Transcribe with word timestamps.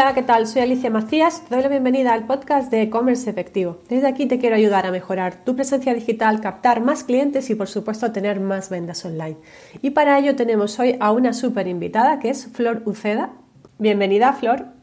Hola, 0.00 0.14
¿qué 0.14 0.22
tal? 0.22 0.46
Soy 0.46 0.62
Alicia 0.62 0.88
Macías, 0.88 1.42
te 1.42 1.54
doy 1.54 1.62
la 1.62 1.68
bienvenida 1.68 2.14
al 2.14 2.26
podcast 2.26 2.70
de 2.70 2.80
e-commerce 2.80 3.28
efectivo. 3.28 3.80
Desde 3.90 4.08
aquí 4.08 4.24
te 4.24 4.38
quiero 4.38 4.56
ayudar 4.56 4.86
a 4.86 4.90
mejorar 4.90 5.44
tu 5.44 5.54
presencia 5.54 5.92
digital, 5.92 6.40
captar 6.40 6.80
más 6.80 7.04
clientes 7.04 7.50
y 7.50 7.54
por 7.54 7.68
supuesto 7.68 8.10
tener 8.10 8.40
más 8.40 8.70
ventas 8.70 9.04
online. 9.04 9.36
Y 9.82 9.90
para 9.90 10.18
ello 10.18 10.36
tenemos 10.36 10.78
hoy 10.80 10.96
a 11.00 11.12
una 11.12 11.34
súper 11.34 11.66
invitada 11.66 12.18
que 12.18 12.30
es 12.30 12.46
Flor 12.46 12.80
Uceda. 12.86 13.32
Bienvenida, 13.76 14.32
Flor. 14.32 14.79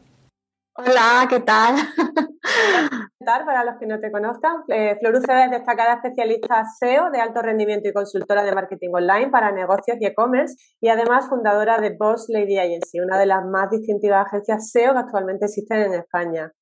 Hola, 0.80 1.26
¿qué 1.28 1.40
tal? 1.40 1.74
¿Qué 3.18 3.24
tal? 3.24 3.44
Para 3.44 3.64
los 3.64 3.78
que 3.80 3.86
no 3.86 3.98
te 3.98 4.12
conozcan, 4.12 4.62
eh, 4.68 4.96
Flor 5.00 5.16
Uceda 5.16 5.46
es 5.46 5.50
destacada 5.50 5.94
especialista 5.94 6.62
SEO 6.78 7.10
de 7.10 7.20
alto 7.20 7.42
rendimiento 7.42 7.88
y 7.88 7.92
consultora 7.92 8.44
de 8.44 8.54
marketing 8.54 8.90
online 8.92 9.28
para 9.28 9.50
negocios 9.50 9.96
y 9.98 10.06
e-commerce 10.06 10.54
y 10.80 10.88
además 10.88 11.28
fundadora 11.28 11.80
de 11.80 11.96
Boss 11.98 12.26
Lady 12.28 12.58
Agency, 12.58 13.00
una 13.00 13.18
de 13.18 13.26
las 13.26 13.44
más 13.44 13.70
distintivas 13.70 14.26
agencias 14.28 14.70
SEO 14.70 14.92
que 14.92 15.00
actualmente 15.00 15.46
existen 15.46 15.78
en 15.78 15.94
España. 15.94 16.52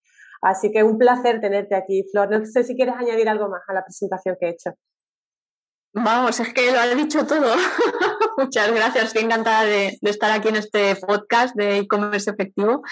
Así 0.40 0.72
que 0.72 0.82
un 0.82 0.96
placer 0.96 1.38
tenerte 1.42 1.74
aquí, 1.74 2.02
Flor. 2.10 2.30
No 2.30 2.42
sé 2.46 2.64
si 2.64 2.74
quieres 2.74 2.94
añadir 2.96 3.28
algo 3.28 3.50
más 3.50 3.60
a 3.68 3.74
la 3.74 3.84
presentación 3.84 4.36
que 4.40 4.46
he 4.46 4.50
hecho. 4.52 4.70
Vamos, 5.98 6.38
es 6.40 6.52
que 6.52 6.72
lo 6.72 6.78
has 6.78 6.94
dicho 6.94 7.26
todo. 7.26 7.54
Muchas 8.36 8.70
gracias. 8.70 9.04
Estoy 9.06 9.22
encantada 9.22 9.64
de, 9.64 9.98
estar 10.02 10.30
aquí 10.30 10.48
en 10.48 10.56
este 10.56 10.94
podcast 10.96 11.56
de 11.56 11.78
e-commerce 11.78 12.30
efectivo, 12.30 12.82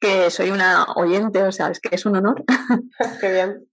que 0.00 0.30
soy 0.30 0.50
una 0.50 0.86
oyente, 0.96 1.42
o 1.42 1.52
sea, 1.52 1.68
es 1.68 1.78
que 1.78 1.94
es 1.94 2.06
un 2.06 2.16
honor. 2.16 2.42
Qué 3.20 3.32
bien. 3.32 3.66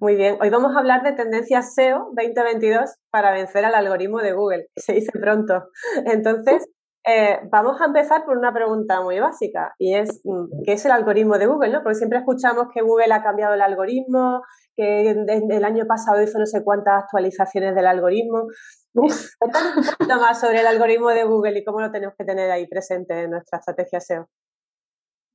Muy 0.00 0.14
bien. 0.14 0.38
Hoy 0.40 0.48
vamos 0.48 0.76
a 0.76 0.78
hablar 0.78 1.02
de 1.02 1.14
tendencias 1.14 1.74
SEO 1.74 2.12
2022 2.14 2.88
para 3.10 3.32
vencer 3.32 3.64
al 3.64 3.74
algoritmo 3.74 4.20
de 4.20 4.32
Google. 4.32 4.68
Se 4.76 4.92
dice 4.92 5.10
pronto. 5.10 5.64
Entonces, 6.04 6.68
eh, 7.06 7.38
vamos 7.50 7.80
a 7.80 7.84
empezar 7.84 8.24
por 8.24 8.36
una 8.36 8.52
pregunta 8.52 9.00
muy 9.00 9.20
básica 9.20 9.74
y 9.78 9.94
es 9.94 10.20
mm, 10.24 10.64
¿qué 10.64 10.72
es 10.72 10.84
el 10.84 10.90
algoritmo 10.90 11.38
de 11.38 11.46
Google? 11.46 11.70
¿no? 11.70 11.82
Porque 11.84 11.94
siempre 11.94 12.18
escuchamos 12.18 12.66
que 12.74 12.82
Google 12.82 13.14
ha 13.14 13.22
cambiado 13.22 13.54
el 13.54 13.62
algoritmo, 13.62 14.42
que 14.74 15.10
el 15.10 15.64
año 15.64 15.86
pasado 15.86 16.20
hizo 16.20 16.38
no 16.38 16.46
sé 16.46 16.64
cuántas 16.64 17.04
actualizaciones 17.04 17.76
del 17.76 17.86
algoritmo. 17.86 18.48
Uf, 18.94 19.30
un 19.40 19.84
poquito 19.84 20.16
más 20.16 20.40
sobre 20.40 20.60
el 20.60 20.66
algoritmo 20.66 21.10
de 21.10 21.24
Google 21.24 21.58
y 21.60 21.64
cómo 21.64 21.80
lo 21.80 21.92
tenemos 21.92 22.14
que 22.18 22.24
tener 22.24 22.50
ahí 22.50 22.66
presente 22.66 23.22
en 23.22 23.30
nuestra 23.30 23.58
estrategia 23.60 24.00
SEO. 24.00 24.28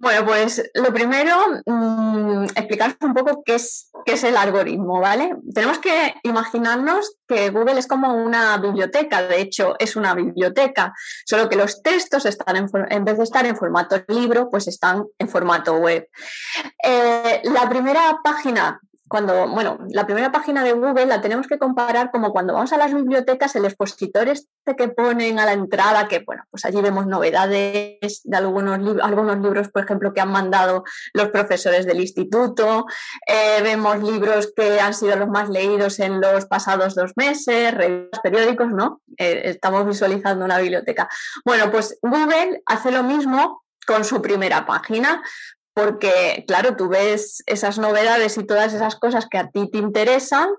Bueno, 0.02 0.26
pues 0.26 0.72
lo 0.74 0.92
primero, 0.92 1.36
mmm, 1.68 2.46
explicaros 2.56 2.96
un 3.02 3.14
poco 3.14 3.44
qué 3.46 3.54
es, 3.54 3.92
qué 4.04 4.14
es 4.14 4.24
el 4.24 4.36
algoritmo, 4.36 5.00
¿vale? 5.00 5.36
Tenemos 5.54 5.78
que 5.78 6.16
imaginarnos 6.24 7.18
que 7.28 7.52
Google 7.52 7.78
es 7.78 7.86
como 7.86 8.12
una 8.16 8.58
biblioteca, 8.58 9.22
de 9.22 9.40
hecho 9.42 9.76
es 9.78 9.96
una 9.96 10.16
biblioteca, 10.16 10.92
solo 11.24 11.48
que 11.48 11.56
los 11.56 11.84
textos 11.84 12.26
están 12.26 12.56
en, 12.56 12.68
en 12.90 13.06
vez 13.06 13.18
de 13.20 13.24
estar 13.24 13.46
en 13.46 13.56
formato 13.56 14.04
libro, 14.08 14.50
pues 14.50 14.68
están 14.68 15.06
en 15.20 15.30
formato 15.30 15.76
web. 15.76 16.10
Eh, 16.84 17.42
la 17.44 17.70
primera 17.70 18.22
página 18.24 18.82
cuando, 19.12 19.46
bueno, 19.50 19.78
la 19.90 20.06
primera 20.06 20.32
página 20.32 20.64
de 20.64 20.72
Google 20.72 21.06
la 21.06 21.20
tenemos 21.20 21.46
que 21.46 21.60
comparar 21.60 22.12
como 22.12 22.32
cuando 22.32 22.54
vamos 22.54 22.72
a 22.72 22.78
las 22.78 22.94
bibliotecas, 22.94 23.54
el 23.58 23.66
expositor 23.66 24.30
este 24.30 24.48
que 24.78 24.88
ponen 24.88 25.38
a 25.38 25.46
la 25.46 25.52
entrada, 25.52 26.08
que 26.08 26.20
bueno, 26.26 26.44
pues 26.50 26.64
allí 26.64 26.82
vemos 26.82 27.08
novedades 27.08 28.22
de 28.24 28.38
algunos, 28.38 28.80
algunos 29.04 29.38
libros, 29.40 29.68
por 29.68 29.84
ejemplo, 29.84 30.14
que 30.14 30.22
han 30.22 30.32
mandado 30.32 30.86
los 31.14 31.28
profesores 31.28 31.86
del 31.86 32.00
instituto, 32.00 32.86
eh, 33.28 33.62
vemos 33.62 34.02
libros 34.02 34.54
que 34.56 34.80
han 34.80 34.94
sido 34.94 35.18
los 35.18 35.28
más 35.28 35.50
leídos 35.50 36.00
en 36.00 36.22
los 36.22 36.46
pasados 36.46 36.96
dos 36.96 37.12
meses, 37.18 37.74
revistas, 37.74 38.22
periódicos, 38.22 38.70
¿no? 38.70 39.02
Eh, 39.18 39.42
estamos 39.44 39.86
visualizando 39.86 40.46
una 40.46 40.60
biblioteca. 40.60 41.10
Bueno, 41.44 41.70
pues 41.70 42.00
Google 42.02 42.62
hace 42.66 42.92
lo 42.92 43.04
mismo 43.04 43.62
con 43.86 44.06
su 44.06 44.22
primera 44.22 44.66
página 44.66 45.22
porque, 45.74 46.44
claro, 46.48 46.76
tú 46.76 46.90
ves 46.90 47.44
esas 47.46 47.78
novedades 47.78 48.38
y 48.38 48.46
todas 48.46 48.74
esas 48.74 48.96
cosas 48.96 49.28
que 49.28 49.38
a 49.38 49.50
ti 49.50 49.70
te 49.70 49.78
interesan 49.78 50.50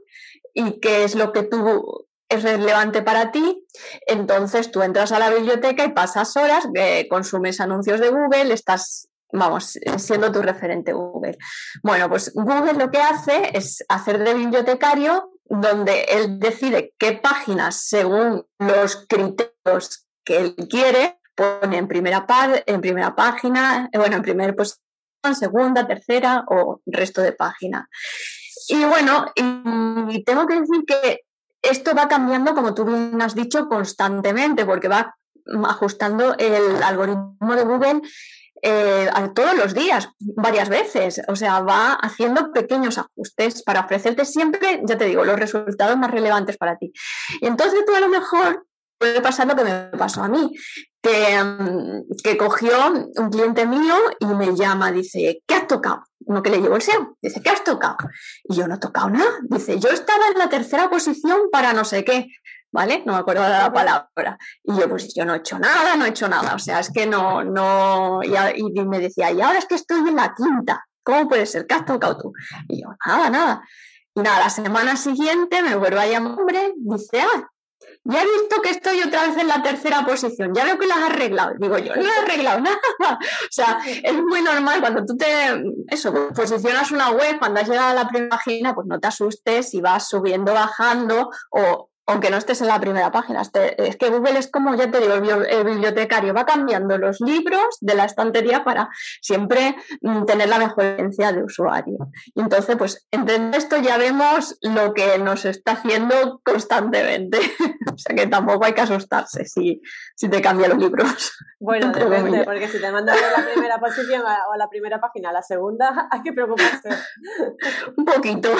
y 0.54 0.80
qué 0.80 1.04
es 1.04 1.14
lo 1.14 1.32
que 1.32 1.42
tú 1.42 2.06
es 2.28 2.42
relevante 2.42 3.02
para 3.02 3.30
ti, 3.30 3.66
entonces 4.06 4.70
tú 4.70 4.82
entras 4.82 5.12
a 5.12 5.18
la 5.18 5.30
biblioteca 5.30 5.84
y 5.84 5.92
pasas 5.92 6.34
horas, 6.36 6.66
eh, 6.74 7.06
consumes 7.08 7.60
anuncios 7.60 8.00
de 8.00 8.08
Google, 8.08 8.54
estás, 8.54 9.08
vamos, 9.32 9.78
siendo 9.98 10.32
tu 10.32 10.40
referente 10.40 10.94
Google. 10.94 11.36
Bueno, 11.82 12.08
pues 12.08 12.32
Google 12.34 12.74
lo 12.74 12.90
que 12.90 13.00
hace 13.00 13.50
es 13.52 13.84
hacer 13.88 14.18
de 14.24 14.32
bibliotecario 14.32 15.30
donde 15.44 16.04
él 16.04 16.38
decide 16.38 16.94
qué 16.98 17.12
páginas, 17.12 17.86
según 17.86 18.46
los 18.58 19.04
criterios 19.06 20.06
que 20.24 20.38
él 20.38 20.56
quiere, 20.70 21.18
pone 21.34 21.76
en 21.76 21.88
primera, 21.88 22.26
en 22.64 22.80
primera 22.80 23.14
página, 23.14 23.90
eh, 23.92 23.98
bueno, 23.98 24.16
en 24.16 24.22
primer 24.22 24.56
pues 24.56 24.80
segunda, 25.34 25.86
tercera 25.86 26.44
o 26.48 26.80
resto 26.86 27.22
de 27.22 27.32
página. 27.32 27.88
Y 28.68 28.84
bueno, 28.84 29.26
y 29.34 30.24
tengo 30.24 30.46
que 30.46 30.60
decir 30.60 30.84
que 30.86 31.20
esto 31.62 31.94
va 31.94 32.08
cambiando, 32.08 32.54
como 32.54 32.74
tú 32.74 32.84
bien 32.84 33.20
has 33.22 33.34
dicho, 33.34 33.68
constantemente, 33.68 34.64
porque 34.64 34.88
va 34.88 35.16
ajustando 35.64 36.34
el 36.38 36.82
algoritmo 36.82 37.56
de 37.56 37.64
Google 37.64 38.02
eh, 38.62 39.10
todos 39.34 39.56
los 39.56 39.74
días, 39.74 40.08
varias 40.20 40.68
veces. 40.68 41.20
O 41.28 41.36
sea, 41.36 41.60
va 41.60 41.94
haciendo 41.94 42.52
pequeños 42.52 42.98
ajustes 42.98 43.62
para 43.62 43.80
ofrecerte 43.80 44.24
siempre, 44.24 44.82
ya 44.84 44.96
te 44.96 45.06
digo, 45.06 45.24
los 45.24 45.38
resultados 45.38 45.96
más 45.96 46.10
relevantes 46.10 46.56
para 46.56 46.76
ti. 46.76 46.92
Y 47.40 47.46
entonces 47.46 47.84
tú 47.86 47.94
a 47.94 48.00
lo 48.00 48.08
mejor 48.08 48.66
puede 48.98 49.20
pasar 49.20 49.48
lo 49.48 49.56
que 49.56 49.64
me 49.64 49.98
pasó 49.98 50.22
a 50.22 50.28
mí, 50.28 50.52
que, 51.02 51.42
mm, 51.42 52.16
que, 52.22 52.36
cogió 52.36 52.70
un 53.16 53.30
cliente 53.30 53.66
mío 53.66 53.94
y 54.20 54.26
me 54.26 54.54
llama, 54.54 54.92
dice, 54.92 55.42
¿qué 55.46 55.54
has 55.54 55.66
tocado? 55.66 56.04
Uno 56.24 56.42
que 56.42 56.50
le 56.50 56.60
llevo 56.60 56.76
el 56.76 56.82
SEO, 56.82 57.16
dice, 57.20 57.42
¿qué 57.42 57.50
has 57.50 57.64
tocado? 57.64 57.96
Y 58.44 58.54
yo 58.54 58.68
no 58.68 58.76
he 58.76 58.78
tocado 58.78 59.10
nada. 59.10 59.30
Dice, 59.42 59.78
yo 59.80 59.90
estaba 59.90 60.28
en 60.32 60.38
la 60.38 60.48
tercera 60.48 60.88
posición 60.88 61.50
para 61.50 61.72
no 61.72 61.84
sé 61.84 62.04
qué, 62.04 62.28
¿vale? 62.70 63.02
No 63.04 63.14
me 63.14 63.18
acuerdo 63.18 63.42
de 63.42 63.50
la 63.50 63.72
palabra. 63.72 64.38
Y 64.62 64.76
yo, 64.76 64.88
pues 64.88 65.12
yo 65.14 65.24
no 65.24 65.34
he 65.34 65.38
hecho 65.38 65.58
nada, 65.58 65.96
no 65.96 66.06
he 66.06 66.10
hecho 66.10 66.28
nada. 66.28 66.54
O 66.54 66.58
sea, 66.60 66.78
es 66.78 66.90
que 66.90 67.06
no, 67.06 67.42
no, 67.42 68.20
y, 68.22 68.72
me 68.84 69.00
decía, 69.00 69.32
y 69.32 69.40
ahora 69.40 69.58
es 69.58 69.66
que 69.66 69.74
estoy 69.74 70.08
en 70.08 70.16
la 70.16 70.34
quinta. 70.34 70.84
¿Cómo 71.02 71.28
puede 71.28 71.46
ser? 71.46 71.66
¿Qué 71.66 71.74
has 71.74 71.84
tocado 71.84 72.16
tú? 72.16 72.32
Y 72.68 72.82
yo, 72.82 72.88
nada, 73.04 73.28
nada. 73.28 73.62
Y 74.14 74.20
nada, 74.20 74.40
la 74.40 74.50
semana 74.50 74.96
siguiente 74.96 75.62
me 75.62 75.74
vuelvo 75.74 75.98
a 75.98 76.06
llamar, 76.06 76.38
hombre, 76.38 76.74
dice, 76.76 77.22
ah, 77.22 77.48
ya 78.04 78.22
he 78.22 78.24
visto 78.24 78.60
que 78.62 78.70
estoy 78.70 79.00
otra 79.00 79.28
vez 79.28 79.36
en 79.36 79.48
la 79.48 79.62
tercera 79.62 80.04
posición, 80.04 80.52
ya 80.54 80.64
veo 80.64 80.78
que 80.78 80.86
las 80.86 80.98
has 80.98 81.10
arreglado. 81.10 81.52
Digo 81.58 81.78
yo, 81.78 81.94
no 81.94 82.02
he 82.02 82.18
arreglado 82.24 82.60
nada. 83.00 83.18
O 83.20 83.50
sea, 83.50 83.80
es 83.86 84.14
muy 84.14 84.42
normal 84.42 84.80
cuando 84.80 85.04
tú 85.04 85.16
te, 85.16 85.26
eso, 85.88 86.12
posicionas 86.34 86.90
una 86.90 87.10
web, 87.10 87.38
cuando 87.38 87.60
has 87.60 87.68
llegado 87.68 87.90
a 87.90 87.94
la 87.94 88.08
primera 88.08 88.30
página, 88.30 88.74
pues 88.74 88.86
no 88.88 88.98
te 88.98 89.06
asustes 89.08 89.72
y 89.74 89.80
vas 89.80 90.08
subiendo, 90.08 90.52
bajando 90.52 91.30
o 91.50 91.91
aunque 92.12 92.30
no 92.30 92.36
estés 92.36 92.60
en 92.60 92.68
la 92.68 92.80
primera 92.80 93.10
página. 93.10 93.42
Es 93.42 93.96
que 93.96 94.10
Google 94.10 94.38
es 94.38 94.50
como, 94.50 94.74
ya 94.74 94.90
te 94.90 95.00
digo, 95.00 95.14
el 95.14 95.64
bibliotecario 95.64 96.34
va 96.34 96.44
cambiando 96.44 96.98
los 96.98 97.20
libros 97.20 97.78
de 97.80 97.94
la 97.94 98.04
estantería 98.04 98.64
para 98.64 98.90
siempre 99.20 99.76
mm, 100.02 100.24
tener 100.24 100.48
la 100.48 100.58
mejor 100.58 100.84
experiencia 100.84 101.32
de 101.32 101.42
usuario. 101.42 102.10
Y 102.34 102.40
entonces, 102.40 102.76
pues, 102.76 103.06
entre 103.10 103.56
esto 103.56 103.78
ya 103.78 103.96
vemos 103.96 104.58
lo 104.62 104.92
que 104.94 105.18
nos 105.18 105.44
está 105.44 105.72
haciendo 105.72 106.40
constantemente. 106.44 107.38
o 107.92 107.98
sea 107.98 108.14
que 108.14 108.26
tampoco 108.26 108.64
hay 108.64 108.74
que 108.74 108.82
asustarse 108.82 109.46
si, 109.46 109.80
si 110.14 110.28
te 110.28 110.42
cambia 110.42 110.68
los 110.68 110.78
libros. 110.78 111.32
Bueno, 111.58 111.92
depende, 111.94 112.44
porque 112.44 112.68
si 112.68 112.80
te 112.80 112.90
mandas 112.90 113.16
de 113.16 113.42
la 113.42 113.52
primera 113.52 113.78
posición 113.78 114.22
o 114.22 114.52
a 114.52 114.56
la 114.56 114.68
primera 114.68 115.00
página 115.00 115.30
a 115.30 115.32
la 115.32 115.42
segunda, 115.42 116.08
hay 116.10 116.22
que 116.22 116.32
preocuparse. 116.32 116.88
Un 117.96 118.04
poquito. 118.04 118.50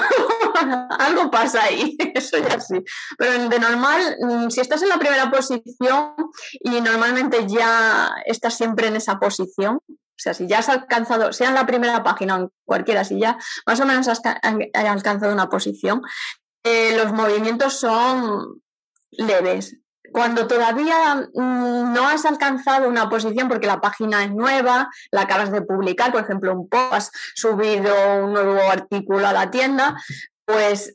Algo 0.98 1.30
pasa 1.30 1.64
ahí, 1.64 1.96
eso 2.14 2.38
ya 2.38 2.60
sí. 2.60 2.82
Pero 3.18 3.41
de 3.48 3.58
normal, 3.58 4.16
mm, 4.20 4.50
si 4.50 4.60
estás 4.60 4.82
en 4.82 4.88
la 4.88 4.98
primera 4.98 5.30
posición 5.30 6.14
y 6.60 6.80
normalmente 6.80 7.46
ya 7.46 8.10
estás 8.26 8.56
siempre 8.56 8.88
en 8.88 8.96
esa 8.96 9.18
posición, 9.18 9.80
o 9.86 10.22
sea, 10.22 10.34
si 10.34 10.46
ya 10.46 10.58
has 10.58 10.68
alcanzado, 10.68 11.32
sea 11.32 11.48
en 11.48 11.54
la 11.54 11.66
primera 11.66 12.02
página 12.02 12.36
o 12.36 12.40
en 12.42 12.50
cualquiera, 12.64 13.04
si 13.04 13.18
ya 13.18 13.38
más 13.66 13.80
o 13.80 13.86
menos 13.86 14.08
has, 14.08 14.20
alcanzado 14.74 15.32
una 15.32 15.48
posición, 15.48 16.02
eh, 16.64 16.96
los 16.96 17.12
movimientos 17.12 17.80
son 17.80 18.62
leves. 19.10 19.76
Cuando 20.12 20.46
todavía 20.46 21.28
mm, 21.34 21.92
no 21.92 22.06
has 22.06 22.24
alcanzado 22.24 22.88
una 22.88 23.08
posición 23.08 23.48
porque 23.48 23.66
la 23.66 23.80
página 23.80 24.22
es 24.22 24.30
nueva, 24.30 24.90
la 25.10 25.22
acabas 25.22 25.50
de 25.50 25.62
publicar, 25.62 26.12
por 26.12 26.22
ejemplo, 26.22 26.52
un 26.52 26.68
post, 26.68 26.92
has 26.92 27.10
subido 27.34 27.92
un 28.24 28.32
nuevo 28.32 28.60
artículo 28.70 29.26
a 29.26 29.32
la 29.32 29.50
tienda, 29.50 29.96
pues 30.44 30.94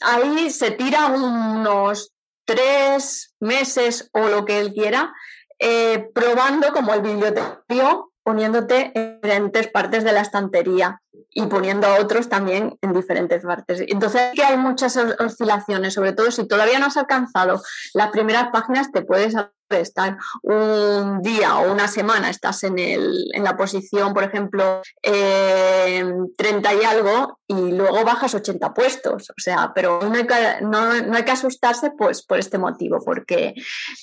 ahí 0.00 0.50
se 0.50 0.70
tira 0.72 1.06
unos 1.06 2.12
tres 2.44 3.34
meses 3.40 4.08
o 4.12 4.28
lo 4.28 4.44
que 4.44 4.58
él 4.58 4.72
quiera, 4.72 5.12
eh, 5.58 6.08
probando 6.14 6.72
como 6.72 6.94
el 6.94 7.02
bibliotecario, 7.02 8.12
poniéndote 8.22 8.92
en 8.94 9.20
diferentes 9.20 9.68
partes 9.68 10.04
de 10.04 10.12
la 10.12 10.20
estantería 10.20 11.00
y 11.30 11.46
poniendo 11.46 11.86
a 11.86 11.98
otros 12.00 12.28
también 12.28 12.78
en 12.80 12.92
diferentes 12.92 13.42
partes. 13.42 13.82
Entonces, 13.86 14.32
que 14.34 14.44
hay 14.44 14.56
muchas 14.56 14.96
oscilaciones, 14.96 15.94
sobre 15.94 16.12
todo 16.12 16.30
si 16.30 16.46
todavía 16.46 16.78
no 16.78 16.86
has 16.86 16.96
alcanzado 16.96 17.62
las 17.94 18.10
primeras 18.10 18.48
páginas, 18.50 18.92
te 18.92 19.02
puedes 19.02 19.34
estar 19.70 20.16
un 20.42 21.20
día 21.22 21.58
o 21.58 21.72
una 21.72 21.88
semana, 21.88 22.30
estás 22.30 22.64
en, 22.64 22.78
el, 22.78 23.30
en 23.34 23.44
la 23.44 23.56
posición, 23.56 24.14
por 24.14 24.24
ejemplo, 24.24 24.82
30 25.02 26.74
y 26.74 26.84
algo, 26.84 27.38
y 27.46 27.72
luego 27.72 28.04
bajas 28.04 28.34
80 28.34 28.74
puestos. 28.74 29.30
O 29.30 29.40
sea, 29.40 29.72
pero 29.74 30.00
no 30.02 30.14
hay 30.14 30.26
que, 30.26 30.34
no, 30.62 30.78
hay 31.14 31.24
que 31.24 31.32
asustarse 31.32 31.90
pues, 31.92 32.24
por 32.24 32.38
este 32.38 32.58
motivo, 32.58 32.98
porque 33.04 33.54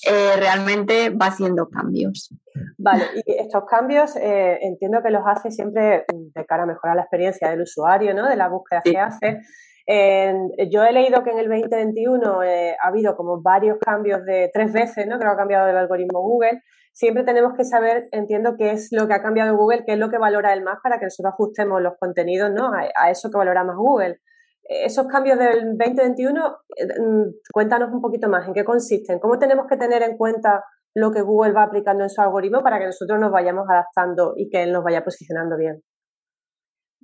eh, 0.07 0.35
realmente 0.37 1.09
va 1.09 1.27
haciendo 1.27 1.69
cambios. 1.69 2.33
Vale, 2.77 3.05
y 3.15 3.33
estos 3.39 3.65
cambios 3.65 4.15
eh, 4.15 4.59
entiendo 4.61 5.01
que 5.03 5.09
los 5.09 5.23
hace 5.25 5.51
siempre 5.51 6.05
de 6.07 6.45
cara 6.45 6.63
a 6.63 6.65
mejorar 6.65 6.95
la 6.95 7.01
experiencia 7.03 7.49
del 7.49 7.61
usuario, 7.61 8.13
¿no? 8.13 8.29
De 8.29 8.35
la 8.35 8.47
búsqueda 8.47 8.81
que 8.81 8.97
hace 8.97 9.41
yo 9.87 10.83
he 10.83 10.91
leído 10.91 11.23
que 11.23 11.31
en 11.31 11.39
el 11.39 11.47
2021 11.47 12.43
eh, 12.43 12.75
ha 12.81 12.87
habido 12.87 13.15
como 13.15 13.41
varios 13.41 13.77
cambios 13.79 14.25
de 14.25 14.49
tres 14.51 14.73
veces, 14.73 15.05
¿no? 15.07 15.19
Que 15.19 15.27
ha 15.27 15.35
cambiado 15.35 15.69
el 15.69 15.77
algoritmo 15.77 16.21
Google. 16.21 16.61
Siempre 16.91 17.23
tenemos 17.23 17.53
que 17.55 17.65
saber, 17.65 18.07
entiendo, 18.11 18.55
qué 18.57 18.71
es 18.71 18.87
lo 18.91 19.07
que 19.07 19.13
ha 19.13 19.21
cambiado 19.21 19.55
Google, 19.57 19.83
qué 19.85 19.93
es 19.93 19.99
lo 19.99 20.09
que 20.09 20.17
valora 20.17 20.53
el 20.53 20.63
más 20.63 20.79
para 20.81 20.97
que 20.97 21.05
nosotros 21.05 21.33
ajustemos 21.33 21.81
los 21.81 21.93
contenidos, 21.99 22.51
¿no? 22.51 22.71
A, 22.73 23.11
eso 23.11 23.29
que 23.29 23.37
valora 23.37 23.63
más 23.63 23.75
Google. 23.75 24.19
Esos 24.63 25.05
cambios 25.07 25.37
del 25.37 25.77
2021, 25.77 26.57
eh, 26.77 26.85
mm, 26.99 27.23
cuéntanos 27.53 27.93
un 27.93 28.01
poquito 28.01 28.29
más, 28.29 28.47
¿en 28.47 28.53
qué 28.53 28.63
consisten? 28.63 29.19
¿Cómo 29.19 29.37
tenemos 29.37 29.67
que 29.67 29.77
tener 29.77 30.01
en 30.01 30.17
cuenta 30.17 30.63
lo 30.95 31.11
que 31.11 31.21
Google 31.21 31.53
va 31.53 31.63
aplicando 31.63 32.03
en 32.03 32.09
su 32.09 32.21
algoritmo 32.21 32.63
para 32.63 32.79
que 32.79 32.85
nosotros 32.85 33.19
nos 33.19 33.31
vayamos 33.31 33.65
adaptando 33.69 34.33
y 34.35 34.49
que 34.49 34.63
él 34.63 34.71
nos 34.71 34.83
vaya 34.83 35.03
posicionando 35.03 35.57
bien? 35.57 35.83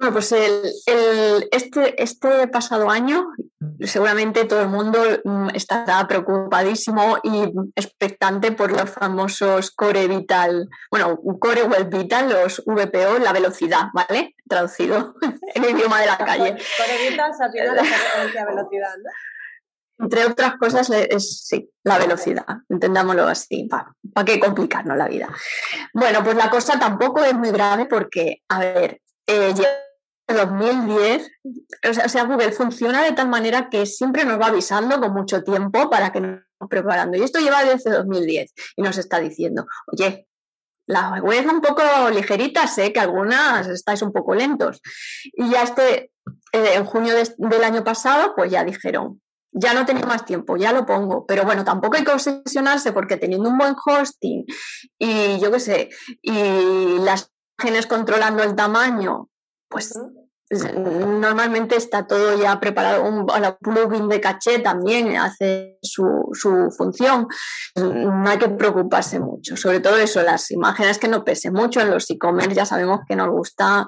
Bueno, 0.02 0.14
pues 0.14 0.32
el, 0.32 1.48
este, 1.52 2.02
este 2.02 2.48
pasado 2.48 2.90
año 2.90 3.28
seguramente 3.82 4.46
todo 4.46 4.62
el 4.62 4.68
mundo 4.68 5.00
mm, 5.24 5.50
estará 5.54 6.08
preocupadísimo 6.08 7.20
y 7.22 7.44
expectante 7.76 8.52
por 8.52 8.72
los 8.72 8.90
famosos 8.90 9.70
Core 9.70 10.08
Vital, 10.08 10.68
bueno, 10.90 11.20
Core 11.40 11.66
Web 11.66 11.90
Vital, 11.96 12.30
los 12.30 12.64
VPO, 12.66 13.20
la 13.20 13.32
velocidad, 13.32 13.90
¿vale? 13.94 14.34
Traducido 14.50 15.14
en 15.54 15.66
el 15.66 15.78
idioma 15.78 16.00
de 16.00 16.08
la 16.08 16.18
calle. 16.18 16.58
Core 16.78 17.10
Vital 17.12 17.32
se 17.36 17.44
a 17.44 17.64
la 17.66 17.84
referencia 17.84 18.46
velocidad, 18.48 18.98
¿no? 19.04 20.04
Entre 20.04 20.26
otras 20.26 20.56
cosas, 20.56 20.90
es 20.90 21.46
sí, 21.48 21.70
la 21.84 22.00
velocidad, 22.00 22.48
entendámoslo 22.70 23.28
así, 23.28 23.70
¿para 23.70 24.26
qué 24.26 24.40
complicarnos 24.40 24.98
la 24.98 25.08
vida? 25.08 25.30
Bueno, 25.94 26.24
pues 26.24 26.36
la 26.36 26.50
cosa 26.50 26.80
tampoco 26.80 27.24
es 27.24 27.36
muy 27.36 27.52
grave 27.52 27.86
porque, 27.86 28.42
a 28.50 28.60
ver, 28.62 29.00
eh, 29.28 29.54
2010, 30.34 31.32
o 31.90 32.10
sea, 32.10 32.24
Google 32.26 32.52
funciona 32.52 33.04
de 33.04 33.14
tal 33.14 33.30
manera 33.30 33.70
que 33.70 33.86
siempre 33.86 34.26
nos 34.26 34.40
va 34.40 34.48
avisando 34.48 35.00
con 35.00 35.14
mucho 35.14 35.44
tiempo 35.44 35.90
para 35.90 36.12
que 36.12 36.22
nos 36.22 36.42
preparando. 36.70 37.18
Y 37.18 37.24
esto 37.24 37.40
lleva 37.40 37.64
desde 37.64 37.92
2010 37.92 38.54
y 38.76 38.82
nos 38.82 38.98
está 38.98 39.20
diciendo, 39.20 39.66
oye, 39.88 40.28
la 40.88 41.22
web 41.22 41.46
un 41.48 41.62
poco 41.62 41.84
ligerita, 42.14 42.68
sé 42.68 42.92
que 42.92 43.00
algunas 43.00 43.68
estáis 43.68 44.02
un 44.02 44.12
poco 44.12 44.36
lentos. 44.36 44.82
Y 45.34 45.50
ya 45.50 45.64
este, 45.64 46.12
eh, 46.52 46.74
en 46.76 46.86
junio 46.86 47.14
del 47.38 47.64
año 47.64 47.84
pasado, 47.84 48.34
pues 48.36 48.52
ya 48.52 48.64
dijeron, 48.64 49.22
ya 49.54 49.74
no 49.74 49.86
tenía 49.86 50.06
más 50.06 50.26
tiempo, 50.26 50.58
ya 50.58 50.72
lo 50.72 50.86
pongo, 50.86 51.26
pero 51.26 51.44
bueno, 51.44 51.64
tampoco 51.64 51.98
hay 51.98 52.04
que 52.04 52.12
obsesionarse 52.12 52.94
porque 52.94 53.18
teniendo 53.18 53.50
un 53.50 53.58
buen 53.58 53.76
hosting 53.86 54.46
y 54.98 55.40
yo 55.40 55.52
qué 55.52 55.60
sé, 55.60 55.90
y 56.22 57.00
las 57.00 57.32
imágenes 57.60 57.86
controlando 57.86 58.44
el 58.44 58.56
tamaño, 58.56 59.30
pues 59.68 59.94
normalmente 60.52 61.76
está 61.76 62.06
todo 62.06 62.38
ya 62.38 62.60
preparado. 62.60 63.04
Un, 63.04 63.26
plugin 63.62 64.10
de 64.10 64.20
caché 64.20 64.60
también 64.60 65.16
hace 65.18 65.78
su, 65.82 66.30
función. 66.78 67.28
No 67.76 68.30
hay 68.30 68.38
que 68.38 68.50
preocuparse 68.50 69.20
mucho. 69.20 69.56
Sobre 69.56 69.80
todo 69.80 69.98
eso, 69.98 70.22
las 70.22 70.52
imágenes 70.52 70.98
que 70.98 71.08
no 71.08 71.24
pesen 71.24 71.54
mucho. 71.54 71.80
En 71.80 71.92
los 71.92 72.10
e-commerce 72.10 72.54
ya 72.54 72.66
sabemos 72.66 73.02
que 73.08 73.16
nos 73.16 73.30
gusta 73.30 73.88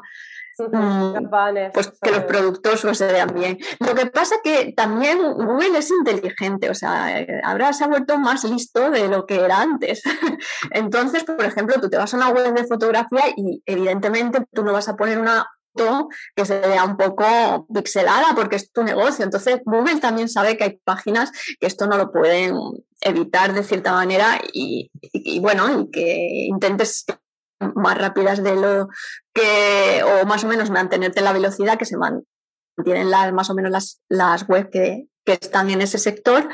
mm, 0.57 1.29
pues 1.73 1.91
que 2.01 2.11
los 2.11 2.23
productos 2.23 2.81
se 2.97 3.07
vean 3.07 3.33
bien. 3.33 3.57
Lo 3.79 3.93
que 3.93 4.05
pasa 4.05 4.35
que 4.41 4.73
también 4.75 5.19
Google 5.21 5.77
es 5.77 5.91
inteligente, 5.91 6.69
o 6.69 6.75
sea, 6.75 7.25
ahora 7.43 7.73
se 7.73 7.83
ha 7.83 7.87
vuelto 7.87 8.17
más 8.17 8.45
listo 8.45 8.89
de 8.89 9.09
lo 9.09 9.25
que 9.25 9.35
era 9.35 9.61
antes. 9.61 10.01
Entonces, 10.71 11.25
por 11.25 11.43
ejemplo, 11.43 11.81
tú 11.81 11.89
te 11.89 11.97
vas 11.97 12.13
a 12.13 12.17
una 12.17 12.29
web 12.29 12.53
de 12.53 12.65
fotografía 12.65 13.23
y 13.35 13.61
evidentemente 13.65 14.45
tú 14.53 14.63
no 14.63 14.71
vas 14.71 14.87
a 14.87 14.95
poner 14.95 15.19
una 15.19 15.45
que 16.35 16.45
se 16.45 16.59
vea 16.59 16.83
un 16.83 16.97
poco 16.97 17.67
pixelada 17.73 18.35
porque 18.35 18.55
es 18.55 18.71
tu 18.71 18.83
negocio. 18.83 19.23
Entonces, 19.25 19.61
Google 19.65 19.99
también 19.99 20.29
sabe 20.29 20.57
que 20.57 20.63
hay 20.63 20.79
páginas 20.83 21.31
que 21.59 21.67
esto 21.67 21.87
no 21.87 21.97
lo 21.97 22.11
pueden 22.11 22.55
evitar 23.01 23.53
de 23.53 23.63
cierta 23.63 23.93
manera 23.93 24.39
y, 24.53 24.89
bueno, 25.41 25.81
y 25.81 25.91
que 25.91 26.45
intentes 26.47 27.05
más 27.75 27.97
rápidas 27.97 28.43
de 28.43 28.55
lo 28.55 28.89
que, 29.33 30.03
o 30.03 30.25
más 30.25 30.43
o 30.43 30.47
menos 30.47 30.69
mantenerte 30.69 31.21
la 31.21 31.33
velocidad 31.33 31.77
que 31.77 31.85
se 31.85 31.97
mantienen 31.97 33.09
las, 33.09 33.31
más 33.33 33.49
o 33.49 33.55
menos 33.55 33.71
las, 33.71 34.01
las 34.09 34.47
webs 34.47 34.69
que, 34.71 35.07
están 35.25 35.69
en 35.69 35.81
ese 35.81 35.99
sector 35.99 36.49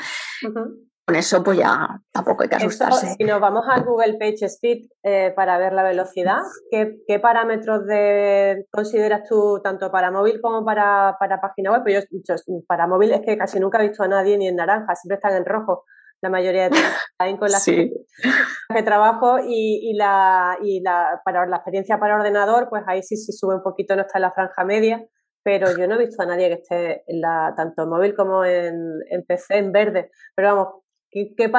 con 1.09 1.15
eso 1.15 1.44
pues 1.44 1.57
ya 1.57 2.00
tampoco 2.11 2.44
hay 2.44 2.50
que 2.50 2.57
asustarse. 2.57 3.15
si 3.17 3.23
nos 3.23 3.41
vamos 3.41 3.65
al 3.67 3.83
Google 3.83 4.19
Page 4.19 4.45
Speed 4.45 4.85
eh, 5.01 5.33
para 5.35 5.57
ver 5.57 5.73
la 5.73 5.81
velocidad, 5.81 6.38
¿qué, 6.69 7.19
parámetros 7.19 7.88
de, 7.88 8.67
consideras 8.71 9.27
tú 9.27 9.59
tanto 9.63 9.91
para 9.91 10.11
móvil 10.11 10.39
como 10.39 10.63
para, 10.63 11.17
página 11.41 11.71
web? 11.71 11.81
Pues 11.81 12.07
yo, 12.11 12.35
para 12.67 12.85
móvil 12.85 13.11
es 13.13 13.21
que 13.25 13.39
casi 13.39 13.59
nunca 13.59 13.83
he 13.83 13.88
visto 13.88 14.03
a 14.03 14.07
nadie 14.07 14.38
ni 14.38 14.47
en 14.47 14.56
naranja, 14.56 14.94
siempre 14.94 15.15
están 15.15 15.35
en 15.35 15.45
rojo 15.45 15.85
la 16.21 16.29
mayoría 16.29 16.69
de 16.69 16.69
tiempo 16.69 17.39
con 17.39 17.51
las 17.51 17.65
que 17.65 18.83
trabajo 18.83 19.38
y, 19.47 19.95
la, 19.95 20.59
y 20.61 20.81
la, 20.81 21.21
para 21.25 21.47
la 21.47 21.56
experiencia 21.56 21.97
para 21.97 22.17
ordenador, 22.17 22.67
pues 22.69 22.83
ahí 22.85 23.01
sí, 23.01 23.17
sí 23.17 23.31
sube 23.31 23.56
un 23.56 23.63
poquito, 23.63 23.95
no 23.95 24.03
está 24.03 24.19
en 24.19 24.23
la 24.23 24.31
franja 24.31 24.63
media, 24.63 25.03
pero 25.44 25.75
yo 25.75 25.88
no 25.88 25.95
he 25.95 26.06
visto 26.06 26.21
a 26.21 26.25
nadie 26.25 26.50
que 26.50 26.61
esté 26.61 27.03
en 27.07 27.21
la, 27.21 27.53
tanto 27.56 27.83
en 27.83 27.89
móvil 27.89 28.15
como 28.15 28.45
en, 28.45 29.00
en 29.09 29.25
PC 29.25 29.57
en 29.57 29.71
verde. 29.71 30.11
Pero 30.35 30.56
vamos, 30.56 30.73
¿Qué, 31.11 31.33
qué, 31.35 31.51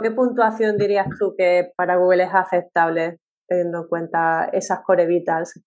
¿Qué 0.00 0.10
puntuación 0.10 0.78
dirías 0.78 1.06
tú 1.18 1.34
que 1.36 1.72
para 1.76 1.96
Google 1.96 2.24
es 2.24 2.34
aceptable 2.34 3.18
teniendo 3.48 3.82
en 3.82 3.88
cuenta 3.88 4.48
esas 4.52 4.80
core 4.80 5.06
vitals? 5.06 5.60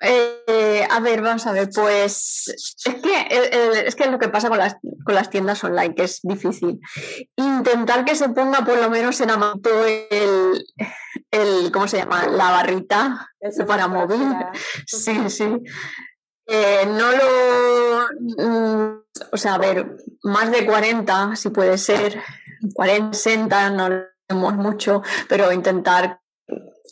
Eh, 0.00 0.86
a 0.90 1.00
ver, 1.00 1.22
vamos 1.22 1.46
a 1.46 1.52
ver, 1.52 1.70
pues 1.74 2.48
es 2.48 2.94
que 3.02 3.20
eh, 3.20 3.50
eh, 3.52 3.84
es 3.86 3.96
que 3.96 4.10
lo 4.10 4.18
que 4.18 4.28
pasa 4.28 4.48
con 4.48 4.58
las, 4.58 4.76
con 5.04 5.14
las 5.14 5.30
tiendas 5.30 5.64
online, 5.64 5.94
que 5.94 6.04
es 6.04 6.20
difícil. 6.22 6.78
Intentar 7.36 8.04
que 8.04 8.14
se 8.14 8.28
ponga 8.28 8.64
por 8.64 8.78
lo 8.78 8.90
menos 8.90 9.20
en 9.22 9.30
amato 9.30 9.70
el, 9.86 10.66
el 11.30 11.72
¿cómo 11.72 11.88
se 11.88 11.98
llama? 11.98 12.26
La 12.26 12.50
barrita 12.50 13.30
para 13.66 13.88
móvil. 13.88 14.20
Sí, 14.86 15.30
sí. 15.30 15.46
no 16.86 17.10
lo 17.12 18.08
mm, 18.20 19.05
o 19.32 19.36
sea, 19.36 19.54
a 19.54 19.58
ver, 19.58 19.96
más 20.22 20.50
de 20.50 20.66
40, 20.66 21.36
si 21.36 21.50
puede 21.50 21.78
ser, 21.78 22.22
40, 22.74 23.16
60, 23.16 23.70
no 23.70 23.88
lo 23.88 24.02
vemos 24.28 24.54
mucho, 24.54 25.02
pero 25.28 25.52
intentar 25.52 26.20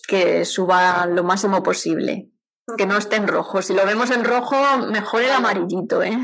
que 0.07 0.45
suba 0.45 1.07
lo 1.07 1.25
máximo 1.25 1.63
posible 1.63 2.31
que 2.79 2.87
no 2.87 2.97
esté 2.97 3.17
en 3.17 3.29
rojo. 3.29 3.61
Si 3.63 3.75
lo 3.75 3.85
vemos 3.85 4.11
en 4.11 4.25
rojo, 4.25 4.57
mejor 4.91 5.23
el 5.23 5.31
amarillito, 5.31 6.03
¿eh? 6.03 6.19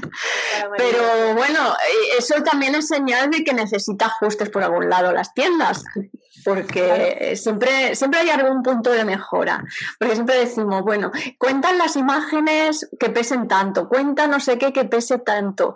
Pero 0.77 1.35
bueno, 1.35 1.73
eh, 1.73 2.17
eso 2.19 2.43
también 2.43 2.75
es 2.75 2.89
señal 2.89 3.31
de 3.31 3.45
que 3.45 3.53
necesita 3.53 4.07
ajustes 4.07 4.49
por 4.49 4.63
algún 4.63 4.89
lado 4.89 5.13
las 5.13 5.35
tiendas, 5.35 5.85
porque 6.45 7.35
siempre, 7.37 7.95
siempre 7.95 8.21
hay 8.21 8.31
algún 8.31 8.63
punto 8.63 8.91
de 8.91 9.05
mejora. 9.05 9.65
Porque 9.99 10.15
siempre 10.15 10.39
decimos, 10.39 10.83
bueno, 10.83 11.11
cuentan 11.39 11.79
las 11.79 11.97
imágenes 11.97 12.89
que 12.99 13.11
pesen 13.11 13.49
tanto, 13.49 13.89
cuenta 13.89 14.27
no 14.27 14.41
sé 14.41 14.59
qué 14.59 14.73
que 14.73 14.85
pese 14.85 15.19
tanto. 15.19 15.75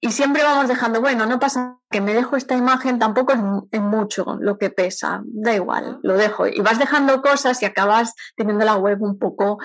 Y 0.00 0.12
siempre 0.12 0.42
vamos 0.42 0.68
dejando, 0.68 1.00
bueno, 1.00 1.26
no 1.26 1.38
pasa 1.38 1.78
que 1.90 2.00
me 2.00 2.14
dejo 2.14 2.36
esta 2.36 2.56
imagen, 2.56 2.98
tampoco 2.98 3.32
es, 3.32 3.80
mucho 3.80 4.36
lo 4.40 4.58
que 4.58 4.70
pesa, 4.70 5.22
da 5.24 5.54
igual, 5.54 6.00
lo 6.02 6.16
dejo. 6.16 6.46
Y 6.46 6.60
vas 6.60 6.78
dejando 6.78 7.22
cosas 7.22 7.62
y 7.62 7.64
acabas 7.64 8.14
teniendo 8.36 8.64
la 8.64 8.76
web 8.76 9.00
un 9.02 9.18
poco 9.18 9.58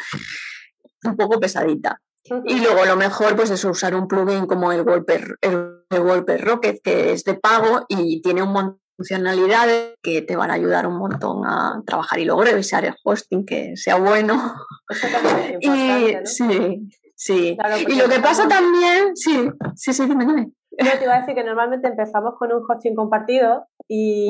un 1.03 1.15
poco 1.15 1.39
pesadita. 1.39 1.99
Y 2.45 2.59
luego 2.59 2.85
lo 2.85 2.95
mejor 2.95 3.35
pues 3.35 3.49
es 3.49 3.65
usar 3.65 3.95
un 3.95 4.07
plugin 4.07 4.45
como 4.45 4.71
el 4.71 4.81
Wallpaper, 4.81 5.37
el, 5.41 6.39
Rocket, 6.39 6.79
que 6.83 7.11
es 7.11 7.23
de 7.23 7.33
pago 7.33 7.85
y 7.89 8.21
tiene 8.21 8.43
un 8.43 8.53
montón 8.53 8.81
funcionalidades 9.01 9.95
que 10.03 10.21
te 10.21 10.35
van 10.35 10.51
a 10.51 10.53
ayudar 10.53 10.85
un 10.85 10.97
montón 10.97 11.43
a 11.45 11.81
trabajar 11.85 12.19
y 12.19 12.25
luego 12.25 12.43
revisar 12.43 12.85
el 12.85 12.93
hosting 13.03 13.45
que 13.45 13.75
sea 13.75 13.97
bueno. 13.97 14.35
y 15.59 16.15
sí, 16.25 16.89
sí. 17.15 17.57
y 17.87 17.95
lo 17.95 18.07
que 18.07 18.19
pasa 18.19 18.47
también, 18.47 19.15
sí, 19.15 19.49
sí, 19.75 19.93
sí, 19.93 20.05
dime, 20.05 20.25
dime. 20.25 20.51
Yo 20.77 20.97
te 20.97 21.03
iba 21.03 21.15
a 21.15 21.19
decir 21.19 21.35
que 21.35 21.43
normalmente 21.43 21.87
empezamos 21.87 22.35
con 22.37 22.51
un 22.53 22.63
hosting 22.67 22.95
compartido 22.95 23.65
y, 23.87 24.29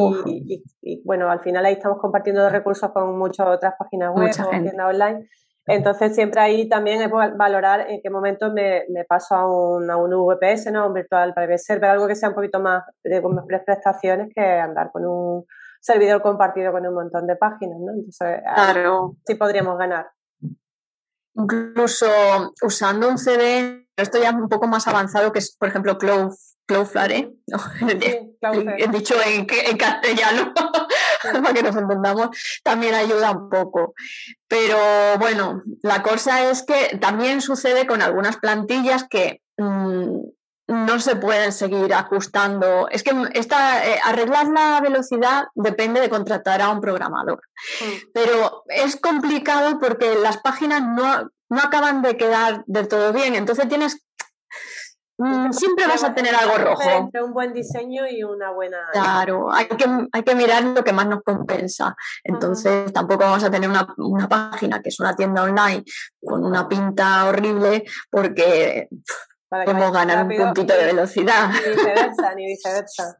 bueno, 1.05 1.29
al 1.29 1.41
final 1.41 1.65
ahí 1.65 1.73
estamos 1.73 1.99
compartiendo 1.99 2.49
recursos 2.49 2.91
con 2.91 3.17
muchas 3.17 3.47
otras 3.47 3.75
páginas 3.77 4.11
web 4.15 4.31
o 4.31 4.49
tiendas 4.49 4.87
online 4.87 5.29
Entonces, 5.67 6.15
siempre 6.15 6.41
ahí 6.41 6.67
también 6.67 7.01
es 7.01 7.09
valorar 7.09 7.85
en 7.89 8.01
qué 8.01 8.09
momento 8.09 8.51
me, 8.51 8.83
paso 9.07 9.35
a 9.35 9.47
un, 9.47 9.89
a 9.89 9.97
un 9.97 10.09
VPS, 10.09 10.71
¿no? 10.71 10.83
a 10.83 10.87
un 10.87 10.93
Virtual 10.93 11.33
Private 11.33 11.57
Server, 11.59 11.91
algo 11.91 12.07
que 12.07 12.15
sea 12.15 12.29
un 12.29 12.35
poquito 12.35 12.59
más 12.59 12.83
de 13.03 13.21
con 13.21 13.45
prestaciones 13.45 14.29
que 14.33 14.41
andar 14.41 14.91
con 14.91 15.05
un 15.05 15.45
servidor 15.79 16.21
compartido 16.21 16.71
con 16.71 16.85
un 16.85 16.93
montón 16.93 17.27
de 17.27 17.35
páginas. 17.35 17.77
¿no? 17.79 17.91
Entonces, 17.93 18.41
claro. 18.55 19.15
sí 19.25 19.35
podríamos 19.35 19.77
ganar. 19.77 20.09
Incluso 21.35 22.07
usando 22.61 23.07
un 23.07 23.17
CD, 23.17 23.87
esto 23.95 24.21
ya 24.21 24.29
es 24.29 24.35
un 24.35 24.49
poco 24.49 24.67
más 24.67 24.87
avanzado, 24.87 25.31
que 25.31 25.39
es, 25.39 25.55
por 25.55 25.69
ejemplo, 25.69 25.97
Cloud, 25.97 26.33
Cloudflare, 26.67 27.33
he 28.77 28.87
dicho 28.89 29.15
en, 29.25 29.47
en 29.49 29.77
castellano, 29.77 30.53
para 31.41 31.53
que 31.53 31.63
nos 31.63 31.75
entendamos, 31.75 32.29
también 32.63 32.95
ayuda 32.95 33.31
un 33.31 33.49
poco. 33.49 33.93
Pero 34.47 34.77
bueno, 35.19 35.63
la 35.81 36.03
cosa 36.03 36.49
es 36.49 36.63
que 36.63 36.97
también 36.97 37.41
sucede 37.41 37.87
con 37.87 38.01
algunas 38.01 38.37
plantillas 38.37 39.05
que 39.09 39.41
mm, 39.57 40.19
no 40.67 40.99
se 40.99 41.15
pueden 41.15 41.51
seguir 41.51 41.93
ajustando. 41.93 42.87
Es 42.89 43.03
que 43.03 43.11
esta, 43.33 43.85
eh, 43.85 43.99
arreglar 44.03 44.47
la 44.47 44.79
velocidad 44.81 45.45
depende 45.53 45.99
de 45.99 46.09
contratar 46.09 46.61
a 46.61 46.69
un 46.69 46.81
programador. 46.81 47.41
Mm. 47.81 48.09
Pero 48.13 48.63
es 48.67 48.95
complicado 48.95 49.79
porque 49.79 50.15
las 50.15 50.37
páginas 50.37 50.81
no, 50.81 51.29
no 51.49 51.59
acaban 51.59 52.01
de 52.01 52.17
quedar 52.17 52.63
del 52.67 52.87
todo 52.87 53.11
bien. 53.11 53.35
Entonces 53.35 53.67
tienes 53.67 54.01
Mm, 55.23 55.51
siempre 55.51 55.85
vas 55.85 56.03
a 56.03 56.15
tener 56.15 56.33
algo 56.33 56.57
rojo. 56.57 56.89
Entre 56.89 57.21
un 57.21 57.31
buen 57.31 57.53
diseño 57.53 58.07
y 58.09 58.23
una 58.23 58.49
buena. 58.49 58.79
Claro, 58.91 59.53
hay 59.53 59.67
que, 59.67 59.85
hay 60.11 60.23
que 60.23 60.33
mirar 60.33 60.63
lo 60.63 60.83
que 60.83 60.93
más 60.93 61.05
nos 61.05 61.21
compensa. 61.21 61.95
Entonces, 62.23 62.91
tampoco 62.91 63.25
vamos 63.25 63.43
a 63.43 63.51
tener 63.51 63.69
una, 63.69 63.85
página 64.27 64.81
que 64.81 64.89
es 64.89 64.99
una 64.99 65.15
tienda 65.15 65.43
online 65.43 65.83
con 66.23 66.43
una 66.43 66.67
pinta 66.67 67.27
horrible 67.27 67.83
porque 68.09 68.89
podemos 69.47 69.91
ganar 69.91 70.25
un 70.25 70.35
puntito 70.35 70.73
de 70.73 70.85
velocidad. 70.85 71.49
Ni 71.51 71.69
viceversa, 71.69 72.35
ni 72.35 72.45
viceversa. 72.47 73.17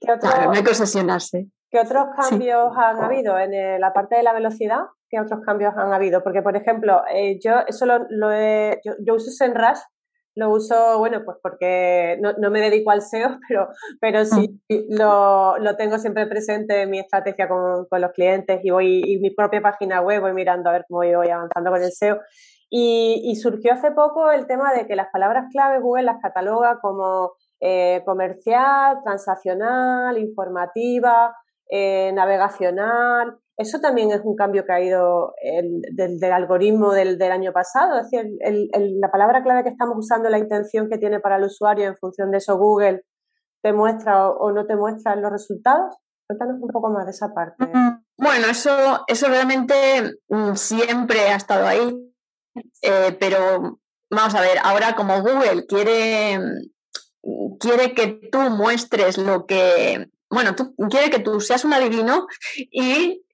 claro, 0.00 0.44
no 0.46 0.52
hay 0.52 0.64
que 0.64 0.70
obsesionarse. 0.70 1.46
¿Qué 1.70 1.78
otros 1.78 2.06
cambios 2.18 2.72
han 2.76 3.00
habido 3.00 3.38
en 3.38 3.80
la 3.80 3.92
parte 3.92 4.16
de 4.16 4.24
la 4.24 4.32
velocidad? 4.32 4.86
¿Qué 5.08 5.20
otros 5.20 5.40
cambios 5.46 5.72
han 5.76 5.92
habido? 5.92 6.24
Porque, 6.24 6.42
por 6.42 6.56
ejemplo, 6.56 7.02
eh, 7.14 7.38
yo 7.40 7.60
eso 7.68 7.86
lo, 7.86 8.32
he, 8.32 8.80
yo, 8.84 8.94
yo 8.98 9.14
uso 9.14 9.30
SEMrush 9.30 9.78
lo 10.38 10.50
uso, 10.50 10.98
bueno, 10.98 11.22
pues 11.24 11.36
porque 11.42 12.18
no, 12.20 12.50
me 12.50 12.60
dedico 12.60 12.90
al 12.90 13.02
SEO, 13.02 13.38
pero, 13.48 13.68
pero 14.00 14.24
sí 14.24 14.60
mm. 14.68 14.96
lo, 14.96 15.58
lo 15.58 15.76
tengo 15.76 15.98
siempre 15.98 16.26
presente 16.26 16.82
en 16.82 16.90
mi 16.90 17.00
estrategia 17.00 17.48
con, 17.48 17.86
los 17.90 18.12
clientes 18.12 18.60
y 18.62 18.70
voy 18.70 19.02
y 19.04 19.18
mi 19.18 19.30
propia 19.30 19.60
página 19.60 20.00
web 20.00 20.20
voy 20.20 20.32
mirando 20.32 20.70
a 20.70 20.72
ver 20.72 20.84
cómo 20.88 21.00
voy 21.00 21.28
avanzando 21.28 21.70
con 21.70 21.82
el 21.82 21.92
SEO. 21.92 22.18
Y, 22.70 23.34
surgió 23.36 23.72
hace 23.72 23.92
poco 23.92 24.30
el 24.30 24.46
tema 24.46 24.74
de 24.74 24.86
que 24.86 24.94
las 24.94 25.08
palabras 25.10 25.46
clave 25.50 25.80
Google 25.80 26.04
las 26.04 26.20
cataloga 26.20 26.78
como 26.80 27.32
eh, 27.60 28.02
comercial, 28.04 28.98
transaccional, 29.02 30.18
informativa, 30.18 31.34
eh, 31.70 32.12
navegacional. 32.14 33.38
Eso 33.58 33.80
también 33.80 34.12
es 34.12 34.20
un 34.22 34.36
cambio 34.36 34.64
que 34.64 34.72
ha 34.72 34.80
ido 34.80 35.34
del, 35.90 36.32
algoritmo 36.32 36.92
del, 36.92 37.20
año 37.20 37.52
pasado. 37.52 37.98
Es 37.98 38.08
decir, 38.08 38.30
la 39.00 39.10
palabra 39.10 39.42
clave 39.42 39.64
que 39.64 39.70
estamos 39.70 39.96
usando, 39.98 40.30
la 40.30 40.38
intención 40.38 40.88
que 40.88 40.96
tiene 40.96 41.18
para 41.18 41.36
el 41.36 41.44
usuario 41.44 41.88
en 41.88 41.96
función 41.96 42.30
de 42.30 42.38
eso 42.38 42.56
Google, 42.56 43.02
¿te 43.60 43.72
muestra 43.72 44.30
o, 44.30 44.52
no 44.52 44.64
te 44.64 44.76
muestra 44.76 45.16
los 45.16 45.32
resultados? 45.32 45.96
Cuéntanos 46.28 46.62
un 46.62 46.68
poco 46.68 46.88
más 46.90 47.04
de 47.06 47.10
esa 47.10 47.34
parte. 47.34 47.66
Mm, 47.66 48.04
bueno, 48.16 48.46
eso, 48.48 49.04
eso 49.08 49.26
realmente 49.26 49.74
mm, 50.28 50.54
siempre 50.54 51.20
ha 51.22 51.34
estado 51.34 51.66
ahí. 51.66 52.14
Eh, 52.82 53.16
pero 53.18 53.80
vamos 54.08 54.34
a 54.36 54.40
ver, 54.40 54.58
ahora 54.62 54.94
como 54.94 55.20
Google 55.20 55.66
quiere, 55.66 56.38
mm, 56.38 57.56
quiere 57.58 57.92
que 57.92 58.28
tú 58.30 58.38
muestres 58.50 59.18
lo 59.18 59.46
que 59.46 60.08
bueno, 60.30 60.54
tú 60.54 60.74
quiere 60.90 61.10
que 61.10 61.20
tú 61.20 61.40
seas 61.40 61.64
un 61.64 61.72
adivino 61.72 62.26
y 62.70 63.24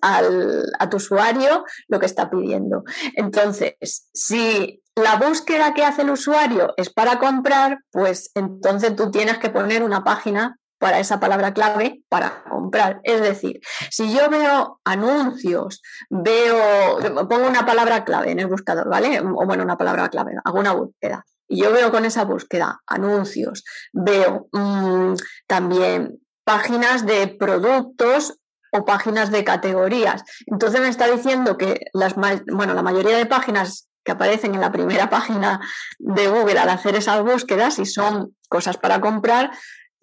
al, 0.00 0.72
a 0.78 0.88
tu 0.88 0.96
usuario 0.96 1.64
lo 1.88 1.98
que 1.98 2.06
está 2.06 2.30
pidiendo. 2.30 2.84
Entonces, 3.14 4.08
si 4.12 4.82
la 4.96 5.16
búsqueda 5.16 5.74
que 5.74 5.84
hace 5.84 6.02
el 6.02 6.10
usuario 6.10 6.74
es 6.76 6.90
para 6.90 7.18
comprar, 7.18 7.78
pues 7.90 8.30
entonces 8.34 8.96
tú 8.96 9.10
tienes 9.10 9.38
que 9.38 9.50
poner 9.50 9.82
una 9.82 10.04
página 10.04 10.56
para 10.78 10.98
esa 10.98 11.20
palabra 11.20 11.52
clave 11.52 12.02
para 12.08 12.42
comprar. 12.44 13.00
Es 13.04 13.20
decir, 13.20 13.60
si 13.90 14.12
yo 14.12 14.30
veo 14.30 14.80
anuncios, 14.84 15.82
veo, 16.08 16.98
pongo 17.28 17.46
una 17.46 17.66
palabra 17.66 18.04
clave 18.04 18.30
en 18.30 18.40
el 18.40 18.46
buscador, 18.46 18.88
¿vale? 18.88 19.20
O 19.20 19.46
bueno, 19.46 19.62
una 19.62 19.76
palabra 19.76 20.08
clave, 20.08 20.32
hago 20.42 20.58
una 20.58 20.72
búsqueda. 20.72 21.24
Y 21.46 21.62
yo 21.62 21.72
veo 21.72 21.90
con 21.90 22.04
esa 22.04 22.24
búsqueda 22.24 22.80
anuncios, 22.86 23.64
veo 23.92 24.48
mm, 24.52 25.14
también 25.46 26.20
páginas 26.44 27.04
de 27.04 27.28
productos 27.28 28.39
o 28.72 28.84
páginas 28.84 29.30
de 29.30 29.44
categorías. 29.44 30.24
Entonces 30.46 30.80
me 30.80 30.88
está 30.88 31.06
diciendo 31.06 31.56
que 31.56 31.80
las, 31.92 32.14
bueno, 32.14 32.74
la 32.74 32.82
mayoría 32.82 33.16
de 33.16 33.26
páginas 33.26 33.88
que 34.04 34.12
aparecen 34.12 34.54
en 34.54 34.60
la 34.60 34.72
primera 34.72 35.10
página 35.10 35.60
de 35.98 36.28
Google 36.28 36.58
al 36.58 36.68
hacer 36.68 36.96
esas 36.96 37.22
búsquedas 37.22 37.78
y 37.78 37.86
son 37.86 38.34
cosas 38.48 38.76
para 38.76 39.00
comprar, 39.00 39.50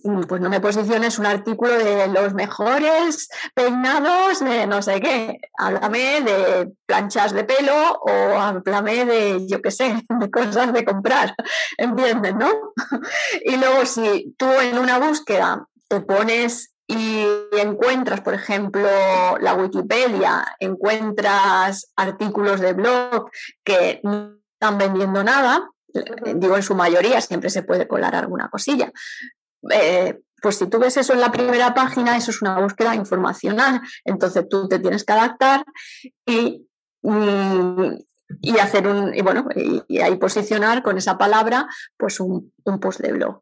mm, 0.04 0.22
pues 0.24 0.42
no 0.42 0.50
me 0.50 0.62
posiciones 0.62 1.20
un 1.20 1.26
artículo 1.26 1.78
de 1.78 2.08
los 2.08 2.34
mejores 2.34 3.30
peinados 3.54 4.40
de 4.40 4.68
no 4.68 4.82
sé 4.82 5.02
qué. 5.02 5.40
Háblame 5.58 6.22
de 6.22 6.72
planchas 6.86 7.34
de 7.34 7.44
pelo 7.44 8.00
o 8.02 8.40
háblame 8.40 9.06
de, 9.06 9.48
yo 9.48 9.62
qué 9.62 9.72
sé, 9.72 10.06
de 10.20 10.32
cosas 10.32 10.74
de 10.74 10.86
comprar. 10.86 11.36
¿Entiendes, 11.78 12.36
no? 12.36 12.50
Y 13.44 13.58
luego 13.58 13.86
si 13.86 14.36
tú 14.38 14.50
en 14.52 14.78
una 14.78 15.00
búsqueda 15.00 15.68
te 15.88 16.02
pones 16.02 16.74
y 16.88 17.26
encuentras, 17.52 18.22
por 18.22 18.34
ejemplo, 18.34 18.88
la 19.40 19.54
Wikipedia, 19.54 20.56
encuentras 20.60 21.92
artículos 21.98 22.62
de 22.62 22.74
blog 22.74 23.30
que 23.64 24.00
no 24.04 24.38
están 24.54 24.78
vendiendo 24.78 25.24
nada, 25.24 25.70
digo 26.36 26.56
en 26.56 26.64
su 26.64 26.76
mayoría, 26.76 27.20
siempre 27.20 27.50
se 27.50 27.64
puede 27.64 27.88
colar 27.88 28.16
alguna 28.16 28.50
cosilla. 28.50 28.92
Eh, 29.70 30.18
pues 30.42 30.58
si 30.58 30.68
tú 30.68 30.80
ves 30.80 30.96
eso 30.98 31.14
en 31.14 31.20
la 31.20 31.32
primera 31.32 31.74
página, 31.74 32.16
eso 32.16 32.32
es 32.32 32.42
una 32.42 32.60
búsqueda 32.60 32.96
informacional, 32.96 33.82
entonces 34.06 34.48
tú 34.50 34.68
te 34.68 34.80
tienes 34.80 35.04
que 35.04 35.14
adaptar 35.14 35.66
y, 36.26 36.68
y 38.42 38.60
hacer 38.60 38.88
un, 38.88 39.14
y 39.14 39.22
bueno, 39.22 39.48
y, 39.56 40.00
ahí 40.00 40.16
posicionar 40.16 40.84
con 40.84 40.98
esa 40.98 41.18
palabra 41.18 41.68
pues 41.98 42.20
un, 42.20 42.54
un 42.64 42.80
post 42.80 43.02
de 43.02 43.12
blog. 43.14 43.42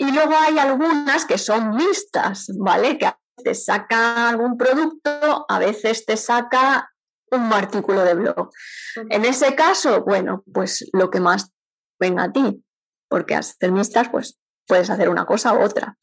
Y 0.00 0.12
luego 0.12 0.34
hay 0.38 0.58
algunas 0.58 1.24
que 1.24 1.38
son 1.38 1.74
mixtas, 1.74 2.52
¿vale? 2.56 2.98
Que 2.98 3.12
te 3.42 3.54
saca 3.54 4.28
algún 4.28 4.56
producto, 4.56 5.44
a 5.48 5.58
veces 5.58 6.06
te 6.06 6.16
saca 6.16 6.92
un 7.32 7.52
artículo 7.52 8.04
de 8.04 8.14
blog. 8.14 8.50
En 9.10 9.24
ese 9.24 9.56
caso, 9.56 10.04
bueno, 10.04 10.44
pues 10.54 10.88
lo 10.92 11.10
que 11.10 11.18
más 11.18 11.50
venga 11.98 12.24
a 12.24 12.32
ti, 12.32 12.64
porque 13.08 13.34
al 13.34 13.42
ser 13.42 13.72
mixtas, 13.72 14.08
pues 14.08 14.38
puedes 14.68 14.88
hacer 14.88 15.08
una 15.08 15.26
cosa 15.26 15.52
u 15.54 15.62
otra. 15.62 15.98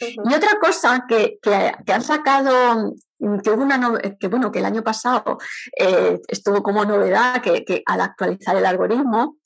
Y 0.00 0.34
otra 0.34 0.58
cosa 0.60 1.06
que, 1.08 1.38
que, 1.42 1.92
han 1.92 2.02
sacado, 2.02 2.94
que 3.42 3.50
hubo 3.50 3.62
una 3.62 3.98
que 4.20 4.28
bueno, 4.28 4.52
que 4.52 4.58
el 4.58 4.66
año 4.66 4.84
pasado 4.84 5.38
eh, 5.78 6.20
estuvo 6.28 6.62
como 6.62 6.84
novedad, 6.84 7.40
que, 7.40 7.64
que, 7.64 7.82
al 7.86 8.02
actualizar 8.02 8.54
el 8.56 8.66
algoritmo, 8.66 9.38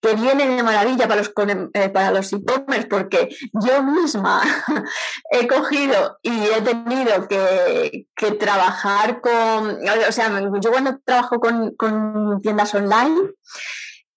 que 0.00 0.14
viene 0.14 0.48
de 0.48 0.62
maravilla 0.62 1.08
para 1.08 1.22
los, 1.22 1.32
eh, 1.74 1.88
para 1.88 2.10
los 2.10 2.32
e-commerce, 2.32 2.88
porque 2.88 3.28
yo 3.52 3.82
misma 3.82 4.42
he 5.30 5.46
cogido 5.46 6.18
y 6.22 6.46
he 6.46 6.60
tenido 6.62 7.28
que, 7.28 8.06
que, 8.14 8.32
trabajar 8.32 9.20
con, 9.20 9.78
o 10.08 10.12
sea, 10.12 10.40
yo 10.60 10.70
cuando 10.70 10.98
trabajo 11.04 11.38
con, 11.40 11.74
con 11.76 12.40
tiendas 12.42 12.74
online, 12.74 13.30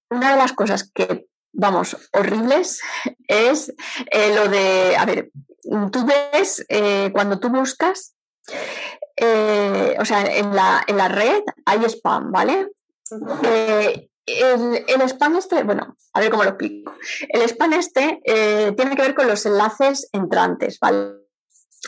una 0.10 0.32
de 0.32 0.38
las 0.38 0.54
cosas 0.54 0.92
que 0.94 1.28
vamos, 1.56 1.98
horribles, 2.14 2.82
es 3.28 3.74
eh, 4.12 4.36
lo 4.36 4.48
de, 4.48 4.96
a 4.98 5.06
ver, 5.06 5.32
tú 5.92 6.06
ves 6.06 6.66
eh, 6.70 7.10
cuando 7.14 7.40
tú 7.40 7.50
buscas, 7.50 8.16
eh, 9.16 9.96
o 10.00 10.06
sea, 10.06 10.22
en 10.22 10.56
la, 10.56 10.84
en 10.86 10.98
la, 10.98 11.08
red 11.08 11.42
hay 11.66 11.84
spam, 11.86 12.32
¿vale? 12.32 12.70
El, 14.26 14.86
el, 14.88 15.02
spam 15.10 15.36
este, 15.36 15.64
bueno, 15.64 15.96
a 16.14 16.20
ver 16.20 16.30
cómo 16.30 16.44
lo 16.44 16.52
explico. 16.52 16.94
El 17.30 17.42
spam 17.42 17.74
este 17.74 18.22
tiene 18.76 18.96
que 18.96 19.02
ver 19.02 19.16
con 19.16 19.28
los 19.28 19.46
enlaces 19.46 20.10
entrantes, 20.12 20.80
¿vale? 20.80 21.16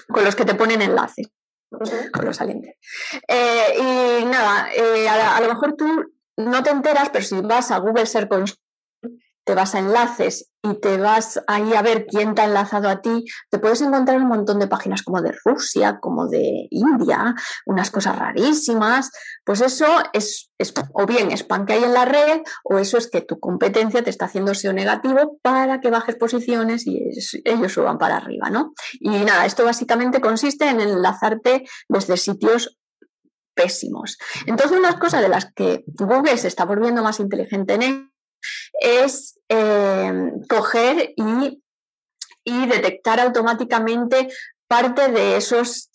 Con 0.07 0.23
los 0.23 0.35
que 0.35 0.45
te 0.45 0.55
ponen 0.55 0.81
enlaces, 0.81 1.27
con 1.69 2.25
los 2.25 2.37
salientes. 2.37 2.75
y 3.27 4.25
nada, 4.25 4.69
a, 5.09 5.37
a, 5.37 5.41
lo 5.41 5.47
mejor 5.47 5.75
tú 5.75 6.05
no 6.37 6.63
te 6.63 6.69
enteras, 6.69 7.09
pero 7.09 7.25
si 7.25 7.41
vas 7.41 7.71
a 7.71 7.79
Google 7.79 8.05
Search 8.05 8.29
Console, 8.29 8.61
te 9.47 9.55
vas 9.55 9.75
a 9.75 9.79
enlaces 9.79 10.51
y 10.61 10.77
te 10.81 10.97
vas 10.97 11.41
ahí 11.47 11.73
a 11.73 11.81
ver 11.81 12.05
quién 12.05 12.35
te 12.35 12.41
ha 12.41 12.45
enlazado 12.45 12.89
a 12.89 13.01
ti, 13.01 13.23
te 13.49 13.59
puedes 13.59 13.79
encontrar 13.79 14.17
un 14.17 14.27
montón 14.27 14.59
de 14.59 14.67
páginas 14.67 15.03
como 15.03 15.21
de 15.21 15.33
Rusia, 15.45 15.99
como 16.01 16.27
de 16.27 16.67
India, 16.69 17.33
unas 17.65 17.89
cosas 17.89 18.19
rarísimas. 18.19 19.09
Pues 19.45 19.61
eso 19.61 19.85
es, 20.11 20.51
o 20.91 21.05
bien 21.05 21.31
spam 21.31 21.65
que 21.65 21.73
hay 21.73 21.85
en 21.85 21.93
la 21.93 22.03
red, 22.03 22.41
o 22.65 22.77
eso 22.77 22.97
es 22.97 23.09
que 23.09 23.21
tu 23.21 23.39
competencia 23.39 24.03
te 24.03 24.09
está 24.09 24.25
haciendo 24.25 24.53
SEO 24.53 24.73
negativo 24.73 25.39
para 25.41 25.79
que 25.79 25.91
bajes 25.91 26.17
posiciones 26.17 26.85
y 26.85 26.99
ellos 27.45 27.71
suban 27.71 27.97
para 27.97 28.17
arriba, 28.17 28.49
¿no? 28.49 28.73
Y 28.99 29.11
nada, 29.11 29.45
esto 29.45 29.63
básicamente 29.63 30.19
consiste 30.19 30.67
en 30.67 30.81
enlazarte 30.81 31.63
desde 31.87 32.17
sitios 32.17 32.77
pésimos. 33.55 34.17
Entonces, 34.45 34.77
una 34.77 34.99
cosa 34.99 35.21
de 35.21 35.29
las 35.29 35.53
que 35.53 35.85
Google 35.87 36.37
se 36.37 36.49
está 36.49 36.65
volviendo 36.65 37.01
más 37.01 37.21
inteligente 37.21 37.75
en 37.75 38.11
es 38.79 39.39
eh, 39.49 40.31
coger 40.49 41.13
y, 41.15 41.63
y 42.43 42.65
detectar 42.67 43.19
automáticamente 43.19 44.29
parte 44.67 45.09
de 45.11 45.37
esos 45.37 45.89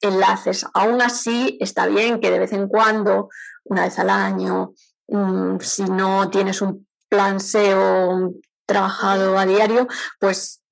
enlaces. 0.00 0.66
Aún 0.74 1.02
así, 1.02 1.58
está 1.60 1.86
bien 1.86 2.20
que 2.20 2.30
de 2.30 2.38
vez 2.38 2.52
en 2.52 2.68
cuando, 2.68 3.28
una 3.64 3.84
vez 3.84 3.98
al 3.98 4.10
año, 4.10 4.72
mm, 5.08 5.58
si 5.60 5.84
no 5.84 6.30
tienes 6.30 6.62
un 6.62 6.86
plan 7.08 7.40
SEO 7.40 8.32
trabajado 8.66 9.36
a 9.36 9.46
diario, 9.46 9.88
pues 10.18 10.62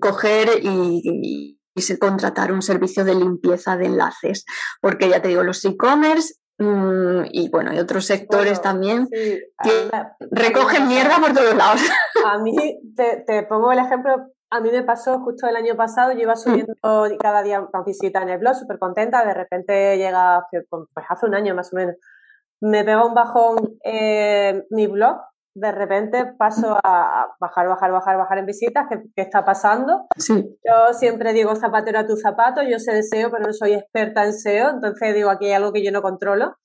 coger 0.00 0.60
y, 0.62 1.58
contratar 1.98 2.52
un 2.52 2.62
servicio 2.62 3.04
de 3.04 3.14
limpieza 3.14 3.76
de 3.76 3.86
enlaces. 3.86 4.44
Porque 4.80 5.08
ya 5.08 5.22
te 5.22 5.28
digo, 5.28 5.42
los 5.42 5.64
e-commerce 5.64 6.34
Mm, 6.62 7.24
y 7.32 7.48
bueno, 7.48 7.72
y 7.74 7.78
otros 7.80 8.06
sectores 8.06 8.62
también 8.62 9.08
que 9.08 9.50
recogen 10.30 10.86
mierda 10.86 11.16
por 11.18 11.32
todos 11.32 11.56
lados. 11.56 11.80
A 12.24 12.38
mí, 12.38 12.54
te, 12.94 13.42
pongo 13.48 13.72
el 13.72 13.80
ejemplo, 13.80 14.14
a 14.48 14.60
mí 14.60 14.70
me 14.70 14.84
pasó 14.84 15.18
justo 15.20 15.48
el 15.48 15.56
año 15.56 15.74
pasado, 15.76 16.12
yo 16.12 16.20
iba 16.20 16.34
mm. 16.34 16.36
subiendo 16.36 16.74
cada 17.18 17.42
día 17.42 17.60
una 17.60 17.82
visita 17.84 18.22
en 18.22 18.28
el 18.28 18.38
blog, 18.38 18.54
súper 18.54 18.78
contenta, 18.78 19.26
de 19.26 19.34
repente 19.34 19.96
llega, 19.96 20.46
pues 20.68 21.06
hace 21.08 21.26
un 21.26 21.34
año 21.34 21.54
más 21.56 21.72
o 21.72 21.76
menos, 21.76 21.96
me 22.60 22.84
pega 22.84 23.04
un 23.04 23.14
bajón 23.14 23.56
eh, 23.84 24.62
mi 24.70 24.86
blog, 24.86 25.16
de 25.54 25.72
repente 25.72 26.24
paso 26.38 26.78
a 26.82 27.26
bajar, 27.38 27.68
bajar, 27.68 27.92
bajar, 27.92 28.16
bajar 28.16 28.38
en 28.38 28.46
visitas, 28.46 28.86
¿qué, 28.88 29.22
está 29.22 29.44
pasando? 29.44 30.06
Sí. 30.16 30.58
Yo 30.64 30.94
siempre 30.94 31.32
digo 31.32 31.54
zapatero 31.56 31.98
a 31.98 32.06
tu 32.06 32.16
zapato, 32.16 32.62
yo 32.62 32.78
sé 32.78 32.92
de 32.92 33.02
SEO, 33.02 33.30
pero 33.30 33.44
no 33.44 33.52
soy 33.52 33.74
experta 33.74 34.24
en 34.24 34.32
SEO, 34.32 34.70
entonces 34.70 35.14
digo 35.14 35.30
aquí 35.30 35.46
hay 35.46 35.52
algo 35.52 35.72
que 35.72 35.84
yo 35.84 35.92
no 35.92 36.02
controlo. 36.02 36.56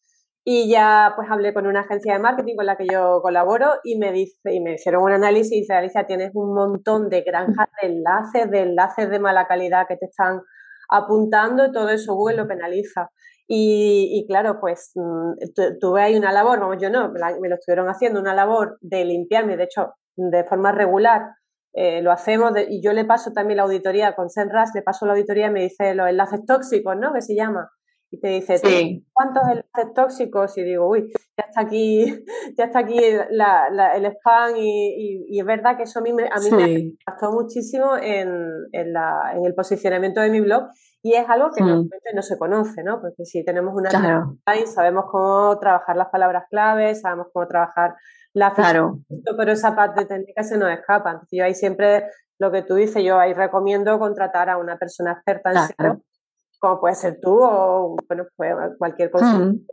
Y 0.50 0.70
ya 0.70 1.12
pues 1.17 1.29
hablé 1.29 1.53
con 1.53 1.67
una 1.67 1.82
agencia 1.82 2.13
de 2.13 2.20
marketing 2.20 2.56
con 2.56 2.65
la 2.65 2.77
que 2.77 2.88
yo 2.89 3.20
colaboro 3.22 3.67
y 3.84 3.98
me 3.98 4.13
dice, 4.13 4.53
y 4.53 4.62
me 4.62 4.75
hicieron 4.75 5.03
un 5.03 5.12
análisis 5.12 5.51
y 5.51 5.60
dice, 5.60 5.74
Alicia, 5.74 6.06
tienes 6.06 6.32
un 6.36 6.53
montón 6.53 7.10
de 7.10 7.22
granjas 7.22 7.67
de 7.82 7.89
enlaces, 7.89 8.50
de 8.50 8.62
enlaces 8.62 9.10
de 9.10 9.20
mala 9.20 9.46
calidad 9.46 9.88
que 9.89 9.98
te 9.98 10.06
están 10.06 10.39
apuntando 10.89 11.65
y 11.65 11.72
todo 11.74 11.89
eso 11.89 12.15
Google 12.15 12.38
lo 12.38 12.48
penaliza. 12.48 13.10
Y, 13.50 14.25
claro, 14.27 14.60
pues 14.60 14.92
mm, 14.96 15.80
tuve 15.80 16.01
ahí 16.01 16.18
una 16.18 16.34
labor, 16.34 16.60
vamos, 16.60 16.77
yo 16.82 16.89
no, 16.89 17.12
me 17.12 17.50
lo 17.50 17.56
estuvieron 17.56 17.88
haciendo, 17.88 18.20
una 18.20 18.36
labor 18.36 18.77
de 18.82 19.06
limpiarme, 19.06 19.56
de 19.56 19.63
hecho, 19.63 19.94
de 20.18 20.44
forma 20.44 20.74
regular, 20.74 21.22
eh, 21.74 22.01
lo 22.01 22.12
hacemos 22.12 22.51
y 22.68 22.82
yo 22.82 22.92
le 22.92 23.06
paso 23.06 23.32
también 23.34 23.58
la 23.58 23.63
auditoría 23.63 24.16
con 24.16 24.30
Senras, 24.30 24.72
le 24.74 24.82
paso 24.82 25.06
la 25.06 25.13
auditoría 25.13 25.48
y 25.48 25.51
me 25.51 25.62
dice 25.62 25.94
los 25.94 26.10
enlaces 26.10 26.46
tóxicos, 26.46 26.98
¿no? 26.98 27.13
Que 27.13 27.22
se 27.22 27.36
llama. 27.36 27.70
Y 28.10 28.20
te 28.22 28.30
dice, 28.30 28.56
¿cuántos 29.12 29.44
enlaces 29.44 29.94
tóxicos? 29.94 30.58
Y 30.58 30.64
digo, 30.64 30.88
uy, 30.88 31.12
ya 31.38 31.46
está 31.50 31.62
aquí, 31.62 32.06
ya 32.58 32.66
está 32.66 32.80
aquí 32.80 32.98
el 32.98 34.06
spam 34.06 34.56
y, 34.56 35.40
es 35.40 35.46
verdad 35.46 35.76
que 35.76 35.84
eso 35.84 36.00
a 36.00 36.02
mí 36.02 36.14
me, 36.14 36.24
a 36.24 36.40
mí 36.40 36.52
me 36.52 36.72
impactó 36.72 37.32
muchísimo 37.32 37.98
en, 37.98 38.30
en, 38.72 38.94
la, 38.94 39.34
en 39.36 39.46
el 39.46 39.54
posicionamiento 39.54 40.22
de 40.22 40.30
mi 40.30 40.40
blog 40.40 40.70
y 41.04 41.14
es 41.14 41.30
algo 41.30 41.52
que 41.52 41.64
mm. 41.64 41.90
no 42.16 42.22
se 42.22 42.38
conoce, 42.38 42.84
¿no? 42.84 43.00
Porque 43.00 43.24
si 43.26 43.44
tenemos 43.46 43.74
una 43.76 43.90
claro. 43.90 44.38
sabemos 44.66 45.06
cómo 45.10 45.58
trabajar 45.60 45.96
las 45.96 46.10
palabras 46.10 46.46
claves, 46.50 47.02
sabemos 47.02 47.28
cómo 47.32 47.48
trabajar 47.48 47.96
la 48.34 48.54
claro. 48.54 49.00
pero 49.38 49.51
esa 49.51 49.75
parte 49.75 50.05
técnica 50.05 50.44
se 50.44 50.58
nos 50.58 50.70
escapa. 50.70 51.12
Entonces 51.12 51.38
yo 51.38 51.46
ahí 51.46 51.53
siempre, 51.53 52.08
lo 52.40 52.51
que 52.51 52.62
tú 52.62 52.75
dices, 52.75 53.03
yo 53.03 53.20
ahí 53.20 53.34
recomiendo 53.34 53.98
contratar 54.00 54.50
a 54.50 54.58
una 54.58 54.77
persona 54.77 55.14
experta 55.14 55.51
en 55.51 55.58
SEO, 55.58 56.01
como 56.59 56.79
puede 56.79 56.96
ser 56.96 57.20
tú 57.22 57.39
o 57.41 57.96
bueno, 58.07 58.25
pues 58.35 58.53
cualquier 58.77 59.11
cosa 59.11 59.39
mm. 59.39 59.65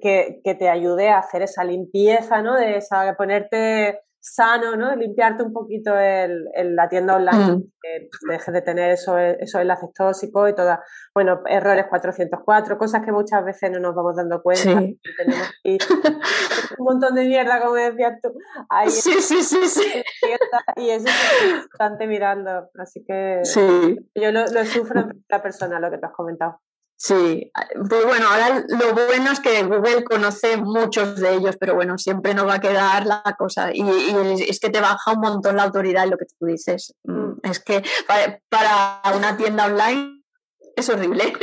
que, 0.00 0.40
que, 0.42 0.54
te 0.54 0.68
ayude 0.68 1.10
a 1.10 1.18
hacer 1.18 1.42
esa 1.42 1.64
limpieza, 1.64 2.42
¿no? 2.42 2.56
De 2.56 2.76
esa, 2.76 3.14
ponerte 3.16 4.00
sano, 4.22 4.76
¿no? 4.76 4.94
Limpiarte 4.94 5.42
un 5.42 5.52
poquito 5.52 5.98
el, 5.98 6.44
la 6.76 6.88
tienda 6.88 7.16
online, 7.16 7.56
mm. 7.56 7.62
que 7.82 8.08
dejes 8.30 8.54
de 8.54 8.62
tener 8.62 8.92
esos, 8.92 9.16
esos 9.40 9.60
enlaces 9.60 9.90
tóxicos 9.92 10.48
y 10.48 10.54
todas, 10.54 10.78
bueno, 11.12 11.42
errores 11.46 11.86
404, 11.88 12.78
cosas 12.78 13.04
que 13.04 13.10
muchas 13.10 13.44
veces 13.44 13.72
no 13.72 13.80
nos 13.80 13.94
vamos 13.96 14.14
dando 14.14 14.40
cuenta. 14.40 14.80
Sí. 14.80 15.00
Tenemos 15.18 15.48
un 16.78 16.84
montón 16.84 17.14
de 17.16 17.24
mierda, 17.24 17.60
como 17.60 17.74
decías 17.74 18.20
tú. 18.22 18.32
Ahí 18.68 18.88
sí, 18.90 19.14
sí, 19.20 19.42
sí, 19.42 19.66
sí. 19.66 20.02
Y 20.76 20.90
eso 20.90 21.08
es 21.08 21.68
bastante 21.68 22.06
mirando, 22.06 22.70
así 22.78 23.04
que 23.04 23.40
sí. 23.42 23.96
yo 24.14 24.30
lo, 24.30 24.46
lo 24.46 24.64
sufro 24.64 25.00
en 25.00 25.24
la 25.28 25.42
persona, 25.42 25.80
lo 25.80 25.90
que 25.90 25.98
te 25.98 26.06
has 26.06 26.12
comentado. 26.12 26.60
Sí, 27.04 27.50
pues 27.88 28.06
bueno, 28.06 28.28
ahora 28.28 28.64
lo 28.68 28.92
bueno 28.92 29.32
es 29.32 29.40
que 29.40 29.64
Google 29.64 30.04
conoce 30.04 30.56
muchos 30.56 31.16
de 31.16 31.34
ellos, 31.34 31.56
pero 31.58 31.74
bueno, 31.74 31.98
siempre 31.98 32.32
no 32.32 32.46
va 32.46 32.54
a 32.54 32.60
quedar 32.60 33.06
la 33.06 33.24
cosa. 33.36 33.70
Y, 33.74 33.82
es 34.48 34.60
que 34.60 34.70
te 34.70 34.80
baja 34.80 35.10
un 35.10 35.18
montón 35.18 35.56
la 35.56 35.64
autoridad, 35.64 36.06
lo 36.06 36.16
que 36.16 36.26
tú 36.26 36.46
dices. 36.46 36.94
Mm, 37.02 37.32
es 37.42 37.58
que 37.58 37.82
para, 38.06 39.02
una 39.16 39.36
tienda 39.36 39.66
online 39.66 40.22
es 40.76 40.88
horrible. 40.88 41.32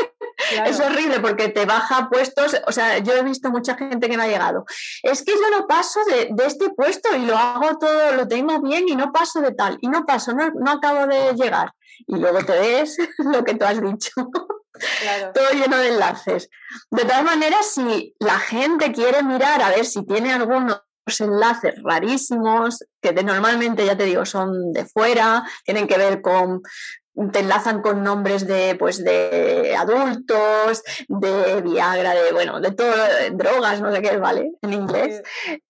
Es 0.65 0.79
horrible 0.79 1.19
porque 1.19 1.49
te 1.49 1.65
baja 1.65 2.09
puestos, 2.09 2.55
o 2.65 2.71
sea, 2.71 2.99
yo 2.99 3.13
he 3.13 3.23
visto 3.23 3.51
mucha 3.51 3.75
gente 3.75 4.09
que 4.09 4.15
me 4.15 4.23
ha 4.23 4.27
llegado. 4.27 4.63
Es 5.03 5.21
que 5.21 5.33
yo 5.33 5.49
no 5.51 5.67
paso 5.67 5.99
de, 6.05 6.33
este 6.45 6.69
puesto 6.69 7.13
y 7.13 7.25
lo 7.25 7.37
hago 7.37 7.77
todo, 7.77 8.13
lo 8.13 8.25
tengo 8.25 8.61
bien 8.61 8.87
y 8.87 8.95
no 8.95 9.11
paso 9.11 9.41
de 9.41 9.51
tal, 9.51 9.77
y 9.81 9.89
no 9.89 10.05
paso, 10.05 10.31
no, 10.33 10.49
no 10.51 10.71
acabo 10.71 11.05
de 11.07 11.33
llegar. 11.33 11.73
Y 12.07 12.15
luego 12.15 12.39
te 12.45 12.57
ves 12.57 12.97
lo 13.17 13.43
que 13.43 13.55
tú 13.55 13.65
has 13.65 13.81
dicho. 13.81 14.11
Todo 15.33 15.51
lleno 15.51 15.77
de 15.77 15.89
enlaces. 15.89 16.49
De 16.91 17.03
todas 17.03 17.23
maneras, 17.23 17.71
si 17.73 18.15
la 18.19 18.39
gente 18.39 18.91
quiere 18.91 19.23
mirar 19.23 19.61
a 19.61 19.69
ver 19.69 19.85
si 19.85 20.05
tiene 20.05 20.33
algunos 20.33 20.81
enlaces 21.19 21.75
rarísimos, 21.83 22.85
que 23.01 23.13
normalmente, 23.13 23.85
ya 23.85 23.97
te 23.97 24.05
digo, 24.05 24.25
son 24.25 24.71
de 24.73 24.85
fuera, 24.85 25.43
tienen 25.65 25.87
que 25.87 25.97
ver 25.97 26.21
con 26.21 26.61
te 27.33 27.39
enlazan 27.39 27.81
con 27.81 28.01
nombres 28.03 28.47
de 28.47 28.75
pues 28.75 29.03
de 29.03 29.75
adultos, 29.75 30.83
de 31.07 31.61
Viagra, 31.61 32.13
de 32.13 32.31
bueno, 32.31 32.61
de 32.61 32.71
todo, 32.71 32.95
drogas, 33.33 33.81
no 33.81 33.91
sé 33.91 34.01
qué, 34.01 34.17
¿vale? 34.17 34.51
En 34.61 34.73
inglés. 34.73 35.21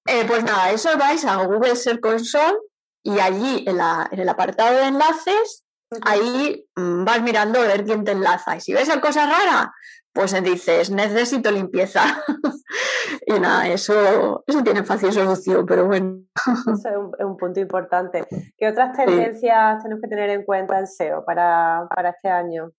Eh, 0.05 0.25
pues 0.27 0.43
nada, 0.43 0.71
eso 0.71 0.95
vais 0.97 1.25
a 1.25 1.37
Google 1.37 1.75
Search 1.75 2.01
Console 2.01 2.57
y 3.03 3.19
allí 3.19 3.65
en, 3.65 3.79
en 4.11 4.19
el 4.19 4.29
apartado 4.29 4.77
de 4.77 4.87
enlaces 4.87 5.63
ahí 6.01 6.65
mm, 6.75 7.05
vas 7.05 7.21
mirando 7.21 7.59
a 7.59 7.67
ver 7.67 7.85
quién 7.85 8.03
te 8.03 8.11
enlaza. 8.11 8.55
Y 8.55 8.61
si 8.61 8.73
ves 8.73 8.89
a 8.89 9.01
cosa 9.01 9.25
rara, 9.25 9.73
pues 10.13 10.41
dices, 10.43 10.89
necesito 10.89 11.51
limpieza. 11.51 12.03
y 13.25 13.39
nada, 13.39 13.67
eso, 13.67 14.43
eso 14.45 14.63
tiene 14.63 14.83
fácil 14.83 15.11
solución, 15.11 15.65
pero 15.65 15.85
bueno. 15.85 16.21
Eso 16.73 16.89
es 17.17 17.25
un, 17.25 17.37
punto 17.37 17.59
importante. 17.59 18.27
¿Qué 18.57 18.67
otras 18.67 18.95
tendencias 18.95 19.81
tenemos 19.83 20.01
que 20.01 20.09
tener 20.09 20.29
en 20.29 20.43
cuenta 20.43 20.79
en 20.79 20.87
SEO 20.87 21.23
para, 21.25 21.87
para 21.93 22.09
este 22.09 22.29
año? 22.29 22.71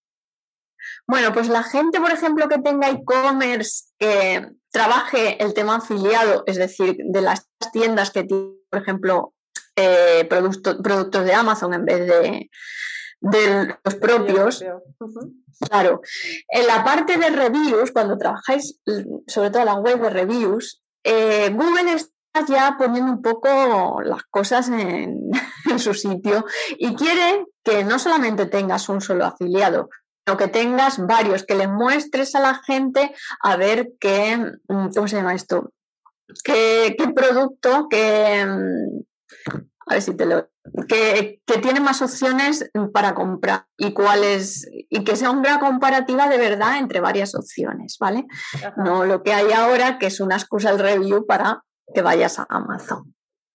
Bueno, 1.06 1.32
pues 1.32 1.48
la 1.48 1.62
gente, 1.62 2.00
por 2.00 2.10
ejemplo, 2.10 2.48
que 2.48 2.58
tenga 2.58 2.88
e-commerce, 2.88 3.84
que 3.98 4.48
trabaje 4.70 5.42
el 5.42 5.52
tema 5.54 5.76
afiliado, 5.76 6.42
es 6.46 6.56
decir, 6.56 6.96
de 6.98 7.20
las 7.20 7.48
tiendas 7.72 8.10
que 8.10 8.24
tienen, 8.24 8.56
por 8.70 8.80
ejemplo, 8.80 9.34
eh, 9.76 10.26
productos 10.28 11.24
de 11.24 11.34
Amazon 11.34 11.74
en 11.74 11.84
vez 11.84 12.06
de, 12.06 12.50
de 13.20 13.76
los 13.84 13.94
propios. 13.96 14.64
Claro, 15.68 16.00
en 16.48 16.66
la 16.66 16.82
parte 16.82 17.18
de 17.18 17.30
reviews, 17.30 17.92
cuando 17.92 18.16
trabajáis 18.16 18.80
sobre 19.26 19.50
todo 19.50 19.60
en 19.60 19.66
la 19.66 19.74
web 19.74 20.00
de 20.00 20.10
reviews, 20.10 20.82
eh, 21.04 21.50
Google 21.50 21.92
está 21.92 22.46
ya 22.46 22.76
poniendo 22.78 23.12
un 23.12 23.22
poco 23.22 24.00
las 24.02 24.22
cosas 24.24 24.68
en, 24.72 25.30
su 25.78 25.94
sitio 25.94 26.44
y 26.78 26.96
quiere 26.96 27.46
que 27.62 27.84
no 27.84 27.98
solamente 27.98 28.46
tengas 28.46 28.88
un 28.88 29.00
solo 29.00 29.24
afiliado, 29.24 29.88
sino 30.26 30.36
que 30.36 30.48
tengas 30.48 30.98
varios, 31.06 31.44
que 31.44 31.54
le 31.54 31.68
muestres 31.68 32.34
a 32.34 32.40
la 32.40 32.60
gente 32.66 33.14
a 33.42 33.56
ver 33.56 33.92
qué, 34.00 34.36
mm, 34.68 34.88
¿cómo 34.94 35.06
se 35.06 35.16
llama 35.16 35.34
esto? 35.34 35.72
¿Qué, 36.42 36.96
qué 36.98 37.08
producto, 37.08 37.86
qué, 37.88 38.44
mm, 38.46 39.69
a 39.90 39.94
ver 39.94 40.02
si 40.02 40.16
te 40.16 40.24
lo 40.24 40.48
que, 40.88 41.40
tiene 41.60 41.80
más 41.80 42.00
opciones 42.00 42.70
para 42.94 43.14
comprar 43.14 43.64
y 43.76 43.92
cuáles 43.92 44.70
y 44.88 45.02
que 45.02 45.16
sea 45.16 45.32
una 45.32 45.58
comparativa 45.58 46.28
de 46.28 46.38
verdad 46.38 46.78
entre 46.78 47.00
varias 47.00 47.34
opciones, 47.34 47.96
¿vale? 47.98 48.24
No 48.76 49.04
lo 49.04 49.24
que 49.24 49.32
hay 49.32 49.50
ahora, 49.52 49.98
que 49.98 50.06
es 50.06 50.20
una 50.20 50.36
excusa 50.36 50.70
el 50.70 50.78
review 50.78 51.26
para 51.26 51.62
que 51.92 52.02
vayas 52.02 52.38
a 52.38 52.46
Amazon. 52.48 53.14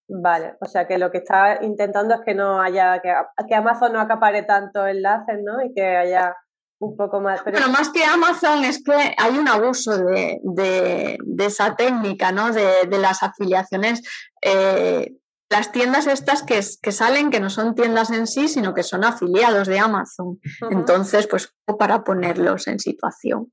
Vale, 0.10 0.58
o 0.60 0.66
sea 0.66 0.88
que 0.88 0.98
lo 0.98 1.10
que 1.10 1.20
está 1.20 1.64
intentando 1.64 2.16
es 2.16 2.22
que 2.26 2.36
no 2.36 2.62
haya, 2.62 3.00
que, 3.02 3.14
que 3.48 3.56
Amazon 3.56 3.94
no 3.94 4.02
acapare 4.02 4.44
tanto 4.44 4.86
enlaces, 4.86 5.40
¿no? 5.42 5.64
Y 5.64 5.74
que 5.74 5.96
haya 5.96 6.36
un 6.80 6.98
poco 6.98 7.22
más. 7.22 7.42
Pero... 7.44 7.58
Bueno, 7.58 7.72
más 7.72 7.90
que 7.90 8.04
Amazon 8.04 8.66
es 8.66 8.84
que 8.84 9.16
hay 9.18 9.38
un 9.38 9.48
abuso 9.48 9.98
de, 9.98 10.42
de, 10.44 11.18
esa 11.40 11.76
técnica, 11.78 12.34
¿no? 12.34 12.52
De, 12.52 12.88
de 12.88 13.00
las 13.00 13.24
afiliaciones. 13.24 14.02
Eh, 14.42 15.16
las 15.50 15.72
tiendas 15.72 16.08
estas 16.08 16.44
que, 16.44 16.60
que, 16.82 16.92
salen, 16.92 17.30
que 17.30 17.40
no 17.40 17.50
son 17.50 17.76
tiendas 17.76 18.10
en 18.12 18.28
sí, 18.28 18.48
sino 18.48 18.74
que 18.74 18.84
son 18.84 19.04
afiliados 19.04 19.68
de 19.68 19.80
Amazon. 19.80 20.40
Entonces, 20.72 21.28
pues 21.28 21.54
para 21.78 22.04
ponerlos 22.04 22.68
en 22.68 22.80
situación. 22.80 23.52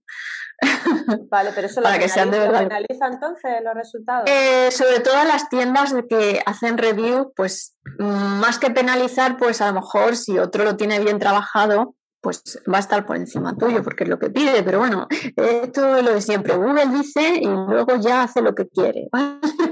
Vale, 1.30 1.50
pero 1.54 1.66
eso 1.66 1.80
lo, 1.80 1.84
para 1.84 1.98
que 1.98 2.08
sean 2.08 2.30
de 2.30 2.38
verdad. 2.38 2.60
penaliza 2.68 3.08
entonces 3.08 3.52
los 3.64 3.74
resultados. 3.74 4.30
Eh, 4.30 4.70
sobre 4.70 5.00
todo 5.00 5.24
las 5.24 5.48
tiendas 5.48 5.92
que 6.08 6.40
hacen 6.46 6.78
review, 6.78 7.32
pues 7.34 7.76
mm, 7.98 8.04
más 8.40 8.58
que 8.58 8.70
penalizar, 8.70 9.36
pues 9.36 9.60
a 9.60 9.68
lo 9.68 9.80
mejor 9.80 10.16
si 10.16 10.38
otro 10.38 10.64
lo 10.64 10.76
tiene 10.76 11.00
bien 11.00 11.18
trabajado, 11.18 11.96
pues 12.20 12.62
va 12.72 12.76
a 12.76 12.80
estar 12.80 13.04
por 13.04 13.16
encima 13.16 13.56
tuyo 13.56 13.82
porque 13.82 14.04
es 14.04 14.10
lo 14.10 14.18
que 14.18 14.30
pide, 14.30 14.62
pero 14.62 14.78
bueno, 14.78 15.08
esto 15.36 15.96
es 15.96 16.04
lo 16.04 16.14
de 16.14 16.20
siempre. 16.20 16.56
Google 16.56 16.86
dice 16.86 17.34
y 17.40 17.46
luego 17.46 17.96
ya 17.96 18.22
hace 18.22 18.40
lo 18.40 18.54
que 18.54 18.68
quiere. 18.68 19.08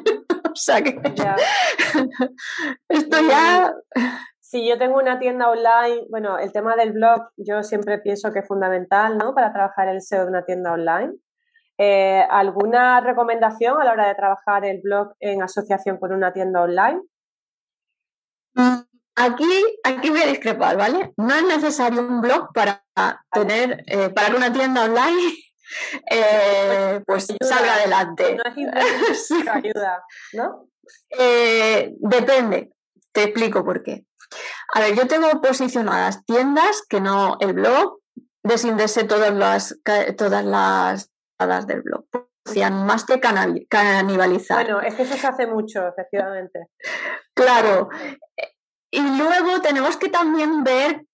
o 0.61 0.63
sea 0.63 0.83
que 0.83 1.01
esto 2.89 3.17
ya... 3.29 3.75
Si 4.41 4.69
yo 4.69 4.77
tengo 4.79 4.99
una 4.99 5.21
tienda 5.21 5.49
online, 5.49 6.07
bueno, 6.11 6.37
el 6.37 6.53
tema 6.53 6.75
del 6.75 6.93
blog 6.93 7.23
yo 7.37 7.63
siempre 7.63 7.99
pienso 7.99 8.33
que 8.33 8.41
es 8.41 8.49
fundamental, 8.49 9.17
¿no? 9.17 9.33
Para 9.33 9.53
trabajar 9.53 9.89
el 9.89 10.03
SEO 10.03 10.25
de 10.25 10.31
una 10.31 10.45
tienda 10.45 10.73
online. 10.73 11.15
Eh, 11.79 12.27
¿Alguna 12.29 13.01
recomendación 13.01 13.81
a 13.81 13.85
la 13.85 13.93
hora 13.93 14.09
de 14.09 14.17
trabajar 14.17 14.65
el 14.65 14.81
blog 14.83 15.15
en 15.21 15.41
asociación 15.43 15.99
con 15.99 16.13
una 16.13 16.33
tienda 16.33 16.63
online? 16.63 17.01
Mm, 18.55 18.81
Aquí, 19.21 19.45
aquí 19.85 20.09
voy 20.09 20.23
a 20.23 20.27
discrepar, 20.29 20.79
¿vale? 20.79 21.13
No 21.19 21.35
es 21.35 21.43
necesario 21.45 22.01
un 22.01 22.23
blog 22.23 22.55
para 22.55 22.83
tener, 23.31 23.85
eh, 23.87 24.09
para 24.09 24.31
que 24.31 24.37
una 24.37 24.51
tienda 24.51 24.85
online 24.85 25.35
eh, 26.11 27.01
pues 27.07 27.29
salga 27.41 27.75
adelante. 27.75 28.37
No 28.37 28.43
es 28.47 29.31
ayuda, 29.49 30.05
¿no? 30.33 30.69
Eh, 31.11 31.93
depende, 31.99 32.73
te 33.13 33.25
explico 33.25 33.65
por 33.65 33.83
qué. 33.83 34.05
A 34.75 34.81
ver, 34.81 34.95
yo 34.95 35.07
tengo 35.07 35.41
posicionadas 35.41 36.25
tiendas 36.25 36.83
que 36.89 37.01
no 37.01 37.37
el 37.41 37.53
blog, 37.55 38.01
desindese 38.43 39.05
todas 39.05 39.33
las 39.33 39.79
todas 40.17 40.45
las 40.45 41.67
del 41.67 41.83
blog. 41.83 42.05
Más 42.73 43.05
que 43.05 43.21
canibalizar. 43.21 44.65
Bueno, 44.65 44.81
es 44.81 44.95
que 44.95 45.03
eso 45.03 45.17
se 45.17 45.27
hace 45.27 45.47
mucho, 45.47 45.87
efectivamente. 45.87 46.67
Claro, 47.35 47.89
y 48.91 49.01
luego 49.01 49.61
tenemos 49.61 49.97
que 49.97 50.09
también 50.09 50.65
ver 50.65 51.05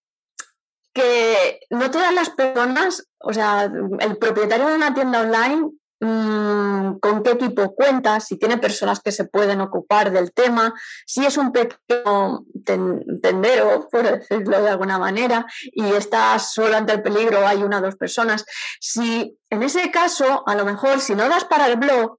que 0.97 1.61
no 1.69 1.91
todas 1.91 2.15
las 2.15 2.31
personas, 2.31 3.07
o 3.19 3.31
sea, 3.35 3.71
el 4.01 4.17
propietario 4.17 4.67
de 4.67 4.77
una 4.77 4.95
tienda 4.95 5.21
online, 5.21 5.73
mm, 6.01 6.99
con 7.01 7.23
qué 7.23 7.35
tipo 7.35 7.75
cuenta, 7.75 8.19
si 8.19 8.39
tiene 8.39 8.57
personas 8.57 9.01
que 9.01 9.13
se 9.13 9.27
pueden 9.27 9.61
ocupar 9.61 10.11
del 10.11 10.33
tema, 10.33 10.73
si 11.05 11.27
es 11.27 11.37
un 11.37 11.53
pequeño 11.53 12.47
tendero, 12.65 13.87
por 13.93 14.05
decirlo 14.05 14.63
de 14.63 14.71
alguna 14.71 14.99
manera, 14.99 15.45
y 15.65 15.85
está 15.85 16.39
solo 16.39 16.79
ante 16.79 16.95
el 16.95 17.03
peligro, 17.03 17.47
hay 17.47 17.63
una 17.63 17.81
o 17.81 17.83
dos 17.83 17.97
personas. 17.97 18.47
Si 18.81 19.37
en 19.51 19.63
ese 19.63 19.91
caso, 19.91 20.45
a 20.49 20.55
lo 20.55 20.65
mejor, 20.65 21.01
si 21.01 21.15
no 21.15 21.29
das 21.29 21.45
para 21.45 21.67
el 21.67 21.77
blog, 21.77 22.19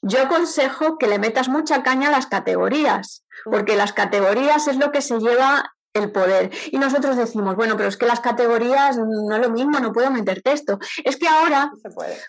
yo 0.00 0.22
aconsejo 0.22 0.96
que 0.96 1.06
le 1.06 1.18
metas 1.18 1.50
mucha 1.50 1.82
caña 1.82 2.08
a 2.08 2.12
las 2.12 2.28
categorías, 2.28 3.24
porque 3.44 3.76
las 3.76 3.92
categorías 3.92 4.68
es 4.68 4.78
lo 4.78 4.90
que 4.90 5.02
se 5.02 5.18
lleva 5.18 5.75
el 5.96 6.10
poder. 6.12 6.50
Y 6.70 6.78
nosotros 6.78 7.16
decimos, 7.16 7.56
bueno, 7.56 7.76
pero 7.76 7.88
es 7.88 7.96
que 7.96 8.06
las 8.06 8.20
categorías 8.20 8.98
no 8.98 9.34
es 9.34 9.40
lo 9.40 9.50
mismo, 9.50 9.78
no 9.80 9.92
puedo 9.92 10.10
meter 10.10 10.42
texto. 10.42 10.78
Es 11.04 11.16
que 11.16 11.28
ahora 11.28 11.72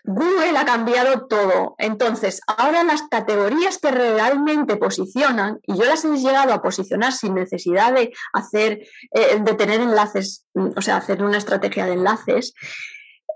Google 0.03 0.57
ha 0.57 0.65
cambiado 0.65 1.27
todo. 1.27 1.75
Entonces, 1.77 2.41
ahora 2.47 2.83
las 2.83 3.03
categorías 3.03 3.77
que 3.77 3.91
realmente 3.91 4.77
posicionan, 4.77 5.59
y 5.63 5.77
yo 5.77 5.85
las 5.85 6.03
he 6.05 6.17
llegado 6.17 6.53
a 6.53 6.61
posicionar 6.61 7.13
sin 7.13 7.35
necesidad 7.35 7.93
de 7.93 8.13
hacer, 8.33 8.87
eh, 9.11 9.39
de 9.39 9.53
tener 9.53 9.81
enlaces, 9.81 10.45
o 10.53 10.81
sea, 10.81 10.97
hacer 10.97 11.23
una 11.23 11.37
estrategia 11.37 11.85
de 11.85 11.93
enlaces, 11.93 12.53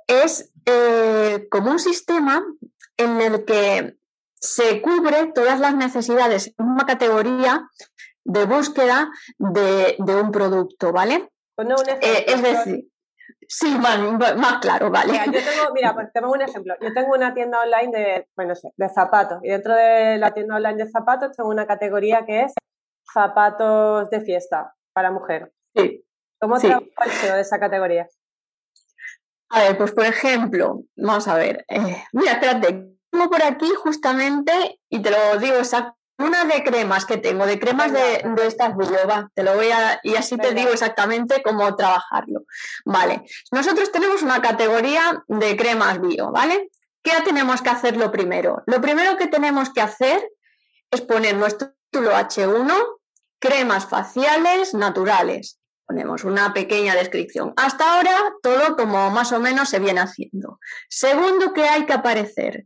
es 0.08 0.52
eh, 0.66 1.48
como 1.50 1.72
un 1.72 1.80
sistema 1.80 2.44
en 2.98 3.22
el 3.22 3.46
que 3.46 3.96
se 4.36 4.82
cubre 4.82 5.32
todas 5.34 5.60
las 5.60 5.76
necesidades 5.76 6.54
en 6.58 6.66
una 6.66 6.86
categoría 6.86 7.70
de 8.24 8.46
búsqueda 8.46 9.10
de, 9.38 9.96
un 10.00 10.32
producto, 10.32 10.92
¿vale? 10.92 11.30
Pues 11.56 11.68
eh, 12.02 12.26
es 12.28 12.42
decir, 12.42 12.88
sí, 13.48 13.78
más, 13.78 14.60
claro, 14.62 14.90
vale. 14.90 15.12
Mira, 15.12 15.26
yo 15.26 15.32
tengo, 15.32 15.74
mira, 15.74 15.94
pues 15.94 16.12
tengo 16.14 16.32
un 16.32 16.42
ejemplo. 16.42 16.76
Yo 16.82 16.94
tengo 16.94 17.14
una 17.14 17.34
tienda 17.34 17.62
online 17.62 17.98
de, 17.98 18.28
bueno, 18.36 18.54
de 18.76 18.90
zapatos 18.90 19.40
y 19.44 19.50
dentro 19.50 19.76
de 19.76 20.18
la 20.18 20.32
tienda 20.32 20.56
online 20.56 20.84
de 20.84 20.90
zapatos 20.90 21.36
tengo 21.36 21.50
una 21.50 21.68
categoría 21.68 22.26
que 22.26 22.44
es 22.44 22.54
zapatos 23.14 24.10
de 24.10 24.22
fiesta 24.22 24.74
para 24.94 25.12
mujer. 25.12 25.52
Sí. 25.76 26.04
¿Cómo 26.40 26.58
sí. 26.58 26.68
trabajo 26.68 26.88
el 27.06 27.12
SEO 27.12 27.36
de 27.36 27.42
esa 27.42 27.60
categoría? 27.60 28.08
A 29.50 29.64
ver, 29.64 29.78
pues 29.78 29.92
por 29.92 30.06
ejemplo, 30.06 30.84
vamos 30.96 31.28
a 31.28 31.36
ver. 31.36 31.66
Eh, 31.68 32.04
mira, 32.14 32.32
espérate, 32.34 32.96
tengo 33.12 33.30
por 33.30 33.44
aquí 33.44 33.70
justamente, 33.76 34.80
y 34.90 35.02
te 35.02 35.12
lo 35.12 35.38
digo 35.40 35.58
exactamente, 35.58 36.01
una 36.24 36.46
de 36.46 36.64
cremas 36.64 37.06
que 37.06 37.18
tengo, 37.18 37.46
de 37.46 37.60
cremas 37.60 37.92
de, 37.92 38.24
estas 38.46 38.74
va, 38.74 39.30
te 39.34 39.44
lo 39.44 39.56
voy 39.56 39.72
a, 39.72 40.00
y 40.04 40.16
así 40.16 40.38
te 40.38 40.54
digo 40.54 40.70
exactamente 40.70 41.42
cómo 41.44 41.76
trabajarlo. 41.76 42.46
Vale, 42.86 43.24
nosotros 43.52 43.92
tenemos 43.92 44.22
una 44.22 44.42
categoría 44.42 45.24
de 45.28 45.56
cremas 45.58 46.02
bio, 46.02 46.32
¿vale? 46.32 46.70
¿Qué 47.04 47.12
tenemos 47.26 47.62
que 47.62 47.70
hacer 47.70 47.98
lo 47.98 48.12
primero? 48.12 48.64
Lo 48.68 48.80
primero 48.82 49.18
que 49.18 49.28
tenemos 49.28 49.72
que 49.72 49.82
hacer 49.82 50.24
es 50.92 51.02
poner 51.02 51.36
nuestro 51.36 51.74
título 51.90 52.12
H1, 52.12 52.72
cremas 53.40 53.88
faciales 53.88 54.74
naturales. 54.74 55.60
Ponemos 55.86 56.24
una 56.24 56.54
pequeña 56.54 56.96
descripción. 56.96 57.54
Hasta 57.58 57.96
ahora 57.96 58.16
todo 58.42 58.78
como 58.78 59.10
más 59.10 59.32
o 59.32 59.40
menos 59.40 59.70
se 59.70 59.80
viene 59.80 60.00
haciendo. 60.00 60.60
Segundo 60.90 61.54
que 61.54 61.64
hay 61.64 61.86
que 61.86 61.94
aparecer, 61.94 62.66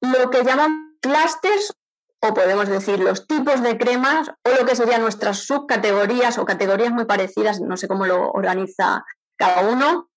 lo 0.00 0.30
que 0.30 0.44
llaman 0.44 0.98
clusters 1.00 1.72
o 2.20 2.34
podemos 2.34 2.68
decir 2.68 2.98
los 2.98 3.26
tipos 3.26 3.62
de 3.62 3.76
cremas 3.78 4.28
o 4.28 4.50
lo 4.58 4.66
que 4.66 4.76
serían 4.76 5.02
nuestras 5.02 5.40
subcategorías 5.40 6.38
o 6.38 6.44
categorías 6.44 6.92
muy 6.92 7.04
parecidas, 7.04 7.60
no 7.60 7.76
sé 7.76 7.88
cómo 7.88 8.06
lo 8.06 8.30
organiza 8.30 9.04
cada 9.36 9.68
uno, 9.68 10.08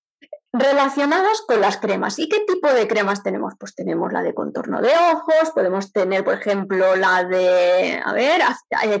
relacionadas 0.52 1.42
con 1.46 1.60
las 1.60 1.76
cremas. 1.76 2.18
¿Y 2.18 2.28
qué 2.28 2.40
tipo 2.40 2.72
de 2.72 2.88
cremas 2.88 3.22
tenemos? 3.22 3.54
Pues 3.58 3.74
tenemos 3.74 4.12
la 4.12 4.22
de 4.22 4.34
contorno 4.34 4.80
de 4.80 4.90
ojos, 5.12 5.50
podemos 5.54 5.92
tener, 5.92 6.24
por 6.24 6.34
ejemplo, 6.34 6.96
la 6.96 7.24
de, 7.24 8.00
a 8.04 8.12
ver, 8.12 8.42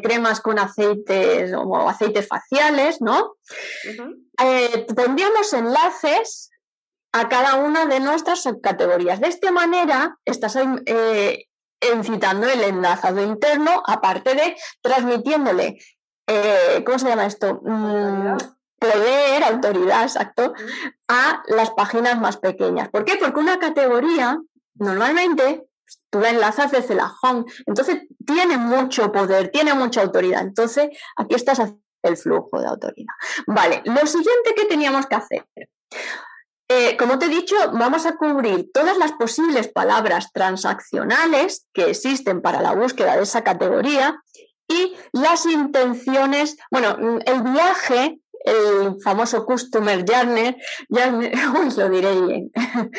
cremas 0.02 0.40
con 0.40 0.58
aceites 0.58 1.52
o 1.52 1.88
aceites 1.88 2.28
faciales, 2.28 3.00
¿no? 3.00 3.34
Eh, 4.42 4.86
tendríamos 4.94 5.52
enlaces 5.52 6.50
a 7.12 7.28
cada 7.28 7.56
una 7.56 7.86
de 7.86 7.98
nuestras 7.98 8.42
subcategorías. 8.42 9.20
De 9.20 9.28
esta 9.28 9.50
manera, 9.50 10.16
estás 10.24 10.56
eh, 10.86 11.46
incitando 11.94 12.46
el 12.48 12.62
enlazado 12.62 13.22
interno, 13.22 13.82
aparte 13.86 14.34
de 14.34 14.56
transmitiéndole, 14.82 15.78
eh, 16.26 16.82
¿cómo 16.84 16.98
se 16.98 17.08
llama 17.08 17.26
esto? 17.26 17.60
Mm, 17.62 18.36
poder, 18.78 19.44
autoridad, 19.44 20.02
exacto, 20.02 20.54
a 21.08 21.42
las 21.48 21.70
páginas 21.70 22.18
más 22.20 22.38
pequeñas. 22.38 22.88
¿Por 22.88 23.04
qué? 23.04 23.16
Porque 23.16 23.40
una 23.40 23.58
categoría, 23.58 24.40
normalmente, 24.74 25.66
tú 26.10 26.20
la 26.20 26.30
enlazas 26.30 26.70
desde 26.72 26.94
la 26.94 27.12
home, 27.22 27.44
entonces 27.66 28.02
tiene 28.26 28.56
mucho 28.56 29.12
poder, 29.12 29.50
tiene 29.50 29.74
mucha 29.74 30.02
autoridad. 30.02 30.42
Entonces, 30.42 30.88
aquí 31.16 31.34
estás 31.34 31.60
haciendo 31.60 31.82
el 32.02 32.16
flujo 32.16 32.60
de 32.60 32.66
autoridad. 32.66 33.14
Vale, 33.46 33.82
lo 33.84 34.06
siguiente 34.06 34.54
que 34.56 34.64
teníamos 34.64 35.06
que 35.06 35.14
hacer. 35.14 35.46
Eh, 36.72 36.96
como 36.96 37.18
te 37.18 37.26
he 37.26 37.28
dicho, 37.28 37.56
vamos 37.72 38.06
a 38.06 38.14
cubrir 38.14 38.70
todas 38.72 38.96
las 38.96 39.10
posibles 39.10 39.66
palabras 39.66 40.30
transaccionales 40.32 41.66
que 41.72 41.90
existen 41.90 42.40
para 42.42 42.62
la 42.62 42.74
búsqueda 42.76 43.16
de 43.16 43.24
esa 43.24 43.42
categoría 43.42 44.22
y 44.68 44.94
las 45.10 45.46
intenciones, 45.46 46.56
bueno, 46.70 47.18
el 47.26 47.42
viaje, 47.42 48.20
el 48.44 49.02
famoso 49.02 49.44
Customer 49.44 50.04
Journey, 50.08 50.56
journey 50.88 51.32
lo 51.76 51.88
diré 51.88 52.20
bien, 52.20 52.52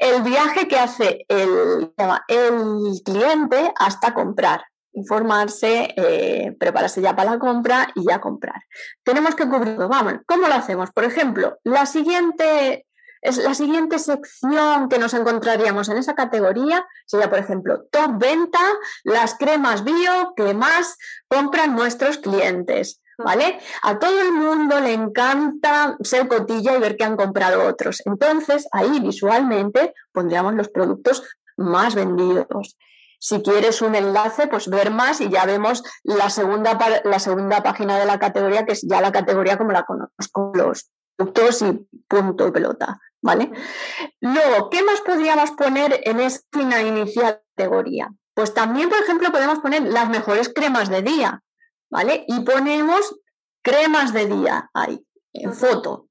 el 0.00 0.22
viaje 0.22 0.66
que 0.66 0.78
hace 0.78 1.26
el, 1.28 1.92
el 2.28 3.02
cliente 3.04 3.70
hasta 3.76 4.14
comprar 4.14 4.64
informarse, 4.92 5.94
eh, 5.96 6.56
prepararse 6.58 7.00
ya 7.00 7.14
para 7.14 7.32
la 7.32 7.38
compra 7.38 7.90
y 7.94 8.08
ya 8.08 8.20
comprar. 8.20 8.60
Tenemos 9.04 9.36
que 9.36 9.48
cubrirlo. 9.48 9.88
Vamos, 9.88 10.14
¿cómo 10.26 10.48
lo 10.48 10.54
hacemos? 10.54 10.90
Por 10.90 11.04
ejemplo, 11.04 11.58
la 11.62 11.86
siguiente 11.86 12.86
es 13.22 13.36
la 13.38 13.54
siguiente 13.54 13.98
sección 13.98 14.88
que 14.88 14.98
nos 14.98 15.14
encontraríamos 15.14 15.88
en 15.88 15.98
esa 15.98 16.14
categoría 16.14 16.86
sería, 17.06 17.28
por 17.28 17.38
ejemplo, 17.38 17.84
top 17.90 18.18
venta, 18.18 18.60
las 19.04 19.34
cremas 19.34 19.84
bio 19.84 20.32
que 20.36 20.54
más 20.54 20.96
compran 21.28 21.74
nuestros 21.74 22.18
clientes. 22.18 23.00
¿Vale? 23.22 23.60
A 23.82 23.98
todo 23.98 24.18
el 24.18 24.32
mundo 24.32 24.80
le 24.80 24.94
encanta 24.94 25.98
ser 26.00 26.26
cotilla 26.26 26.74
y 26.74 26.80
ver 26.80 26.96
que 26.96 27.04
han 27.04 27.18
comprado 27.18 27.68
otros. 27.68 28.00
Entonces, 28.06 28.66
ahí 28.72 28.98
visualmente 28.98 29.92
pondríamos 30.10 30.54
los 30.54 30.70
productos 30.70 31.22
más 31.58 31.94
vendidos. 31.94 32.78
Si 33.18 33.42
quieres 33.42 33.82
un 33.82 33.94
enlace, 33.94 34.46
pues 34.46 34.70
ver 34.70 34.90
más 34.90 35.20
y 35.20 35.28
ya 35.28 35.44
vemos 35.44 35.82
la 36.02 36.30
segunda, 36.30 36.78
la 37.04 37.18
segunda 37.18 37.62
página 37.62 37.98
de 37.98 38.06
la 38.06 38.18
categoría, 38.18 38.64
que 38.64 38.72
es 38.72 38.80
ya 38.88 39.02
la 39.02 39.12
categoría 39.12 39.58
como 39.58 39.72
la 39.72 39.82
conozco, 39.82 40.52
los 40.54 40.90
productos 41.20 41.62
y 41.62 41.86
punto 42.08 42.48
y 42.48 42.52
pelota. 42.52 43.00
¿Vale? 43.22 43.50
Luego, 44.20 44.70
¿qué 44.70 44.82
más 44.82 45.02
podríamos 45.02 45.50
poner 45.50 46.00
en 46.04 46.20
esta 46.20 46.80
inicial 46.80 47.42
categoría? 47.54 48.08
Pues 48.32 48.54
también, 48.54 48.88
por 48.88 48.98
ejemplo, 48.98 49.30
podemos 49.30 49.58
poner 49.58 49.82
las 49.82 50.08
mejores 50.08 50.50
cremas 50.54 50.88
de 50.88 51.02
día, 51.02 51.42
¿vale? 51.90 52.24
Y 52.26 52.40
ponemos 52.40 53.20
cremas 53.62 54.14
de 54.14 54.26
día 54.26 54.70
ahí, 54.72 55.04
en 55.34 55.52
foto. 55.52 56.08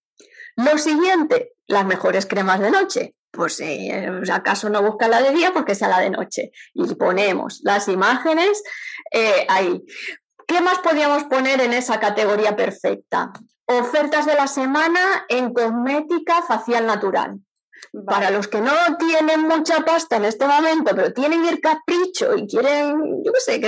Lo 0.56 0.78
siguiente, 0.78 1.54
las 1.65 1.86
mejores 1.86 2.28
cremas 2.28 2.60
de 2.60 2.69
noche 2.69 3.15
pues 3.32 3.60
eh, 3.60 4.10
acaso 4.34 4.69
no 4.69 4.82
busca 4.82 5.08
la 5.08 5.22
de 5.22 5.32
día 5.32 5.54
porque 5.54 5.76
sea 5.76 5.88
la 5.88 6.00
de 6.00 6.10
noche. 6.10 6.52
Y 6.74 6.95
ponemos 6.95 7.62
las 7.63 7.88
imágenes 7.88 8.62
eh, 9.12 9.45
ahí. 9.48 9.84
¿Qué 10.48 10.62
más 10.62 10.80
podríamos 10.80 11.26
poner 11.26 11.62
en 11.62 11.74
esa 11.74 12.00
categoría 12.00 12.56
perfecta? 12.56 13.32
Ofertas 13.71 14.25
de 14.25 14.34
la 14.34 14.47
semana 14.47 15.25
en 15.29 15.53
cosmética 15.53 16.41
facial 16.41 16.88
natural. 16.88 17.39
Para 18.03 18.32
los 18.32 18.47
que 18.47 18.62
no 18.62 18.73
tienen 18.97 19.41
mucha 19.41 19.86
pasta 19.86 20.15
en 20.15 20.25
este 20.25 20.47
momento, 20.47 20.95
pero 20.95 21.13
tienen 21.13 21.45
el 21.45 21.62
capricho 21.62 22.36
y 22.36 22.47
quieren, 22.47 23.23
yo 23.23 23.32
qué 23.32 23.39
sé, 23.39 23.62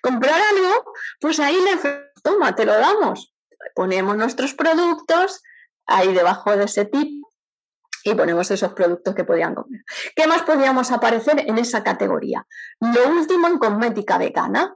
comprar 0.00 0.40
algo, 0.40 0.92
pues 1.20 1.38
ahí 1.40 1.56
le 1.56 2.08
toma, 2.22 2.54
te 2.54 2.64
lo 2.64 2.72
damos. 2.72 3.34
Ponemos 3.74 4.16
nuestros 4.16 4.54
productos 4.54 5.42
ahí 5.86 6.14
debajo 6.14 6.56
de 6.56 6.64
ese 6.64 6.86
tipo 6.86 7.30
y 8.04 8.14
ponemos 8.14 8.50
esos 8.50 8.72
productos 8.72 9.14
que 9.14 9.24
podían 9.24 9.54
comer. 9.54 9.82
¿Qué 10.16 10.26
más 10.26 10.42
podríamos 10.42 10.90
aparecer 10.90 11.44
en 11.46 11.58
esa 11.58 11.84
categoría? 11.84 12.46
Lo 12.80 13.08
último 13.10 13.46
en 13.46 13.58
cosmética 13.58 14.16
vegana. 14.16 14.74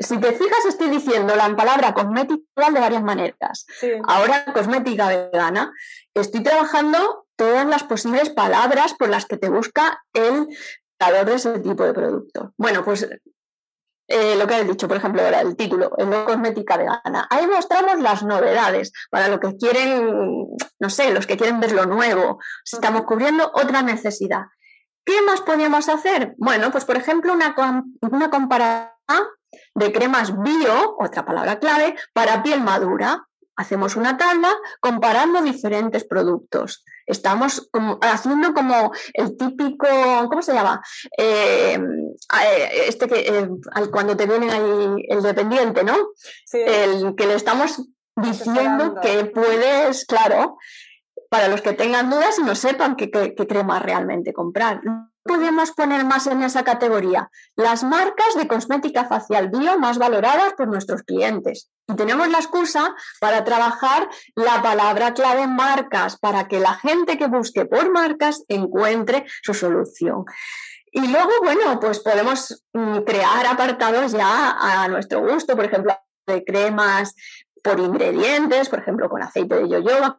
Si 0.00 0.18
te 0.18 0.32
fijas, 0.32 0.64
estoy 0.68 0.90
diciendo 0.90 1.34
la 1.34 1.54
palabra 1.56 1.92
cosmética 1.92 2.70
de 2.70 2.80
varias 2.80 3.02
maneras. 3.02 3.66
Ahora, 4.06 4.44
cosmética 4.52 5.08
vegana, 5.08 5.72
estoy 6.14 6.42
trabajando 6.42 7.26
todas 7.36 7.66
las 7.66 7.82
posibles 7.82 8.30
palabras 8.30 8.94
por 8.94 9.08
las 9.08 9.26
que 9.26 9.36
te 9.36 9.48
busca 9.48 10.04
el 10.14 10.48
creador 10.98 11.26
de 11.26 11.34
ese 11.34 11.58
tipo 11.60 11.84
de 11.84 11.92
productos. 11.92 12.50
Bueno, 12.56 12.84
pues 12.84 13.08
eh, 14.08 14.36
lo 14.36 14.46
que 14.46 14.54
has 14.54 14.68
dicho, 14.68 14.86
por 14.86 14.96
ejemplo, 14.98 15.22
ahora 15.22 15.40
el 15.40 15.56
título, 15.56 15.90
en 15.98 16.10
la 16.10 16.24
cosmética 16.24 16.76
vegana. 16.76 17.26
Ahí 17.28 17.46
mostramos 17.46 18.00
las 18.00 18.22
novedades 18.22 18.92
para 19.10 19.28
los 19.28 19.40
que 19.40 19.56
quieren, 19.56 20.46
no 20.78 20.90
sé, 20.90 21.12
los 21.12 21.26
que 21.26 21.36
quieren 21.36 21.58
ver 21.60 21.72
lo 21.72 21.86
nuevo. 21.86 22.38
Estamos 22.64 23.02
cubriendo 23.02 23.50
otra 23.52 23.82
necesidad. 23.82 24.44
¿Qué 25.04 25.22
más 25.22 25.40
podríamos 25.40 25.88
hacer? 25.88 26.34
Bueno, 26.38 26.70
pues 26.70 26.84
por 26.84 26.96
ejemplo, 26.96 27.32
una, 27.32 27.54
una 28.00 28.30
comparación 28.30 28.92
de 29.74 29.92
cremas 29.92 30.36
bio, 30.38 30.96
otra 30.98 31.24
palabra 31.24 31.58
clave, 31.58 31.96
para 32.12 32.42
piel 32.42 32.60
madura 32.62 33.26
hacemos 33.56 33.96
una 33.96 34.16
tabla 34.16 34.54
comparando 34.80 35.42
diferentes 35.42 36.04
productos. 36.04 36.84
Estamos 37.06 37.70
haciendo 38.02 38.52
como 38.52 38.92
el 39.14 39.36
típico, 39.36 39.86
¿cómo 40.28 40.42
se 40.42 40.52
llama? 40.52 40.82
Eh, 41.16 41.78
eh, 41.78 42.68
este 42.86 43.08
que 43.08 43.20
eh, 43.20 43.48
cuando 43.90 44.16
te 44.16 44.26
viene 44.26 44.50
ahí 44.50 45.06
el 45.08 45.22
dependiente, 45.22 45.84
¿no? 45.84 45.96
El 46.52 47.14
que 47.16 47.26
le 47.26 47.34
estamos 47.34 47.82
diciendo 48.16 48.96
que 49.00 49.26
puedes, 49.26 50.04
claro, 50.04 50.58
para 51.30 51.48
los 51.48 51.62
que 51.62 51.72
tengan 51.72 52.10
dudas 52.10 52.38
y 52.38 52.42
no 52.42 52.54
sepan 52.54 52.96
qué, 52.96 53.10
crema 53.10 53.78
realmente 53.78 54.32
comprar. 54.32 54.80
Podemos 55.26 55.72
poner 55.72 56.04
más 56.04 56.26
en 56.26 56.42
esa 56.42 56.64
categoría 56.64 57.30
las 57.56 57.82
marcas 57.82 58.34
de 58.36 58.46
cosmética 58.46 59.04
facial 59.06 59.48
bio 59.48 59.78
más 59.78 59.98
valoradas 59.98 60.54
por 60.54 60.68
nuestros 60.68 61.02
clientes. 61.02 61.70
Y 61.88 61.94
tenemos 61.94 62.28
la 62.28 62.38
excusa 62.38 62.94
para 63.20 63.44
trabajar 63.44 64.08
la 64.34 64.62
palabra 64.62 65.14
clave 65.14 65.46
marcas, 65.46 66.18
para 66.18 66.48
que 66.48 66.60
la 66.60 66.74
gente 66.74 67.18
que 67.18 67.26
busque 67.26 67.64
por 67.64 67.90
marcas 67.92 68.44
encuentre 68.48 69.26
su 69.42 69.54
solución. 69.54 70.24
Y 70.92 71.08
luego, 71.08 71.30
bueno, 71.42 71.78
pues 71.80 72.00
podemos 72.00 72.64
mm, 72.72 72.98
crear 73.00 73.46
apartados 73.46 74.12
ya 74.12 74.56
a 74.58 74.88
nuestro 74.88 75.20
gusto, 75.20 75.54
por 75.54 75.66
ejemplo, 75.66 75.94
de 76.26 76.44
cremas 76.44 77.14
por 77.62 77.80
ingredientes, 77.80 78.68
por 78.68 78.78
ejemplo, 78.78 79.08
con 79.08 79.22
aceite 79.22 79.56
de 79.56 79.68
yoyoba, 79.68 80.18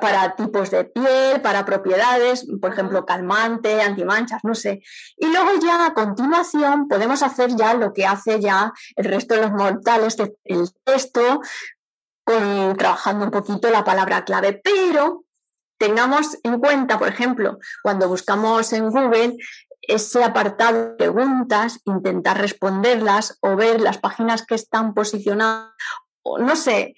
para 0.00 0.36
tipos 0.36 0.70
de 0.70 0.84
piel, 0.84 1.40
para 1.42 1.64
propiedades, 1.64 2.46
por 2.60 2.72
ejemplo, 2.72 3.04
calmante, 3.04 3.80
antimanchas, 3.82 4.44
no 4.44 4.54
sé. 4.54 4.82
Y 5.16 5.26
luego 5.26 5.50
ya 5.60 5.86
a 5.86 5.94
continuación 5.94 6.88
podemos 6.88 7.22
hacer 7.22 7.54
ya 7.56 7.74
lo 7.74 7.92
que 7.92 8.06
hace 8.06 8.40
ya 8.40 8.72
el 8.96 9.04
resto 9.04 9.34
de 9.34 9.42
los 9.42 9.52
mortales, 9.52 10.16
el 10.44 10.70
texto, 10.84 11.40
con, 12.24 12.76
trabajando 12.76 13.24
un 13.24 13.30
poquito 13.30 13.70
la 13.70 13.84
palabra 13.84 14.24
clave, 14.24 14.60
pero 14.62 15.24
tengamos 15.78 16.38
en 16.42 16.58
cuenta, 16.60 16.98
por 16.98 17.08
ejemplo, 17.08 17.58
cuando 17.82 18.08
buscamos 18.08 18.72
en 18.72 18.90
Google 18.90 19.36
ese 19.80 20.22
apartado 20.22 20.90
de 20.90 20.94
preguntas, 20.96 21.80
intentar 21.86 22.38
responderlas 22.38 23.38
o 23.40 23.56
ver 23.56 23.80
las 23.80 23.98
páginas 23.98 24.44
que 24.44 24.54
están 24.54 24.92
posicionadas, 24.92 25.72
o 26.22 26.38
no 26.38 26.56
sé, 26.56 26.94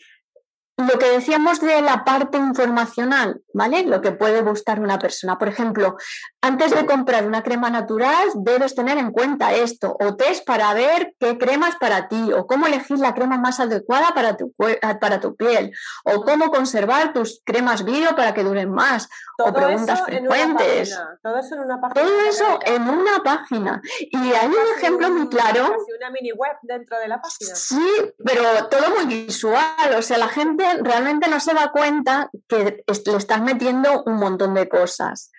lo 0.87 0.99
que 0.99 1.11
decíamos 1.11 1.61
de 1.61 1.81
la 1.83 2.05
parte 2.05 2.39
informacional, 2.39 3.41
¿vale? 3.53 3.85
Lo 3.85 4.01
que 4.01 4.13
puede 4.13 4.43
buscar 4.43 4.81
una 4.81 4.99
persona. 4.99 5.39
Por 5.39 5.49
ejemplo, 5.49 5.97
antes 6.41 6.71
de 6.71 6.87
comprar 6.87 7.27
una 7.27 7.43
crema 7.43 7.71
natural, 7.71 8.29
debes 8.37 8.75
tener 8.75 8.99
en 8.99 9.13
cuenta 9.13 9.53
esto, 9.53 9.97
o 10.01 10.17
test 10.17 10.47
para 10.47 10.73
ver 10.75 11.15
qué 11.19 11.39
crema 11.39 11.69
es 11.69 11.77
para 11.77 12.09
ti, 12.09 12.33
o 12.33 12.47
cómo 12.47 12.67
elegir 12.67 12.99
la 12.99 13.15
crema 13.15 13.39
más 13.39 13.61
adecuada 13.61 14.09
para 14.15 14.37
tu, 14.37 14.55
para 15.01 15.21
tu 15.21 15.37
piel, 15.37 15.73
o 16.05 16.23
cómo 16.23 16.51
conservar 16.51 17.13
tus 17.13 17.43
cremas 17.45 17.85
bio 17.85 18.17
para 18.17 18.35
que 18.35 18.45
duren 18.45 18.71
más, 18.71 19.09
o 19.39 19.53
preguntas 19.53 20.03
frecuentes. 20.03 20.99
todo 21.23 21.39
eso 21.39 21.55
en 21.55 21.61
una 21.61 21.81
página. 21.81 22.03
Todo 22.03 22.21
eso 22.29 22.59
en 22.65 22.89
una 22.89 23.23
página. 23.23 23.83
Y 23.99 24.33
hay 24.33 24.49
un 24.49 24.77
ejemplo 24.77 25.11
muy 25.11 25.29
claro. 25.29 25.77
una 25.97 26.11
mini 26.11 26.33
web 26.33 26.57
dentro 26.63 26.99
de 26.99 27.09
la 27.09 27.21
página. 27.21 27.55
Sí, 27.55 28.15
pero 28.25 28.69
todo 28.69 28.91
muy 28.91 29.07
visual. 29.07 29.95
O 29.97 30.03
sea, 30.03 30.19
la 30.19 30.29
gente 30.29 30.65
realmente 30.83 31.29
no 31.29 31.41
se 31.41 31.55
da 31.55 31.71
cuenta 31.73 32.31
que 32.49 32.85
le 32.87 33.17
estás 33.17 33.43
metiendo 33.43 34.03
un 34.05 34.17
montón 34.17 34.55
de 34.55 34.69
cosas. 34.69 35.31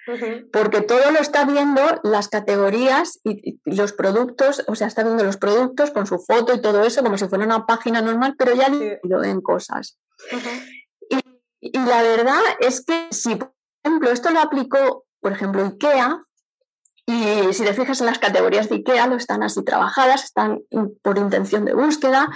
Porque 0.52 0.82
todo 0.82 1.12
lo 1.12 1.20
está 1.20 1.46
viendo 1.46 1.82
las 2.04 2.28
categorías 2.28 3.20
y, 3.24 3.60
los 3.66 3.94
productos, 3.94 4.64
o 4.68 4.76
sea, 4.76 4.88
está 4.88 5.04
viendo 5.04 5.24
los 5.24 5.38
productos 5.38 5.92
con 5.92 6.06
su 6.06 6.20
foto 6.20 6.54
y 6.54 6.62
todo 6.62 6.84
eso 6.84 7.04
como 7.04 7.18
si 7.18 7.28
fuera 7.28 7.46
una 7.46 7.66
página 7.66 8.02
normal, 8.02 8.36
pero 8.38 8.54
ya 8.54 8.70
lo 9.04 9.24
en 9.24 9.42
cosas. 9.42 9.98
y, 11.10 11.20
y 11.60 11.80
la 11.80 12.02
verdad 12.04 12.42
es 12.60 12.84
que 12.86 13.08
si, 13.12 13.36
por 13.36 13.54
ejemplo, 13.84 14.12
esto 14.12 14.32
lo 14.32 14.40
aplicó, 14.40 15.06
por 15.20 15.32
ejemplo, 15.32 15.66
IKEA, 15.66 16.24
y 17.06 17.54
si 17.54 17.64
te 17.64 17.74
fijas 17.74 18.00
en 18.00 18.06
las 18.06 18.20
categorías 18.20 18.70
de 18.70 18.76
IKEA, 18.76 19.08
lo 19.08 19.16
están 19.16 19.44
así 19.44 19.64
trabajadas, 19.64 20.24
están 20.24 20.62
por 21.02 21.18
intención 21.18 21.66
de 21.66 21.74
búsqueda. 21.74 22.30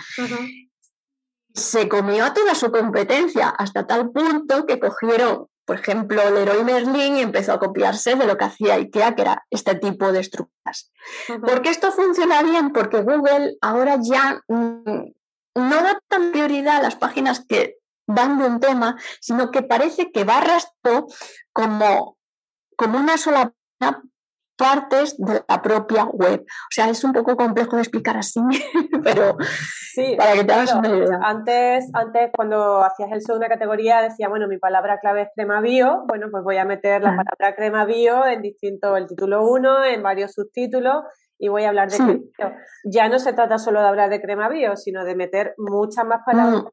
Se 1.56 1.90
comió 1.90 2.26
a 2.26 2.34
toda 2.34 2.54
su 2.54 2.72
competencia 2.72 3.50
hasta 3.50 3.88
tal 3.88 4.12
punto 4.12 4.66
que 4.66 4.80
cogieron, 4.80 5.48
por 5.66 5.80
ejemplo, 5.80 6.30
Leroy 6.30 6.64
Merlin 6.64 7.18
y 7.18 7.22
empezó 7.22 7.54
a 7.54 7.60
copiarse 7.60 8.16
de 8.16 8.28
lo 8.28 8.38
que 8.38 8.46
hacía 8.46 8.76
IKEA, 8.76 9.16
que 9.16 9.22
era 9.24 9.46
este 9.50 9.76
tipo 9.76 10.12
de 10.12 10.20
estructuras. 10.20 10.92
¿Por 11.28 11.62
qué 11.62 11.70
esto 11.70 11.92
funciona 11.92 12.44
bien? 12.44 12.72
Porque 12.72 13.02
Google 13.02 13.58
ahora 13.62 13.98
ya 14.02 14.42
mm, 14.48 15.12
no 15.56 15.76
da 15.82 16.00
tan 16.08 16.32
prioridad 16.32 16.78
a 16.78 16.84
las 16.84 16.96
páginas 16.96 17.46
que 17.48 17.78
van 18.06 18.38
de 18.38 18.46
un 18.46 18.60
tema, 18.60 18.98
sino 19.20 19.50
que 19.50 19.64
parece 19.64 20.12
que 20.12 20.24
va 20.24 20.38
arrastrando 20.38 21.08
como, 21.52 22.18
como 22.76 23.00
una 23.00 23.18
sola 23.18 23.54
partes 24.58 25.18
de 25.18 25.44
la 25.48 25.62
propia 25.62 26.06
web. 26.06 26.42
O 26.42 26.72
sea, 26.72 26.90
es 26.90 27.04
un 27.04 27.14
poco 27.14 27.36
complejo 27.36 27.76
de 27.76 27.82
explicar 27.82 28.18
así, 28.18 28.40
pero 29.04 29.38
sí, 29.94 30.16
para 30.18 30.34
que 30.34 30.44
te 30.44 30.54
hagas 30.54 30.74
una 30.74 30.90
idea. 30.90 31.20
Antes, 31.22 31.90
antes, 31.94 32.32
cuando 32.36 32.84
hacías 32.84 33.12
el 33.12 33.22
segunda 33.22 33.48
categoría, 33.48 34.02
decía, 34.02 34.30
bueno, 34.30 34.48
mi 34.48 34.58
palabra 34.58 35.00
clave 35.00 35.24
es 35.24 35.30
crema 35.36 35.62
bio, 35.62 36.04
bueno, 36.08 36.28
pues 36.32 36.44
voy 36.44 36.58
a 36.58 36.66
meter 36.66 37.02
la 37.02 37.14
ah. 37.14 37.18
palabra 37.18 37.56
crema 37.56 37.86
bio 37.86 38.26
en 38.26 38.42
distinto, 38.42 38.96
el 38.98 39.08
título 39.08 39.46
1, 39.48 39.86
en 39.86 40.04
varios 40.04 40.34
subtítulos, 40.34 41.04
y 41.38 41.48
voy 41.48 41.64
a 41.64 41.70
hablar 41.70 41.90
de 41.90 41.98
crema 41.98 42.14
bio. 42.14 42.56
Ya 42.86 43.10
no 43.10 43.20
se 43.20 43.34
trata 43.34 43.58
solo 43.58 43.82
de 43.82 43.88
hablar 43.88 44.10
de 44.10 44.22
crema 44.22 44.48
bio, 44.50 44.76
sino 44.76 45.04
de 45.04 45.16
meter 45.16 45.54
muchas 45.58 46.06
más 46.06 46.22
palabras 46.26 46.64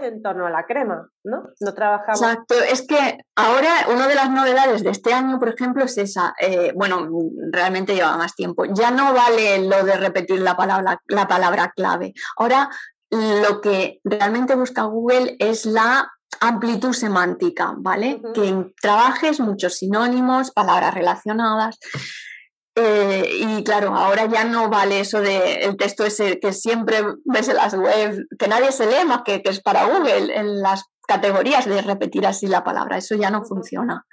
mm. 0.00 0.04
en 0.04 0.22
torno 0.22 0.46
a 0.46 0.50
la 0.50 0.66
crema, 0.66 1.08
¿no? 1.24 1.44
No 1.60 1.74
trabajamos. 1.74 2.20
Exacto, 2.20 2.54
es 2.70 2.86
que 2.86 3.18
ahora 3.36 3.70
una 3.92 4.08
de 4.08 4.14
las 4.14 4.30
novedades 4.30 4.82
de 4.82 4.90
este 4.90 5.12
año, 5.12 5.38
por 5.38 5.48
ejemplo, 5.48 5.84
es 5.84 5.96
esa. 5.98 6.34
Eh, 6.40 6.72
bueno, 6.74 7.08
realmente 7.50 7.94
lleva 7.94 8.16
más 8.16 8.34
tiempo. 8.34 8.64
Ya 8.66 8.90
no 8.90 9.14
vale 9.14 9.66
lo 9.66 9.84
de 9.84 9.96
repetir 9.96 10.40
la 10.40 10.56
palabra, 10.56 11.00
la 11.08 11.26
palabra 11.28 11.72
clave. 11.74 12.12
Ahora 12.36 12.68
lo 13.10 13.60
que 13.60 14.00
realmente 14.04 14.54
busca 14.54 14.84
Google 14.84 15.36
es 15.38 15.66
la 15.66 16.10
amplitud 16.40 16.92
semántica, 16.92 17.74
¿vale? 17.76 18.22
Que 18.34 18.72
trabajes 18.80 19.40
muchos 19.40 19.78
sinónimos, 19.78 20.52
palabras 20.52 20.94
relacionadas. 20.94 21.78
Eh, 22.76 23.28
y 23.40 23.64
claro, 23.64 23.94
ahora 23.94 24.26
ya 24.26 24.44
no 24.44 24.68
vale 24.68 25.00
eso 25.00 25.20
de 25.20 25.64
el 25.64 25.76
texto 25.76 26.04
ese 26.04 26.38
que 26.38 26.52
siempre 26.52 27.02
ves 27.24 27.48
en 27.48 27.56
las 27.56 27.74
webs, 27.74 28.22
que 28.38 28.48
nadie 28.48 28.70
se 28.72 28.86
lee 28.86 29.04
más 29.06 29.22
que, 29.24 29.42
que 29.42 29.50
es 29.50 29.60
para 29.60 29.86
Google, 29.86 30.34
en 30.34 30.62
las 30.62 30.84
categorías 31.06 31.66
de 31.66 31.82
repetir 31.82 32.26
así 32.26 32.46
la 32.46 32.62
palabra. 32.62 32.96
Eso 32.96 33.16
ya 33.16 33.30
no 33.30 33.44
funciona. 33.44 34.04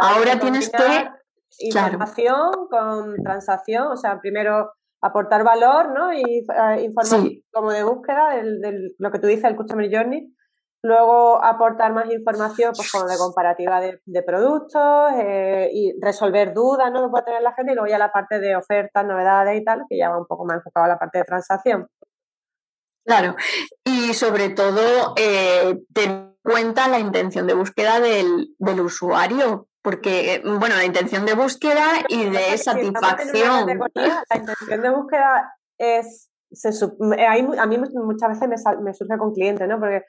ahora 0.00 0.38
tienes 0.38 0.70
que... 0.70 1.08
Información 1.56 2.50
con 2.68 3.14
transacción, 3.22 3.86
o 3.86 3.96
sea, 3.96 4.18
primero 4.20 4.72
aportar 5.00 5.44
valor, 5.44 5.92
¿no? 5.92 6.12
Y 6.12 6.44
uh, 6.48 6.80
informar 6.80 7.30
como 7.52 7.70
de 7.70 7.84
búsqueda, 7.84 8.34
de 8.34 8.90
lo 8.98 9.10
que 9.12 9.18
tú 9.18 9.28
dices, 9.28 9.44
el 9.44 9.54
Customer 9.56 9.88
Journey. 9.88 10.33
Luego 10.84 11.42
aportar 11.42 11.94
más 11.94 12.10
información, 12.10 12.74
pues 12.76 12.92
como 12.92 13.06
de 13.06 13.16
comparativa 13.16 13.80
de, 13.80 14.22
productos 14.22 15.12
eh, 15.16 15.70
y 15.72 15.94
resolver 15.98 16.52
dudas, 16.52 16.92
¿no? 16.92 17.02
Que 17.02 17.08
puede 17.08 17.24
tener 17.24 17.40
la 17.40 17.54
gente. 17.54 17.72
Y 17.72 17.74
luego 17.74 17.88
ya 17.88 17.96
la 17.96 18.12
parte 18.12 18.38
de 18.38 18.54
ofertas, 18.54 19.06
novedades 19.06 19.58
y 19.58 19.64
tal, 19.64 19.84
que 19.88 19.96
ya 19.96 20.10
va 20.10 20.18
un 20.18 20.26
poco 20.26 20.44
más 20.44 20.56
enfocado 20.56 20.84
a 20.84 20.88
la 20.88 20.98
parte 20.98 21.16
de 21.16 21.24
transacción. 21.24 21.88
Claro, 23.06 23.34
y 23.82 24.12
sobre 24.12 24.50
todo 24.50 25.14
eh, 25.16 25.78
ten 25.94 26.36
cuenta 26.42 26.86
la 26.88 26.98
intención 26.98 27.46
de 27.46 27.54
búsqueda 27.54 27.98
del, 28.00 28.54
del 28.58 28.80
usuario, 28.80 29.68
porque, 29.80 30.42
bueno, 30.44 30.76
la 30.76 30.84
intención 30.84 31.24
de 31.24 31.34
búsqueda 31.34 31.86
y 32.08 32.28
de 32.28 32.58
satisfacción. 32.58 33.66
La 33.94 34.36
intención 34.36 34.82
de 34.82 34.90
búsqueda 34.90 35.54
es, 35.78 36.30
a 37.58 37.66
mí 37.66 37.78
muchas 37.78 38.28
veces 38.28 38.48
me, 38.80 38.94
surge 38.94 39.18
con 39.18 39.32
clientes, 39.32 39.68
¿no? 39.68 39.78
Porque 39.78 40.02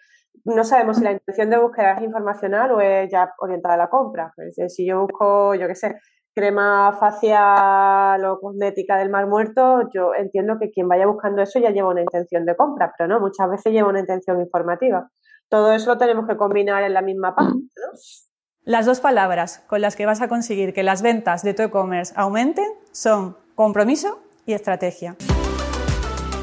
no 0.45 0.63
sabemos 0.63 0.97
si 0.97 1.03
la 1.03 1.13
intención 1.13 1.49
de 1.49 1.57
búsqueda 1.57 1.93
es 1.93 2.03
informacional 2.03 2.71
o 2.71 2.81
es 2.81 3.09
ya 3.11 3.33
orientada 3.39 3.75
a 3.75 3.77
la 3.77 3.89
compra. 3.89 4.33
si 4.67 4.85
yo 4.85 5.01
busco, 5.01 5.55
yo 5.55 5.67
qué 5.67 5.75
sé, 5.75 5.95
crema 6.35 6.95
facial 6.99 8.23
o 8.25 8.39
cosmética 8.39 8.97
del 8.97 9.09
mar 9.09 9.27
muerto, 9.27 9.89
yo 9.93 10.13
entiendo 10.13 10.57
que 10.59 10.69
quien 10.69 10.87
vaya 10.87 11.07
buscando 11.07 11.41
eso 11.41 11.59
ya 11.59 11.71
lleva 11.71 11.89
una 11.89 12.01
intención 12.01 12.45
de 12.45 12.55
compra, 12.55 12.93
pero 12.97 13.07
no, 13.07 13.19
muchas 13.21 13.49
veces 13.49 13.71
lleva 13.71 13.89
una 13.89 14.01
intención 14.01 14.41
informativa. 14.41 15.09
Todo 15.49 15.71
eso 15.71 15.91
lo 15.91 15.97
tenemos 15.97 16.27
que 16.27 16.35
combinar 16.35 16.83
en 16.83 16.93
la 16.93 17.01
misma 17.01 17.35
página, 17.35 17.53
¿no? 17.53 17.99
Las 18.65 18.87
dos 18.87 18.99
palabras 18.99 19.63
con 19.67 19.79
las 19.79 19.95
que 19.95 20.07
vas 20.07 20.21
a 20.21 20.27
conseguir 20.27 20.73
que 20.73 20.81
las 20.81 21.03
ventas 21.03 21.43
de 21.43 21.53
tu 21.53 21.61
e-commerce 21.61 22.11
aumenten 22.17 22.65
son 22.91 23.37
compromiso 23.53 24.19
y 24.47 24.53
estrategia. 24.53 25.15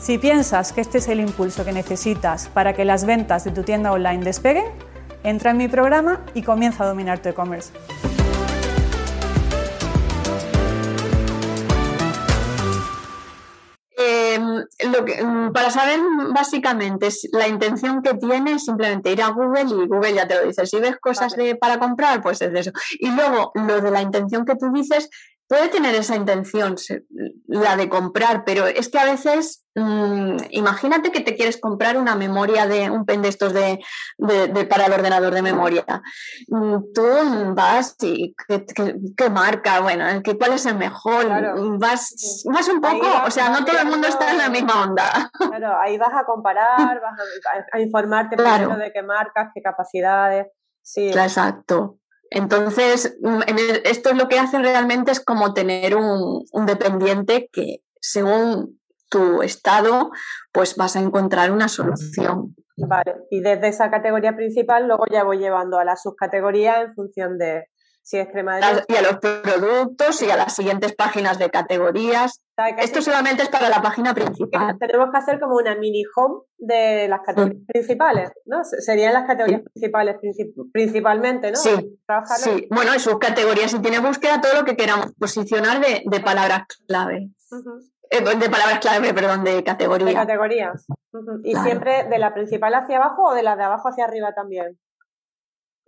Si 0.00 0.16
piensas 0.16 0.72
que 0.72 0.80
este 0.80 0.98
es 0.98 1.08
el 1.08 1.20
impulso 1.20 1.64
que 1.64 1.72
necesitas 1.72 2.48
para 2.48 2.72
que 2.72 2.86
las 2.86 3.04
ventas 3.04 3.44
de 3.44 3.50
tu 3.50 3.62
tienda 3.62 3.92
online 3.92 4.24
despeguen, 4.24 4.64
entra 5.24 5.50
en 5.50 5.58
mi 5.58 5.68
programa 5.68 6.24
y 6.32 6.42
comienza 6.42 6.84
a 6.84 6.88
dominar 6.88 7.20
tu 7.20 7.28
e-commerce. 7.28 7.70
lo 14.90 15.04
que, 15.04 15.22
mm, 15.22 15.52
para 15.52 15.70
saber 15.70 16.00
básicamente 16.32 17.08
la 17.32 17.46
intención 17.48 18.02
que 18.02 18.14
tienes, 18.14 18.64
simplemente 18.64 19.12
ir 19.12 19.22
a 19.22 19.28
Google 19.28 19.62
y 19.62 19.86
Google 19.86 20.14
ya 20.14 20.26
te 20.26 20.36
lo 20.36 20.46
dice. 20.46 20.64
Si 20.66 20.80
ves 20.80 20.96
cosas 20.98 21.34
de, 21.34 21.56
para 21.56 21.78
comprar, 21.78 22.22
pues 22.22 22.40
es 22.40 22.52
de 22.52 22.60
eso. 22.60 22.72
Y 22.98 23.10
luego, 23.10 23.52
lo 23.54 23.80
de 23.80 23.90
la 23.90 24.00
intención 24.00 24.44
que 24.44 24.56
tú 24.56 24.72
dices, 24.72 25.10
puede 25.50 25.68
tener 25.68 25.96
esa 25.96 26.14
intención, 26.14 26.76
la 27.48 27.74
de 27.74 27.88
comprar, 27.88 28.44
pero 28.44 28.68
es 28.68 28.88
que 28.88 29.00
a 29.00 29.04
veces, 29.04 29.66
mm, 29.74 30.36
imagínate 30.50 31.10
que 31.10 31.22
te 31.22 31.34
quieres 31.34 31.60
comprar 31.60 31.98
una 31.98 32.14
memoria 32.14 32.68
de 32.68 32.88
un 32.88 33.04
pen 33.04 33.20
de 33.20 33.30
estos 33.30 33.52
de, 33.52 33.80
para 34.70 34.86
el 34.86 34.92
ordenador 34.92 35.34
de 35.34 35.42
memoria. 35.42 35.84
Mm, 36.46 36.92
tú 36.94 37.02
vas 37.56 37.96
y 38.00 38.32
qué, 38.46 39.30
marca, 39.30 39.80
bueno, 39.80 40.04
que, 40.22 40.38
cuál 40.38 40.52
es 40.52 40.66
el 40.66 40.76
mejor, 40.76 41.26
vas, 41.80 42.44
vas 42.44 42.68
un 42.68 42.80
poco, 42.80 43.08
o 43.26 43.30
sea, 43.32 43.48
no 43.48 43.64
todo 43.64 43.80
el 43.80 43.88
mundo 43.88 44.06
está 44.06 44.30
en 44.30 44.38
la 44.38 44.50
misma 44.50 44.84
onda. 44.84 45.32
Claro, 45.50 45.80
ahí 45.80 45.98
vas 45.98 46.14
a 46.14 46.24
comparar, 46.24 47.00
vas 47.00 47.18
a, 47.72 47.80
informarte 47.80 48.36
claro. 48.36 48.76
de 48.76 48.92
qué 48.92 49.02
marcas, 49.02 49.48
qué 49.52 49.60
capacidades. 49.60 50.46
Sí. 50.80 51.08
Exacto. 51.08 51.98
Entonces, 52.30 53.18
mm, 53.20 53.40
esto 53.84 54.10
es 54.10 54.16
lo 54.16 54.28
que 54.28 54.38
hace 54.38 54.58
realmente 54.58 55.10
es 55.10 55.20
como 55.20 55.52
tener 55.52 55.96
un, 55.96 56.44
dependiente 56.64 57.48
que 57.52 57.82
según 58.00 58.80
tu 59.10 59.42
estado, 59.42 60.10
pues 60.52 60.76
vas 60.76 60.94
a 60.94 61.00
encontrar 61.00 61.50
una 61.50 61.68
solución. 61.68 62.54
Vale, 62.76 63.16
y 63.30 63.40
desde 63.40 63.68
esa 63.68 63.90
categoría 63.90 64.36
principal 64.36 64.86
luego 64.86 65.04
ya 65.10 65.24
voy 65.24 65.38
llevando 65.38 65.78
a 65.78 65.84
la 65.84 65.96
subcategoría 65.96 66.80
en 66.80 66.94
función 66.94 67.36
de, 67.36 67.66
es 68.18 68.28
Y 68.88 68.94
a 68.96 69.02
los 69.02 69.18
productos 69.18 70.22
y 70.22 70.30
a 70.30 70.36
las 70.36 70.54
siguientes 70.54 70.94
páginas 70.94 71.38
de 71.38 71.50
categorías. 71.50 72.42
Esto 72.78 73.00
solamente 73.00 73.42
es 73.42 73.48
para 73.48 73.68
la 73.68 73.80
página 73.80 74.14
principal. 74.14 74.76
Tenemos 74.78 75.10
que 75.10 75.18
hacer 75.18 75.40
como 75.40 75.56
una 75.56 75.76
mini 75.76 76.02
home 76.14 76.42
de 76.58 77.08
las 77.08 77.20
categorías 77.20 77.62
principales, 77.66 78.32
¿no? 78.44 78.62
Serían 78.64 79.14
las 79.14 79.26
categorías 79.26 79.62
principales 79.62 80.16
principalmente, 80.72 81.50
¿no? 81.50 81.56
Sí, 81.56 81.98
sí. 82.36 82.68
Bueno, 82.70 82.92
en 82.92 83.00
sus 83.00 83.18
categorías, 83.18 83.70
si 83.70 83.80
tiene 83.80 84.00
búsqueda, 84.00 84.40
todo 84.40 84.54
lo 84.54 84.64
que 84.64 84.76
queramos 84.76 85.12
posicionar 85.18 85.80
de, 85.80 86.20
palabras 86.20 86.62
clave. 86.86 87.30
Eh, 88.10 88.20
de 88.20 88.50
palabras 88.50 88.80
clave, 88.80 89.14
perdón, 89.14 89.44
de 89.44 89.64
categorías. 89.64 90.10
De 90.10 90.14
categorías. 90.14 90.86
Y 91.44 91.54
siempre 91.56 92.04
de 92.04 92.18
la 92.18 92.34
principal 92.34 92.74
hacia 92.74 92.98
abajo 92.98 93.30
o 93.30 93.34
de 93.34 93.42
la 93.42 93.56
de 93.56 93.62
abajo 93.62 93.88
hacia 93.88 94.04
arriba 94.04 94.32
también 94.34 94.78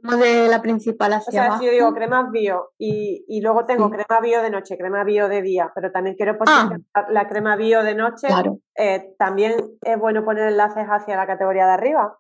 de 0.02 0.48
la 0.48 0.60
principal 0.60 1.12
hacia 1.12 1.28
O 1.28 1.32
sea, 1.32 1.58
si 1.58 1.66
yo 1.66 1.70
digo 1.70 1.94
cremas 1.94 2.30
bio 2.30 2.72
y, 2.78 3.40
luego 3.40 3.64
tengo 3.64 3.90
crema 3.90 4.20
bio 4.20 4.42
de 4.42 4.50
noche, 4.50 4.76
crema 4.76 5.04
bio 5.04 5.28
de 5.28 5.42
día, 5.42 5.70
pero 5.74 5.92
también 5.92 6.16
quiero 6.16 6.36
posicionar 6.36 6.80
ah. 6.94 7.06
la 7.10 7.28
crema 7.28 7.56
bio 7.56 7.82
de 7.82 7.94
noche, 7.94 8.28
eh, 8.76 9.14
también 9.18 9.54
es 9.80 9.98
bueno 9.98 10.24
poner 10.24 10.48
enlaces 10.48 10.86
hacia 10.86 11.16
la 11.16 11.26
categoría 11.26 11.66
de 11.66 11.72
arriba. 11.72 12.18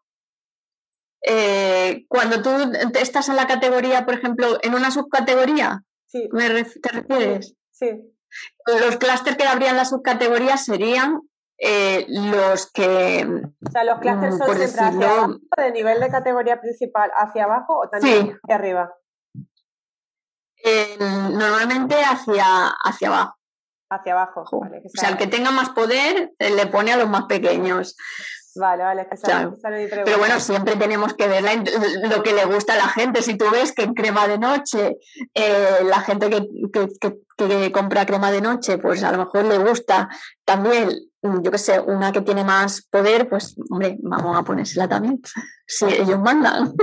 Eh, 1.24 2.04
cuando 2.08 2.42
tú 2.42 2.50
estás 2.98 3.28
en 3.28 3.36
la 3.36 3.46
categoría, 3.46 4.04
por 4.04 4.14
ejemplo, 4.14 4.58
en 4.62 4.74
una 4.74 4.90
subcategoría, 4.90 5.82
sí. 6.06 6.28
¿te 6.30 6.88
refieres? 6.88 7.56
Sí. 7.70 7.90
Los 8.66 8.96
clústeres 8.96 9.36
que 9.36 9.44
habrían 9.44 9.76
la 9.76 9.84
subcategoría 9.84 10.56
serían 10.56 11.20
eh, 11.58 12.06
los 12.08 12.70
que... 12.72 13.26
O 13.66 13.70
sea, 13.70 13.84
los 13.84 13.98
clústeres 14.00 14.38
son 14.38 14.56
siempre 14.56 14.86
hacia 14.86 15.12
abajo, 15.12 15.38
de 15.56 15.72
nivel 15.72 16.00
de 16.00 16.08
categoría 16.10 16.60
principal 16.60 17.10
hacia 17.16 17.44
abajo 17.44 17.78
o 17.78 17.88
también 17.88 18.38
hacia 18.42 18.54
arriba. 18.54 18.94
normalmente 20.98 21.96
hacia, 22.02 22.68
hacia 22.68 23.08
abajo. 23.08 23.36
Hacia 23.90 24.12
abajo. 24.12 24.44
o 24.50 24.68
sea, 24.94 25.10
el 25.10 25.18
que 25.18 25.26
tenga 25.26 25.50
más 25.50 25.70
poder 25.70 26.32
eh, 26.38 26.50
le 26.50 26.66
pone 26.66 26.92
a 26.92 26.96
los 26.96 27.08
más 27.08 27.24
pequeños. 27.24 27.96
Vale, 28.54 28.82
vale, 28.82 29.08
que 29.08 30.02
Pero 30.04 30.18
bueno, 30.18 30.38
siempre 30.38 30.76
tenemos 30.76 31.14
que 31.14 31.26
ver 31.26 31.42
lo 31.42 32.22
que 32.22 32.32
le 32.32 32.44
gusta 32.44 32.74
a 32.74 32.76
la 32.76 32.88
gente. 32.88 33.22
Si 33.22 33.36
tú 33.36 33.46
ves 33.50 33.72
que 33.72 33.82
en 33.82 33.94
crema 33.94 34.28
de 34.28 34.38
noche, 34.38 34.98
eh, 35.34 35.78
la 35.84 36.00
gente 36.00 36.28
que, 36.28 36.46
que, 37.00 37.72
compra 37.72 38.04
crema 38.04 38.30
de 38.30 38.42
noche, 38.42 38.78
pues 38.78 39.02
a 39.02 39.12
lo 39.12 39.18
mejor 39.18 39.44
le 39.44 39.58
gusta 39.58 40.08
también, 40.44 40.90
yo 41.22 41.50
qué 41.50 41.58
sé, 41.58 41.80
una 41.80 42.12
que 42.12 42.20
tiene 42.20 42.44
más 42.44 42.86
poder, 42.90 43.28
pues 43.28 43.56
hombre, 43.70 43.96
vamos 44.02 44.36
a 44.36 44.42
ponérsela 44.42 44.86
también, 44.86 45.20
si 45.66 45.86
ellos 45.86 46.20
mandan. 46.20 46.74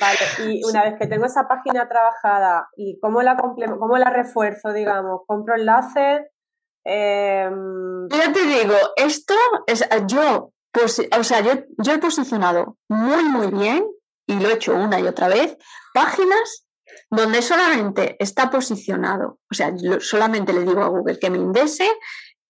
Vale, 0.00 0.52
y 0.52 0.64
una 0.68 0.84
vez 0.84 0.94
que 0.98 1.06
tengo 1.06 1.24
esa 1.24 1.48
página 1.48 1.88
trabajada, 1.88 2.68
¿y 2.76 3.00
cómo 3.00 3.22
la, 3.22 3.36
cómo 3.36 3.96
la 3.96 4.10
refuerzo, 4.10 4.72
digamos? 4.72 5.22
¿Compro 5.26 5.54
enlaces? 5.54 6.26
Eh... 6.84 7.50
Ya 8.10 8.32
te 8.32 8.44
digo, 8.44 8.74
esto 8.96 9.34
es 9.66 9.88
yo 10.06 10.52
pues, 10.76 11.00
o 11.18 11.24
sea, 11.24 11.40
yo, 11.40 11.52
yo 11.78 11.94
he 11.94 11.98
posicionado 11.98 12.76
muy, 12.88 13.24
muy 13.24 13.46
bien, 13.46 13.86
y 14.26 14.34
lo 14.34 14.50
he 14.50 14.54
hecho 14.54 14.74
una 14.74 15.00
y 15.00 15.06
otra 15.06 15.28
vez, 15.28 15.56
páginas 15.94 16.66
donde 17.10 17.40
solamente 17.40 18.16
está 18.18 18.50
posicionado, 18.50 19.38
o 19.50 19.54
sea, 19.54 19.72
solamente 20.00 20.52
le 20.52 20.64
digo 20.64 20.82
a 20.82 20.88
Google 20.88 21.18
que 21.18 21.30
me 21.30 21.38
indese 21.38 21.90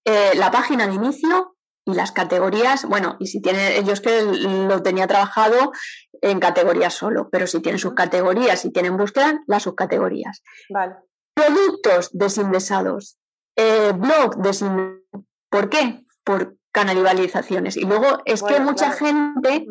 eh, 0.04 0.32
la 0.34 0.50
página 0.50 0.88
de 0.88 0.94
inicio 0.94 1.56
y 1.84 1.94
las 1.94 2.10
categorías, 2.10 2.84
bueno, 2.86 3.16
y 3.20 3.28
si 3.28 3.40
tiene, 3.40 3.84
yo 3.84 3.92
es 3.92 4.00
que 4.00 4.22
lo 4.22 4.82
tenía 4.82 5.06
trabajado 5.06 5.70
en 6.20 6.40
categorías 6.40 6.94
solo, 6.94 7.28
pero 7.30 7.46
si 7.46 7.60
tienen 7.60 7.78
sus 7.78 7.94
categorías, 7.94 8.60
si 8.60 8.72
tienen 8.72 8.96
búsqueda, 8.96 9.40
las 9.46 9.62
subcategorías. 9.62 10.42
Vale. 10.68 10.96
Productos 11.32 12.10
desindesados, 12.12 13.18
eh, 13.54 13.92
blog 13.94 14.36
desindesados. 14.38 15.04
¿Por 15.48 15.68
qué? 15.68 16.04
Por, 16.24 16.56
canibalizaciones. 16.76 17.78
Y 17.78 17.86
luego 17.86 18.20
es 18.26 18.42
que 18.42 18.60
mucha 18.60 18.92
gente 18.92 19.66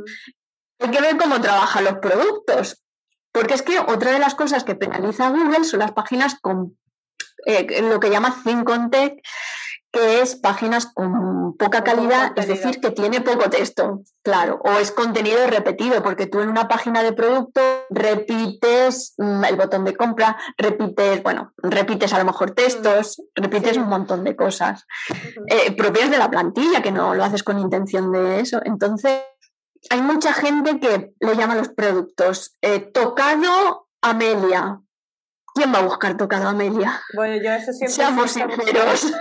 hay 0.79 0.91
que 0.91 1.01
ver 1.01 1.17
cómo 1.17 1.39
trabajan 1.39 1.83
los 1.83 1.99
productos. 1.99 2.83
Porque 3.31 3.53
es 3.53 3.61
que 3.61 3.77
otra 3.77 4.11
de 4.11 4.17
las 4.17 4.33
cosas 4.33 4.63
que 4.63 4.73
penaliza 4.73 5.29
Google 5.29 5.65
son 5.65 5.81
las 5.81 5.91
páginas 5.91 6.39
con 6.41 6.79
eh, 7.45 7.83
lo 7.83 7.99
que 7.99 8.09
llama 8.09 8.35
Think 8.43 8.67
on 8.67 8.89
Tech, 8.89 9.13
que 9.95 10.21
es 10.21 10.35
páginas 10.35 10.87
con 10.87 11.55
poca 11.55 11.85
calidad, 11.85 12.33
es 12.35 12.47
decir, 12.47 12.81
que 12.81 12.91
tiene 12.91 13.21
poco 13.21 13.49
texto, 13.49 14.01
claro, 14.23 14.59
o 14.61 14.71
es 14.73 14.91
contenido 14.91 15.47
repetido, 15.47 16.03
porque 16.03 16.27
tú 16.27 16.41
en 16.41 16.49
una 16.49 16.67
página 16.67 17.01
de 17.01 17.13
producto 17.13 17.61
repites 17.89 19.13
mm, 19.17 19.45
el 19.45 19.55
botón 19.55 19.85
de 19.85 19.95
compra, 19.95 20.35
repites, 20.57 21.23
bueno, 21.23 21.53
repites 21.63 22.11
a 22.11 22.19
lo 22.19 22.25
mejor 22.25 22.51
textos, 22.51 23.21
repites 23.35 23.77
un 23.77 23.87
montón 23.87 24.25
de 24.25 24.35
cosas 24.35 24.85
eh, 25.47 25.71
propias 25.77 26.11
de 26.11 26.17
la 26.17 26.29
plantilla, 26.29 26.81
que 26.81 26.91
no 26.91 27.15
lo 27.15 27.23
haces 27.23 27.43
con 27.43 27.57
intención 27.57 28.11
de 28.11 28.41
eso. 28.41 28.59
Entonces, 28.65 29.21
hay 29.89 30.01
mucha 30.01 30.33
gente 30.33 30.77
que 30.81 31.13
le 31.21 31.35
llama 31.37 31.55
los 31.55 31.69
productos 31.69 32.57
eh, 32.61 32.79
tocado 32.79 33.87
Amelia. 34.01 34.81
¿Quién 35.53 35.73
va 35.73 35.79
a 35.79 35.83
buscar 35.83 36.17
tocado 36.17 36.49
Amelia? 36.49 37.01
Bueno, 37.15 37.41
yo 37.41 37.51
eso 37.53 37.71
siempre. 37.71 37.95
Seamos 37.95 38.31
sinceros. 38.31 39.13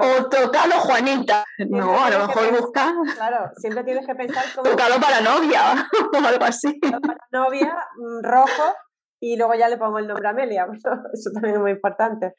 O 0.00 0.28
tocado 0.28 0.72
Juanita. 0.72 1.44
no, 1.68 2.04
a 2.04 2.10
lo 2.10 2.26
mejor 2.26 2.60
busca. 2.60 2.94
Claro, 3.16 3.50
siempre 3.56 3.84
tienes 3.84 4.06
que 4.06 4.14
pensar 4.14 4.44
como. 4.54 4.70
Tocado 4.70 5.00
para 5.00 5.20
novia 5.20 5.88
o 6.12 6.26
algo 6.26 6.44
así. 6.44 6.78
Para 6.80 7.18
novia, 7.30 7.76
mm, 7.96 8.22
rojo, 8.22 8.74
y 9.20 9.36
luego 9.36 9.54
ya 9.54 9.68
le 9.68 9.78
pongo 9.78 9.98
el 9.98 10.06
nombre 10.06 10.28
Amelia. 10.28 10.66
Eso 11.12 11.30
también 11.32 11.56
es 11.56 11.60
muy 11.60 11.70
importante. 11.72 12.34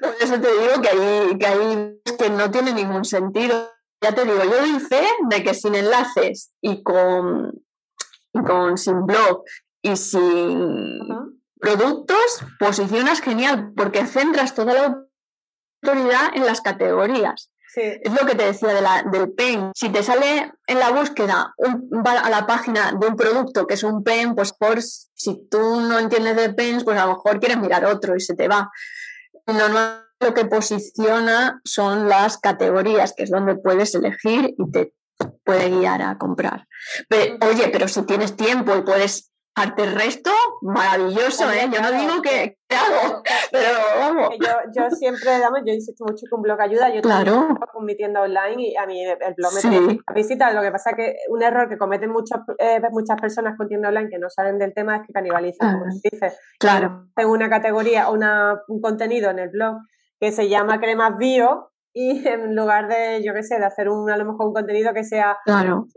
Por 0.00 0.14
eso 0.20 0.38
te 0.38 0.52
digo 0.52 0.82
que 0.82 0.88
ahí, 0.90 1.38
que 1.38 1.46
ahí 1.46 2.02
que 2.18 2.30
no 2.30 2.50
tiene 2.50 2.74
ningún 2.74 3.04
sentido. 3.04 3.72
Ya 4.02 4.14
te 4.14 4.24
digo, 4.24 4.44
yo 4.44 4.60
doy 4.60 4.78
fe 4.80 5.02
de 5.30 5.42
que 5.42 5.54
sin 5.54 5.74
enlaces 5.74 6.52
y 6.60 6.82
con, 6.82 7.52
y 8.34 8.42
con 8.42 8.76
sin 8.76 9.06
blog 9.06 9.44
y 9.80 9.96
sin 9.96 11.08
productos, 11.58 12.44
posicionas 12.58 13.20
genial, 13.20 13.72
porque 13.74 14.06
centras 14.06 14.54
toda 14.54 14.74
la 14.74 15.05
en 15.82 16.46
las 16.46 16.60
categorías. 16.60 17.50
Es 17.74 18.10
lo 18.10 18.26
que 18.26 18.34
te 18.34 18.44
decía 18.44 18.72
de 18.72 18.80
la, 18.80 19.02
del 19.02 19.32
PEN. 19.32 19.70
Si 19.74 19.90
te 19.90 20.02
sale 20.02 20.50
en 20.66 20.78
la 20.78 20.90
búsqueda 20.90 21.52
un, 21.58 22.02
a 22.06 22.30
la 22.30 22.46
página 22.46 22.92
de 22.92 23.06
un 23.06 23.16
producto 23.16 23.66
que 23.66 23.74
es 23.74 23.82
un 23.82 24.02
PEN, 24.02 24.34
pues 24.34 24.54
por 24.54 24.80
si 24.80 25.46
tú 25.50 25.80
no 25.82 25.98
entiendes 25.98 26.36
de 26.36 26.54
PENs, 26.54 26.84
pues 26.84 26.98
a 26.98 27.04
lo 27.04 27.14
mejor 27.14 27.38
quieres 27.38 27.58
mirar 27.58 27.84
otro 27.84 28.16
y 28.16 28.20
se 28.20 28.34
te 28.34 28.48
va. 28.48 28.70
Normalmente 29.46 30.06
lo 30.20 30.32
que 30.32 30.46
posiciona 30.46 31.60
son 31.64 32.08
las 32.08 32.38
categorías, 32.38 33.12
que 33.14 33.24
es 33.24 33.30
donde 33.30 33.56
puedes 33.56 33.94
elegir 33.94 34.54
y 34.56 34.70
te 34.70 34.94
puede 35.44 35.68
guiar 35.70 36.00
a 36.02 36.16
comprar. 36.16 36.66
oye, 37.10 37.68
pero 37.68 37.88
si 37.88 38.02
tienes 38.02 38.36
tiempo 38.36 38.74
y 38.76 38.82
puedes 38.82 39.30
Arte 39.58 39.84
el 39.84 39.94
resto, 39.94 40.30
maravilloso, 40.60 41.50
¿eh? 41.50 41.66
Yo 41.72 41.80
no 41.80 41.90
digo 41.90 42.20
que, 42.20 42.58
hago, 42.68 43.22
pero 43.50 43.70
vamos. 43.98 44.28
Yo, 44.38 44.50
yo 44.74 44.90
siempre, 44.90 45.38
damos, 45.38 45.60
yo 45.64 45.72
insisto 45.72 46.04
mucho 46.04 46.26
con 46.30 46.42
blog 46.42 46.60
ayuda, 46.60 46.94
yo 46.94 47.00
claro. 47.00 47.56
con 47.72 47.86
mi 47.86 47.96
tienda 47.96 48.20
online 48.20 48.68
y 48.68 48.76
a 48.76 48.84
mí 48.84 49.02
el 49.02 49.34
blog 49.34 49.54
me 49.54 49.60
sí. 49.62 50.00
visita. 50.14 50.52
Lo 50.52 50.60
que 50.60 50.70
pasa 50.70 50.90
es 50.90 50.96
que 50.96 51.16
un 51.30 51.42
error 51.42 51.70
que 51.70 51.78
cometen 51.78 52.10
muchas 52.10 52.40
eh, 52.58 52.82
muchas 52.90 53.18
personas 53.18 53.56
con 53.56 53.66
tienda 53.66 53.88
online 53.88 54.10
que 54.10 54.18
no 54.18 54.28
saben 54.28 54.58
del 54.58 54.74
tema 54.74 54.96
es 54.96 55.06
que 55.06 55.14
canibalizan, 55.14 55.80
como 55.80 55.90
se 55.90 56.10
dice. 56.12 56.32
Claro. 56.58 57.06
Tengo 57.14 57.32
una 57.32 57.48
categoría, 57.48 58.10
una, 58.10 58.60
un 58.68 58.82
contenido 58.82 59.30
en 59.30 59.38
el 59.38 59.48
blog 59.48 59.78
que 60.20 60.32
se 60.32 60.50
llama 60.50 60.80
cremas 60.80 61.16
bio 61.16 61.72
y 61.98 62.10
en 62.28 62.54
lugar 62.54 62.88
de, 62.88 63.24
yo 63.24 63.32
qué 63.32 63.42
sé, 63.42 63.58
de 63.58 63.64
hacer 63.64 63.88
un, 63.88 64.10
a 64.10 64.18
lo 64.18 64.26
mejor 64.26 64.48
un 64.48 64.52
contenido 64.52 64.92
que 64.92 65.02
sea 65.02 65.38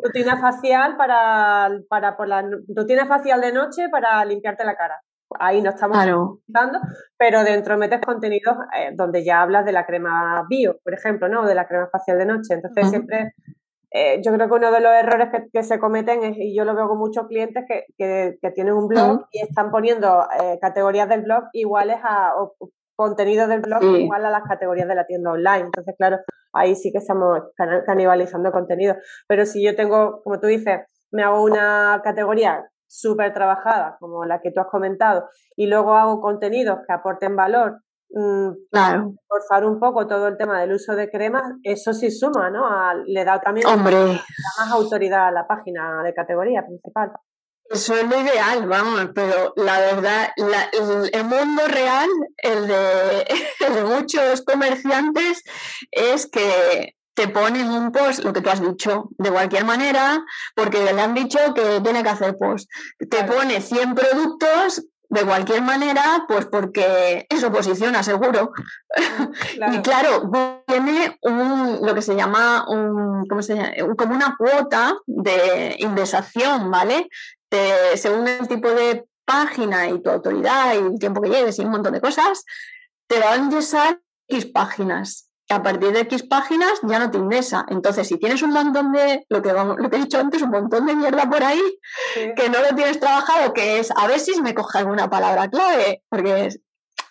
rutina 0.02 0.40
facial 0.40 0.96
para, 0.96 1.70
para 1.90 2.16
por 2.16 2.28
la 2.30 2.50
rutina 2.74 3.06
facial 3.06 3.42
de 3.42 3.52
noche 3.52 3.90
para 3.92 4.24
limpiarte 4.24 4.64
la 4.64 4.76
cara. 4.76 5.02
Ahí 5.40 5.62
no 5.62 5.70
estamos 5.70 5.96
claro. 5.96 6.40
pero 7.16 7.44
dentro 7.44 7.78
metes 7.78 8.02
contenidos 8.02 8.56
eh, 8.76 8.94
donde 8.96 9.24
ya 9.24 9.42
hablas 9.42 9.64
de 9.64 9.74
la 9.74 9.86
crema 9.86 10.44
bio, 10.50 10.80
por 10.84 10.94
ejemplo, 10.94 11.28
¿no? 11.28 11.42
O 11.42 11.46
de 11.46 11.54
la 11.54 11.68
crema 11.68 11.88
facial 11.92 12.18
de 12.18 12.26
noche. 12.26 12.56
Entonces 12.56 12.90
siempre, 12.90 13.34
eh, 13.92 14.22
yo 14.24 14.34
creo 14.34 14.48
que 14.48 14.56
uno 14.56 14.72
de 14.72 14.80
los 14.80 14.92
errores 14.92 15.28
que, 15.54 15.64
se 15.64 15.80
cometen 15.80 16.24
es, 16.24 16.38
y 16.38 16.56
yo 16.56 16.64
lo 16.64 16.74
veo 16.74 16.88
con 16.88 16.98
muchos 16.98 17.28
clientes 17.28 17.64
que, 17.68 17.84
que, 17.98 18.52
tienen 18.52 18.74
un 18.74 18.88
blog 18.88 19.28
y 19.32 19.44
están 19.44 19.70
poniendo 19.70 20.26
eh, 20.42 20.58
categorías 20.60 21.10
del 21.10 21.22
blog 21.22 21.44
iguales 21.54 21.98
a, 22.04 22.34
contenido 23.00 23.48
del 23.48 23.62
blog 23.62 23.82
igual 23.82 24.26
a 24.26 24.30
las 24.30 24.44
categorías 24.44 24.86
de 24.86 24.94
la 24.94 25.06
tienda 25.06 25.32
online. 25.32 25.68
Entonces, 25.68 25.96
claro, 25.98 26.18
ahí 26.52 26.76
sí 26.76 26.92
que 26.92 26.98
estamos 26.98 27.40
canibalizando 27.86 28.52
contenido. 28.52 28.96
Pero 29.26 29.46
si 29.46 29.64
yo 29.64 29.74
tengo, 29.74 30.22
como 30.22 30.38
tú 30.42 30.48
dices, 30.48 30.82
me 31.10 31.24
hago 31.24 31.42
una 31.42 32.02
categoría 32.04 32.70
súper 32.88 33.34
trabajada, 33.34 33.96
como 34.02 34.26
la 34.26 34.42
que 34.42 34.52
tú 34.52 34.60
has 34.60 34.68
comentado, 34.68 35.30
y 35.56 35.68
luego 35.68 35.96
hago 35.96 36.20
contenidos 36.20 36.80
que 36.86 36.92
aporten 36.92 37.38
valor, 37.38 37.80
mm, 38.10 38.50
claro. 38.70 39.14
forzar 39.30 39.64
un 39.64 39.80
poco 39.80 40.06
todo 40.06 40.28
el 40.28 40.36
tema 40.36 40.60
del 40.60 40.74
uso 40.74 40.94
de 40.98 41.10
cremas, 41.10 41.54
eso 41.64 41.94
sí 41.94 42.12
suma, 42.12 42.50
¿no? 42.50 42.68
le 43.06 43.24
da 43.24 43.40
también 43.40 43.66
más 43.66 44.72
autoridad 44.74 45.28
a 45.28 45.32
la 45.32 45.48
página 45.48 46.04
de 46.04 46.14
categoría 46.14 46.66
principal. 46.66 47.14
Eso 47.70 47.96
es 47.96 48.10
lo 48.10 48.20
ideal, 48.20 48.68
vamos, 48.68 49.10
pero 49.14 49.54
la 49.56 49.80
verdad, 49.80 50.30
el, 50.36 51.24
mundo 51.24 51.68
real, 51.68 52.10
el 52.38 52.68
de, 52.68 53.84
muchos 53.86 54.42
comerciantes, 54.42 55.44
es 55.92 56.26
que 56.28 56.96
te 57.14 57.28
ponen 57.28 57.70
un 57.70 57.92
post, 57.92 58.24
lo 58.24 58.34
que 58.34 58.42
tú 58.42 58.50
has 58.50 58.62
dicho, 58.62 59.10
de 59.18 59.30
cualquier 59.30 59.66
manera, 59.66 60.24
porque 60.56 60.84
le 60.84 61.00
han 61.00 61.14
dicho 61.14 61.38
que 61.54 61.80
tiene 61.82 62.02
que 62.02 62.10
hacer 62.10 62.38
post. 62.38 62.70
Te 62.98 63.24
pone 63.26 63.62
100 63.62 63.94
productos 63.94 64.84
de 65.10 65.26
cualquier 65.26 65.62
manera, 65.62 66.26
pues 66.28 66.46
porque 66.46 67.26
eso 67.30 67.52
posiciona 67.52 68.04
seguro. 68.04 68.52
y 69.74 69.82
claro, 69.82 70.30
tiene 70.66 71.18
un, 71.24 71.80
lo 71.82 71.94
que 71.94 72.02
se 72.02 72.16
llama, 72.16 72.66
un, 72.70 73.26
¿cómo 73.28 73.42
se 73.42 73.56
llama? 73.56 73.96
como 73.98 74.16
una 74.16 74.36
cuota 74.38 74.96
de 75.06 75.76
indexación, 75.80 76.72
¿vale? 76.72 77.10
Según 77.96 78.28
el 78.28 78.48
tipo 78.48 78.70
de 78.70 79.06
página 79.26 79.88
y 79.88 80.02
tu 80.02 80.10
autoridad 80.10 80.74
y 80.74 80.78
el 80.78 81.00
tiempo 81.00 81.22
que 81.22 81.30
lleves 81.30 81.60
y 81.60 81.62
un 81.62 81.72
montón 81.72 81.94
de 81.94 82.02
cosas, 82.02 82.46
te 83.08 83.20
van 83.20 83.34
a 83.34 83.44
indexar 83.44 84.00
X 84.28 84.48
páginas. 84.48 85.30
A 85.50 85.64
partir 85.64 85.92
de 85.92 86.02
X 86.02 86.24
páginas 86.24 86.80
ya 86.84 87.00
no 87.00 87.10
te 87.10 87.18
indesa. 87.18 87.66
Entonces, 87.70 88.08
si 88.08 88.18
tienes 88.18 88.42
un 88.44 88.52
montón 88.52 88.92
de, 88.92 89.26
lo 89.30 89.42
que, 89.42 89.52
lo 89.52 89.90
que 89.90 89.96
he 89.96 90.00
dicho 90.00 90.20
antes, 90.20 90.42
un 90.42 90.52
montón 90.52 90.86
de 90.86 90.96
mierda 90.96 91.28
por 91.30 91.44
ahí, 91.44 91.62
que 92.14 92.50
no 92.50 92.62
lo 92.62 92.76
tienes 92.76 93.00
trabajado, 93.00 93.54
que 93.54 93.80
es 93.80 93.92
a 93.96 94.08
ver 94.08 94.20
si 94.20 94.40
me 94.42 94.54
coge 94.54 94.80
alguna 94.80 95.10
palabra 95.10 95.50
clave, 95.50 96.04
porque 96.10 96.50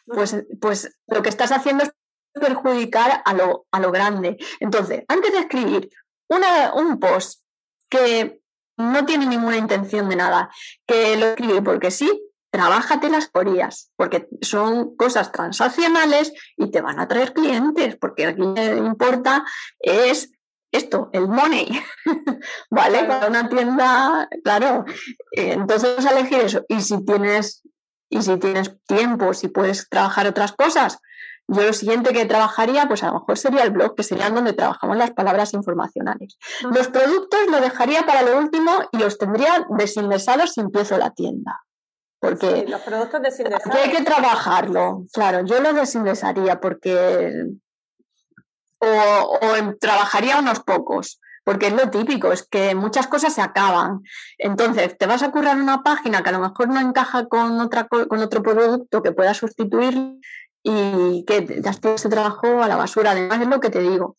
pues, 0.07 0.37
pues 0.61 0.97
lo 1.09 1.23
que 1.23 1.29
estás 1.29 1.51
haciendo 1.53 1.85
es 1.85 1.93
perjudicar 2.33 3.23
a 3.25 3.35
lo, 3.35 3.67
a 3.73 3.81
lo 3.81 3.91
grande. 3.91 4.37
Entonces, 4.61 5.05
antes 5.09 5.33
de 5.33 5.39
escribir 5.39 5.91
una, 6.29 6.75
un 6.75 7.01
post 7.01 7.43
que 7.89 8.41
no 8.79 9.05
tiene 9.05 9.27
ninguna 9.27 9.57
intención 9.57 10.09
de 10.09 10.17
nada, 10.17 10.51
que 10.87 11.17
lo 11.17 11.27
escribe 11.27 11.63
porque 11.63 11.91
sí, 11.91 12.11
trabájate 12.51 13.11
las 13.11 13.29
corías, 13.29 13.91
porque 13.97 14.29
son 14.41 14.97
cosas 14.97 15.33
transaccionales 15.33 16.33
y 16.57 16.71
te 16.71 16.81
van 16.81 16.99
a 16.99 17.09
traer 17.09 17.35
clientes, 17.35 17.97
porque 17.97 18.27
aquí 18.27 18.43
que 18.55 18.77
importa 18.77 19.45
es 19.81 20.31
esto, 20.71 21.11
el 21.13 21.29
money, 21.29 21.69
¿vale? 22.71 23.05
Para 23.05 23.29
una 23.29 23.49
tienda, 23.49 24.29
claro, 24.45 24.85
entonces 25.33 25.97
vas 25.97 26.07
a 26.07 26.19
elegir 26.19 26.41
eso. 26.41 26.65
Y 26.69 26.81
si 26.83 27.05
tienes, 27.05 27.63
y 28.11 28.23
si 28.23 28.37
tienes 28.39 28.77
tiempo, 28.87 29.33
si 29.35 29.49
puedes 29.49 29.89
trabajar 29.89 30.27
otras 30.27 30.53
cosas, 30.53 30.99
yo 31.49 31.63
lo 31.63 31.73
siguiente 31.73 32.13
que 32.13 32.27
trabajaría, 32.27 32.87
pues 32.87 33.03
a 33.03 33.07
lo 33.09 33.15
mejor 33.15 33.39
sería 33.39 33.63
el 33.63 33.71
blog, 33.71 33.95
que 33.95 34.03
sería 34.03 34.29
donde 34.29 34.53
trabajamos 34.53 34.99
las 34.99 35.13
palabras 35.13 35.55
informacionales. 35.55 36.37
Los 36.61 36.89
productos 36.89 37.41
lo 37.51 37.61
dejaría 37.61 38.05
para 38.05 38.23
lo 38.23 38.39
último 38.39 38.71
y 38.93 38.99
los 38.99 39.17
tendría 39.17 39.67
desindexados 39.71 40.53
si 40.53 40.61
empiezo 40.61 40.99
la 40.99 41.11
tienda. 41.11 41.63
Porque 42.21 42.67
los 42.69 42.83
productos 42.83 43.23
desindexados. 43.23 43.79
hay 43.79 43.91
que 43.91 44.03
trabajarlo, 44.03 45.05
claro, 45.13 45.47
yo 45.47 45.61
lo 45.61 45.73
desindexaría 45.73 46.61
porque 46.61 47.47
o, 48.81 49.39
trabajaría 49.81 50.39
unos 50.39 50.61
pocos, 50.61 51.21
porque 51.45 51.69
es 51.69 51.73
lo 51.73 51.89
típico, 51.89 52.31
es 52.31 52.47
que 52.47 52.75
muchas 52.75 53.07
cosas 53.07 53.33
se 53.33 53.41
acaban. 53.41 54.03
Entonces, 54.37 54.99
te 54.99 55.07
vas 55.07 55.23
a 55.23 55.31
currar 55.31 55.57
una 55.57 55.83
página 55.83 56.23
que 56.23 56.29
a 56.29 56.33
lo 56.33 56.41
mejor 56.41 56.69
no 56.69 56.81
encaja 56.81 57.27
con, 57.27 57.59
otra, 57.61 57.89
con 57.89 58.19
otro 58.19 58.43
producto 58.43 59.03
que 59.03 59.13
pueda 59.13 59.33
sustituir 59.33 60.19
y 60.63 61.25
que 61.27 61.61
ya 61.63 61.71
ese 61.71 62.09
trabajo 62.09 62.63
a 62.63 62.69
la 62.69 62.77
basura. 62.77 63.13
Además, 63.13 63.41
es 63.41 63.49
lo 63.49 63.61
que 63.61 63.71
te 63.71 63.81
digo. 63.81 64.17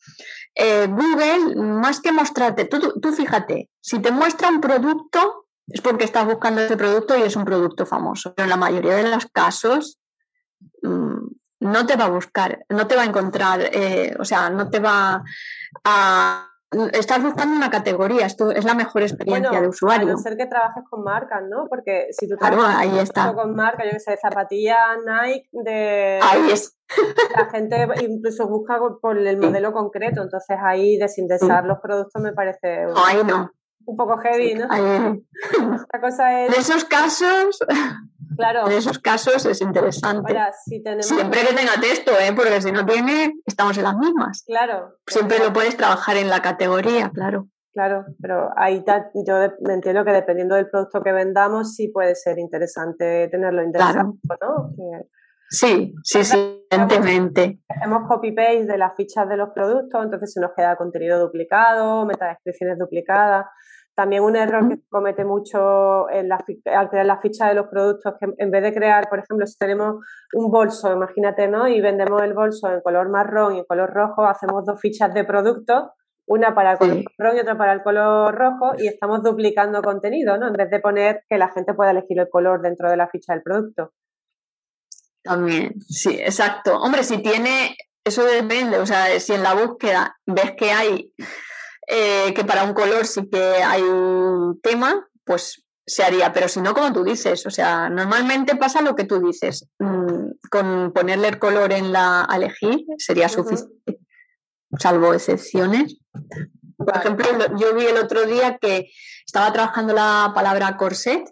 Eh, 0.56 0.88
Google, 0.88 1.56
más 1.56 2.02
que 2.02 2.12
mostrarte, 2.12 2.66
tú, 2.66 3.00
tú, 3.00 3.12
fíjate, 3.14 3.70
si 3.82 4.00
te 4.00 4.12
muestra 4.12 4.50
un 4.50 4.62
producto, 4.62 5.48
es 5.68 5.82
porque 5.82 6.06
estás 6.06 6.26
buscando 6.26 6.62
ese 6.62 6.78
producto 6.78 7.18
y 7.18 7.22
es 7.22 7.36
un 7.36 7.46
producto 7.46 7.86
famoso. 7.86 8.34
Pero 8.34 8.46
en 8.46 8.50
la 8.50 8.58
mayoría 8.58 8.96
de 8.96 9.10
los 9.10 9.28
casos, 9.28 10.00
mm, 10.82 11.28
no 11.62 11.86
te 11.86 11.96
va 11.96 12.06
a 12.06 12.10
buscar, 12.10 12.66
no 12.70 12.88
te 12.88 12.96
va 12.96 13.04
a 13.04 13.06
encontrar, 13.06 13.62
eh, 13.74 14.16
o 14.20 14.26
sea, 14.26 14.50
no 14.50 14.70
te 14.70 14.80
va 14.80 15.24
a 15.84 16.49
estás 16.94 17.22
buscando 17.24 17.56
una 17.56 17.70
categoría, 17.70 18.26
esto 18.26 18.52
es 18.52 18.64
la 18.64 18.76
mejor 18.76 19.02
experiencia 19.02 19.60
de 19.60 19.68
usuario. 19.68 20.10
A 20.10 20.12
no 20.12 20.18
ser 20.18 20.38
que 20.38 20.46
trabajes 20.46 20.84
con 20.90 21.04
marcas, 21.04 21.42
¿no? 21.50 21.68
Porque 21.68 22.08
si 22.12 22.28
tú 22.28 22.36
trabajas 22.38 22.76
ahí 22.78 23.00
está. 23.00 23.34
con 23.34 23.56
marcas, 23.56 23.86
yo 23.86 23.92
que 23.94 24.00
sé, 24.00 24.18
zapatillas 24.18 24.98
Nike, 25.06 25.50
de 25.52 26.20
ahí 26.22 26.52
es. 26.52 26.78
la 27.36 27.46
gente 27.50 27.88
incluso 28.02 28.48
busca 28.48 28.80
por 29.02 29.18
el 29.18 29.38
modelo 29.38 29.74
concreto, 29.74 30.22
entonces 30.22 30.58
ahí 30.64 30.98
desindexar 30.98 31.66
los 31.66 31.80
productos 31.80 32.22
me 32.22 32.34
parece 32.34 32.86
un, 32.88 33.28
no. 33.28 33.52
un 33.86 33.98
poco 33.98 34.18
heavy, 34.18 34.56
¿no? 34.56 34.68
La 35.94 36.02
cosa 36.02 36.44
es... 36.44 36.54
En 36.54 36.60
esos 36.60 36.86
casos 36.86 37.60
Claro. 38.36 38.68
En 38.68 38.74
esos 38.74 39.00
casos 39.00 39.46
es 39.46 39.62
interesante. 39.62 40.36
Siempre 41.02 41.42
que 41.42 41.54
tenga 41.54 41.74
texto, 41.82 42.12
¿eh? 42.12 42.32
porque 42.36 42.62
si 42.62 42.72
no 42.72 42.86
tiene, 42.86 43.34
estamos 43.46 43.78
en 43.78 43.84
las 43.84 43.98
mismas. 43.98 44.44
Claro. 44.46 44.96
Siempre 45.08 45.40
lo 45.40 45.52
puedes 45.54 45.76
trabajar 45.78 46.18
en 46.18 46.30
la 46.30 46.42
categoría, 46.42 47.12
claro. 47.14 47.48
Claro, 47.72 48.06
pero 48.20 48.50
ahí 48.58 48.84
yo 49.26 49.36
entiendo 49.70 50.04
que 50.04 50.12
dependiendo 50.12 50.56
del 50.56 50.70
producto 50.70 51.02
que 51.02 51.12
vendamos, 51.12 51.76
sí 51.76 51.90
puede 51.90 52.16
ser 52.16 52.40
interesante 52.40 53.28
tenerlo 53.30 53.64
interesante, 53.64 54.20
¿no? 54.42 54.74
Sí, 55.50 55.94
sí, 56.04 56.24
sí, 56.24 56.66
evidentemente. 56.70 57.60
Hacemos 57.70 58.08
copy-paste 58.08 58.66
de 58.66 58.78
las 58.78 58.96
fichas 58.96 59.28
de 59.30 59.38
los 59.38 59.50
productos, 59.50 60.04
entonces 60.04 60.34
se 60.34 60.42
nos 60.42 60.52
queda 60.56 60.76
contenido 60.76 61.20
duplicado, 61.20 62.06
metadescripciones 62.06 62.78
duplicadas. 62.78 63.46
También 64.00 64.24
un 64.24 64.38
error 64.38 64.70
que 64.70 64.78
se 64.78 64.88
comete 64.88 65.26
mucho 65.26 66.10
en 66.10 66.32
al 66.32 66.90
crear 66.90 67.06
la 67.06 67.20
ficha 67.20 67.50
de 67.50 67.54
los 67.54 67.68
productos, 67.68 68.14
que 68.18 68.28
en 68.38 68.50
vez 68.50 68.64
de 68.64 68.74
crear, 68.74 69.10
por 69.10 69.20
ejemplo, 69.20 69.46
si 69.46 69.58
tenemos 69.58 69.98
un 70.32 70.50
bolso, 70.50 70.90
imagínate, 70.94 71.50
¿no? 71.50 71.68
Y 71.68 71.82
vendemos 71.82 72.24
el 72.24 72.34
bolso 72.34 72.72
en 72.72 72.80
color 72.80 73.10
marrón 73.10 73.56
y 73.56 73.60
en 73.60 73.66
color 73.66 73.90
rojo, 73.94 74.26
hacemos 74.26 74.66
dos 74.66 74.80
fichas 74.80 75.14
de 75.14 75.26
productos, 75.26 75.90
una 76.26 76.56
para 76.56 76.72
el 76.72 76.78
color 76.78 77.04
marrón 77.18 77.36
y 77.36 77.40
otra 77.42 77.58
para 77.58 77.74
el 77.74 77.84
color 77.84 78.34
rojo, 78.34 78.72
y 78.78 78.88
estamos 78.88 79.22
duplicando 79.22 79.82
contenido, 79.82 80.38
¿no? 80.38 80.48
En 80.48 80.54
vez 80.54 80.70
de 80.70 80.80
poner 80.80 81.26
que 81.28 81.38
la 81.38 81.50
gente 81.50 81.74
pueda 81.74 81.92
elegir 81.92 82.18
el 82.22 82.30
color 82.30 82.62
dentro 82.62 82.90
de 82.90 82.96
la 82.96 83.10
ficha 83.10 83.34
del 83.34 83.44
producto. 83.44 83.92
También, 85.22 85.74
sí, 85.82 86.18
exacto. 86.22 86.80
Hombre, 86.80 87.04
si 87.04 87.22
tiene, 87.22 87.76
eso 88.06 88.24
depende, 88.24 88.80
o 88.80 88.86
sea, 88.86 89.20
si 89.20 89.34
en 89.34 89.44
la 89.44 89.56
búsqueda 89.56 90.16
ves 90.26 90.54
que 90.54 90.72
hay 90.72 91.14
eh, 91.92 92.34
que 92.36 92.46
para 92.46 92.64
un 92.64 92.74
color 92.74 93.08
sí 93.08 93.28
que 93.30 93.42
hay 93.42 93.82
un 93.82 94.60
tema, 94.62 95.08
pues 95.26 95.66
se 95.88 96.04
haría, 96.04 96.32
pero 96.32 96.48
si 96.48 96.62
no, 96.62 96.76
como 96.76 96.94
tú 96.94 97.04
dices, 97.04 97.48
o 97.48 97.50
sea, 97.50 97.90
normalmente 97.90 98.56
pasa 98.56 98.82
lo 98.84 98.96
que 98.96 99.06
tú 99.06 99.20
dices, 99.20 99.68
mm, 99.80 100.30
con 100.52 100.94
ponerle 100.94 101.30
el 101.30 101.40
color 101.40 101.74
en 101.74 101.92
la 101.92 102.28
a 102.30 102.36
elegir 102.36 102.86
sería 103.00 103.28
suficiente, 103.28 103.98
salvo 104.78 105.16
excepciones. 105.16 105.98
Por 106.78 106.96
ejemplo, 106.96 107.26
yo 107.58 107.74
vi 107.74 107.88
el 107.88 107.98
otro 107.98 108.26
día 108.26 108.60
que 108.62 108.92
estaba 109.26 109.52
trabajando 109.52 109.94
la 109.94 110.32
palabra 110.36 110.78
corset 110.78 111.28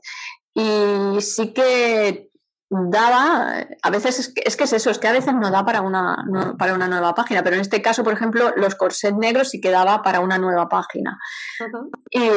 y 0.56 1.22
sí 1.22 1.54
que 1.54 2.27
daba, 2.70 3.66
a 3.82 3.90
veces 3.90 4.20
es 4.20 4.34
que, 4.34 4.42
es 4.46 4.58
que, 4.58 4.66
es 4.66 4.74
eso, 4.74 4.90
es 4.90 5.00
que 5.00 5.08
a 5.08 5.14
veces 5.14 5.34
no 5.34 5.52
da 5.52 5.64
para 5.64 5.82
una, 5.82 6.26
para 6.58 6.74
una 6.74 6.88
nueva 6.88 7.16
página, 7.16 7.42
pero 7.42 7.56
en 7.56 7.62
este 7.62 7.82
caso, 7.82 8.04
por 8.04 8.14
ejemplo, 8.14 8.52
los 8.58 8.76
corsets 8.76 9.18
negros 9.18 9.50
sí 9.50 9.62
que 9.62 9.72
daba 9.72 10.02
para 10.02 10.20
una 10.20 10.38
nueva 10.38 10.68
página. 10.68 11.18
Y, 12.10 12.30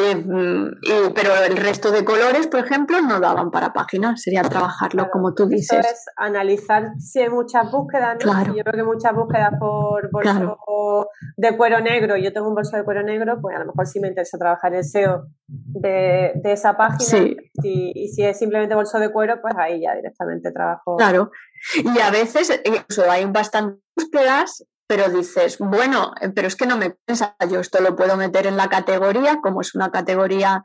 pero 1.15 1.35
el 1.45 1.57
resto 1.57 1.91
de 1.91 2.05
colores, 2.05 2.47
por 2.47 2.61
ejemplo, 2.61 3.01
no 3.01 3.19
daban 3.19 3.51
para 3.51 3.73
página, 3.73 4.17
sería 4.17 4.43
trabajarlo 4.43 5.11
como 5.11 5.35
tú 5.35 5.47
dices. 5.47 5.85
es 5.85 6.05
analizar 6.17 6.93
si 6.99 7.21
hay 7.21 7.31
muchas 7.31 7.71
búsquedas, 7.71 8.19
yo 8.23 8.63
creo 8.63 8.73
que 8.73 8.85
muchas 8.85 9.15
búsquedas 9.15 9.53
por 9.59 10.11
bolso 10.13 11.09
de 11.37 11.57
cuero 11.57 11.81
negro, 11.81 12.17
yo 12.17 12.33
tengo 12.33 12.49
un 12.49 12.55
bolso 12.55 12.77
de 12.77 12.85
cuero 12.85 13.03
negro, 13.03 13.41
pues 13.41 13.57
a 13.57 13.61
lo 13.61 13.67
mejor 13.67 13.87
sí 13.87 13.99
me 13.99 14.09
interesa 14.09 14.39
trabajar 14.39 14.75
el 14.75 14.85
SEO 14.85 15.27
de, 15.49 16.41
esa 16.45 16.77
página. 16.77 17.35
Y 17.63 18.09
si 18.09 18.25
es 18.25 18.39
simplemente 18.39 18.75
bolso 18.75 18.99
de 18.99 19.11
cuero, 19.11 19.41
pues 19.41 19.55
ahí 19.57 19.81
ya 19.83 19.95
directamente 19.95 20.20
trabajo. 20.53 20.97
Claro, 20.97 21.31
y 21.77 21.99
a 21.99 22.11
veces 22.11 22.61
incluso 22.65 23.11
hay 23.11 23.25
bastantes 23.27 23.83
búsquedas, 23.97 24.65
pero 24.87 25.09
dices, 25.09 25.59
bueno, 25.59 26.13
eh, 26.21 26.31
pero 26.31 26.49
es 26.49 26.57
que 26.57 26.67
no 26.67 26.77
me 26.77 26.91
piensa, 26.91 27.37
yo 27.49 27.61
esto 27.61 27.81
lo 27.81 27.95
puedo 27.95 28.17
meter 28.17 28.47
en 28.47 28.57
la 28.57 28.69
categoría, 28.69 29.41
como 29.41 29.61
es 29.61 29.75
una 29.75 29.91
categoría, 29.91 30.65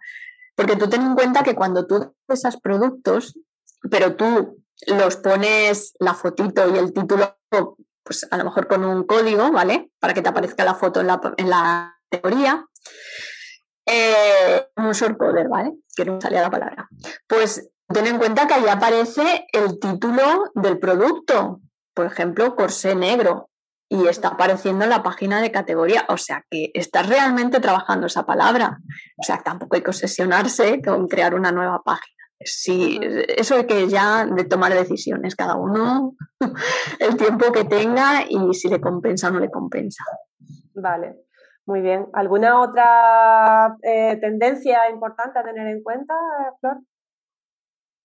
porque 0.55 0.75
tú 0.75 0.89
ten 0.89 1.01
en 1.01 1.15
cuenta 1.15 1.43
que 1.43 1.55
cuando 1.55 1.85
tú 1.85 2.15
esos 2.27 2.57
productos, 2.57 3.37
pero 3.91 4.15
tú 4.15 4.63
los 4.87 5.17
pones 5.17 5.93
la 5.99 6.13
fotito 6.13 6.73
y 6.73 6.77
el 6.77 6.93
título, 6.93 7.37
pues 8.03 8.27
a 8.31 8.37
lo 8.37 8.45
mejor 8.45 8.67
con 8.67 8.83
un 8.83 9.03
código, 9.05 9.51
¿vale? 9.51 9.91
Para 9.99 10.13
que 10.13 10.21
te 10.21 10.29
aparezca 10.29 10.63
la 10.63 10.75
foto 10.75 11.01
en 11.01 11.07
la, 11.07 11.21
en 11.37 11.49
la 11.49 11.95
categoría. 12.09 12.65
Eh, 13.85 14.67
un 14.77 14.91
shortcoder, 14.91 15.47
¿vale? 15.47 15.73
Que 15.95 16.05
no 16.05 16.19
salía 16.19 16.41
la 16.41 16.49
palabra. 16.49 16.89
Pues 17.27 17.69
Ten 17.87 18.07
en 18.07 18.17
cuenta 18.17 18.47
que 18.47 18.55
ahí 18.55 18.67
aparece 18.67 19.47
el 19.51 19.79
título 19.79 20.51
del 20.55 20.79
producto, 20.79 21.61
por 21.93 22.05
ejemplo, 22.05 22.55
corsé 22.55 22.95
negro, 22.95 23.49
y 23.89 24.07
está 24.07 24.29
apareciendo 24.29 24.83
en 24.83 24.89
la 24.89 25.03
página 25.03 25.41
de 25.41 25.51
categoría. 25.51 26.05
O 26.09 26.17
sea 26.17 26.43
que 26.49 26.71
estás 26.73 27.07
realmente 27.07 27.59
trabajando 27.59 28.07
esa 28.07 28.25
palabra. 28.25 28.79
O 29.17 29.23
sea, 29.23 29.41
tampoco 29.43 29.75
hay 29.75 29.83
que 29.83 29.91
obsesionarse 29.91 30.81
con 30.81 31.07
crear 31.07 31.35
una 31.35 31.51
nueva 31.51 31.81
página. 31.83 32.15
Sí, 32.39 32.99
eso 33.01 33.55
hay 33.55 33.65
que 33.65 33.87
ya 33.87 34.25
de 34.25 34.43
tomar 34.43 34.73
decisiones, 34.73 35.35
cada 35.35 35.55
uno 35.55 36.15
el 36.99 37.15
tiempo 37.15 37.51
que 37.51 37.63
tenga 37.63 38.23
y 38.27 38.53
si 38.53 38.67
le 38.67 38.81
compensa 38.81 39.29
o 39.29 39.31
no 39.31 39.39
le 39.39 39.49
compensa. 39.49 40.03
Vale, 40.73 41.15
muy 41.65 41.79
bien. 41.79 42.07
¿Alguna 42.13 42.59
otra 42.59 43.77
eh, 43.81 44.17
tendencia 44.17 44.89
importante 44.89 45.39
a 45.39 45.43
tener 45.43 45.67
en 45.67 45.81
cuenta, 45.81 46.13
Flor? 46.59 46.79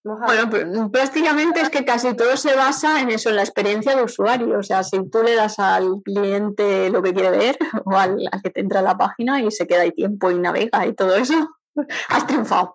Bueno, 0.02 0.48
pues, 0.48 0.64
prácticamente 0.90 1.60
es 1.60 1.68
que 1.68 1.84
casi 1.84 2.14
todo 2.14 2.36
se 2.36 2.54
basa 2.54 3.00
en 3.00 3.10
eso, 3.10 3.28
en 3.28 3.36
la 3.36 3.42
experiencia 3.42 3.94
de 3.94 4.02
usuario. 4.02 4.58
O 4.58 4.62
sea, 4.62 4.82
si 4.82 4.98
tú 5.10 5.22
le 5.22 5.34
das 5.34 5.58
al 5.58 6.00
cliente 6.02 6.88
lo 6.88 7.02
que 7.02 7.12
quiere 7.12 7.30
ver 7.30 7.58
o 7.84 7.96
al, 7.96 8.18
que 8.42 8.50
te 8.50 8.60
entra 8.60 8.80
a 8.80 8.82
la 8.82 8.96
página 8.96 9.40
y 9.42 9.50
se 9.50 9.66
queda 9.66 9.82
ahí 9.82 9.92
tiempo 9.92 10.30
y 10.30 10.38
navega 10.38 10.86
y 10.86 10.94
todo 10.94 11.16
eso, 11.16 11.50
has 12.08 12.26
triunfado. 12.26 12.72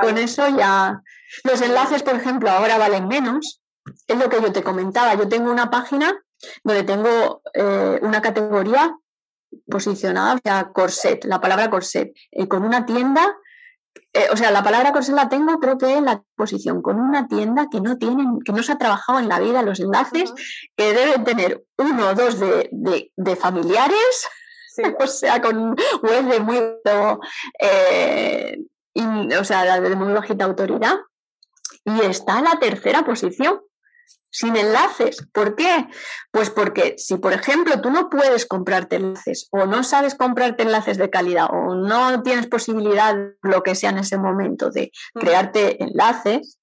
Con 0.00 0.16
eso 0.18 0.48
ya. 0.56 1.02
Los 1.44 1.60
enlaces, 1.60 2.02
por 2.02 2.14
ejemplo, 2.14 2.50
ahora 2.50 2.78
valen 2.78 3.08
menos. 3.08 3.60
Es 4.06 4.16
lo 4.16 4.28
que 4.28 4.40
yo 4.40 4.52
te 4.52 4.62
comentaba. 4.62 5.14
Yo 5.14 5.28
tengo 5.28 5.50
una 5.50 5.70
página 5.70 6.14
donde 6.64 6.82
tengo 6.84 7.42
eh, 7.52 7.98
una 8.02 8.22
categoría 8.22 8.96
posicionada, 9.70 10.34
o 10.34 10.38
sea, 10.42 10.70
corset, 10.72 11.24
la 11.24 11.40
palabra 11.40 11.68
corset, 11.68 12.12
y 12.30 12.46
con 12.46 12.64
una 12.64 12.86
tienda 12.86 13.36
eh, 14.14 14.26
o 14.30 14.36
sea, 14.36 14.50
la 14.50 14.62
palabra 14.62 14.92
corset 14.92 15.14
la 15.14 15.28
tengo, 15.28 15.58
creo 15.58 15.78
que 15.78 15.96
en 15.96 16.04
la 16.04 16.22
posición 16.36 16.82
con 16.82 17.00
una 17.00 17.28
tienda 17.28 17.68
que 17.70 17.80
no 17.80 17.96
tienen, 17.96 18.40
que 18.44 18.52
no 18.52 18.62
se 18.62 18.72
ha 18.72 18.78
trabajado 18.78 19.18
en 19.18 19.28
la 19.28 19.40
vida 19.40 19.62
los 19.62 19.80
enlaces, 19.80 20.34
que 20.76 20.92
deben 20.92 21.24
tener 21.24 21.64
uno 21.78 22.10
o 22.10 22.14
dos 22.14 22.38
de, 22.38 23.36
familiares, 23.36 24.28
o 25.00 25.06
sea, 25.06 25.40
con 25.40 25.76
web 26.02 26.24
de 26.26 26.40
muy, 26.40 26.58
eh, 27.58 28.58
o 29.38 29.44
sea, 29.44 29.80
de 29.80 29.96
muy 29.96 30.12
bajita 30.12 30.44
autoridad. 30.44 30.98
y 31.84 32.02
está 32.02 32.38
en 32.38 32.44
la 32.44 32.58
tercera 32.58 33.04
posición 33.04 33.62
sin 34.32 34.56
enlaces. 34.56 35.24
¿Por 35.32 35.54
qué? 35.54 35.86
Pues 36.32 36.50
porque 36.50 36.94
si, 36.96 37.18
por 37.18 37.32
ejemplo, 37.32 37.80
tú 37.80 37.90
no 37.90 38.08
puedes 38.08 38.46
comprarte 38.46 38.96
enlaces 38.96 39.46
o 39.52 39.66
no 39.66 39.84
sabes 39.84 40.14
comprarte 40.16 40.64
enlaces 40.64 40.98
de 40.98 41.10
calidad 41.10 41.46
o 41.52 41.76
no 41.76 42.22
tienes 42.22 42.46
posibilidad, 42.48 43.14
lo 43.42 43.62
que 43.62 43.74
sea 43.74 43.90
en 43.90 43.98
ese 43.98 44.18
momento, 44.18 44.70
de 44.70 44.90
crearte 45.14 45.82
enlaces, 45.82 46.58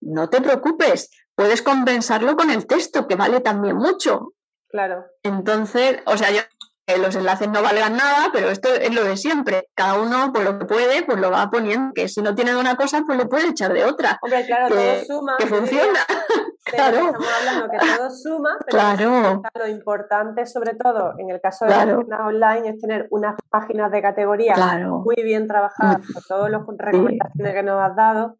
no 0.00 0.28
te 0.28 0.40
preocupes, 0.40 1.10
puedes 1.34 1.62
compensarlo 1.62 2.36
con 2.36 2.50
el 2.50 2.66
texto, 2.66 3.08
que 3.08 3.16
vale 3.16 3.40
también 3.40 3.76
mucho. 3.76 4.34
Claro. 4.68 5.06
Entonces, 5.22 6.00
o 6.04 6.16
sea, 6.18 6.30
yo 6.30 6.42
que 6.86 6.98
los 6.98 7.16
enlaces 7.16 7.48
no 7.48 7.62
valgan 7.62 7.96
nada, 7.96 8.30
pero 8.32 8.48
esto 8.48 8.68
es 8.68 8.94
lo 8.94 9.04
de 9.04 9.16
siempre. 9.16 9.68
Cada 9.74 10.00
uno, 10.00 10.32
por 10.32 10.44
lo 10.44 10.58
que 10.58 10.66
puede, 10.66 11.02
pues 11.02 11.18
lo 11.18 11.30
va 11.30 11.50
poniendo. 11.50 11.92
Que 11.92 12.08
si 12.08 12.22
no 12.22 12.34
tiene 12.34 12.52
de 12.52 12.58
una 12.58 12.76
cosa, 12.76 13.02
pues 13.04 13.18
lo 13.18 13.28
puede 13.28 13.48
echar 13.48 13.72
de 13.72 13.84
otra. 13.84 14.18
Hombre, 14.22 14.46
claro, 14.46 14.68
todo 14.68 15.04
suma. 15.04 15.36
Que 15.36 15.46
funciona. 15.46 16.00
claro. 16.64 16.96
Estamos 17.06 17.26
hablando 17.40 17.68
que 17.70 17.96
todo 17.96 18.10
suma, 18.10 18.56
pero 18.64 18.78
claro. 18.78 19.42
lo 19.54 19.66
importante, 19.66 20.46
sobre 20.46 20.74
todo, 20.74 21.14
en 21.18 21.30
el 21.30 21.40
caso 21.40 21.64
de 21.64 21.72
la 21.72 21.96
página 21.96 22.26
online, 22.26 22.68
es 22.70 22.80
tener 22.80 23.08
unas 23.10 23.34
páginas 23.50 23.90
de 23.90 24.02
categoría 24.02 24.54
muy 24.86 25.16
bien 25.24 25.48
trabajadas 25.48 26.02
por 26.12 26.22
todas 26.22 26.50
las 26.50 26.62
recomendaciones 26.66 27.54
que 27.54 27.62
nos 27.64 27.82
has 27.82 27.96
dado 27.96 28.36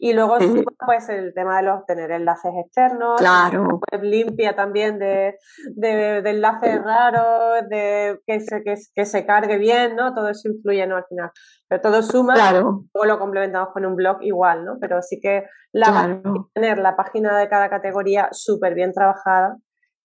y 0.00 0.12
luego 0.12 0.38
pues 0.86 1.08
el 1.08 1.34
tema 1.34 1.56
de 1.56 1.64
los 1.64 1.84
tener 1.84 2.12
enlaces 2.12 2.52
externos, 2.64 3.18
claro. 3.18 3.80
web 3.90 4.02
limpia 4.02 4.54
también 4.54 4.98
de, 5.00 5.34
de, 5.74 6.18
enlaces 6.18 6.80
raros, 6.82 7.68
de 7.68 8.20
que 8.24 8.38
se, 8.38 8.62
que, 8.62 9.04
se 9.04 9.26
cargue 9.26 9.58
bien, 9.58 9.96
¿no? 9.96 10.14
Todo 10.14 10.28
eso 10.28 10.48
influye, 10.48 10.86
¿no? 10.86 10.96
Al 10.96 11.04
final. 11.08 11.30
Pero 11.68 11.80
todo 11.80 12.02
suma, 12.02 12.34
claro. 12.34 12.84
luego 12.94 13.06
lo 13.06 13.18
complementamos 13.18 13.70
con 13.72 13.84
un 13.84 13.96
blog 13.96 14.18
igual, 14.22 14.64
¿no? 14.64 14.76
Pero 14.80 15.02
sí 15.02 15.18
que 15.20 15.44
la 15.72 16.22
tener 16.54 16.78
la 16.78 16.94
página 16.94 17.36
de 17.36 17.48
cada 17.48 17.68
categoría 17.68 18.28
súper 18.30 18.74
bien 18.74 18.92
trabajada 18.92 19.56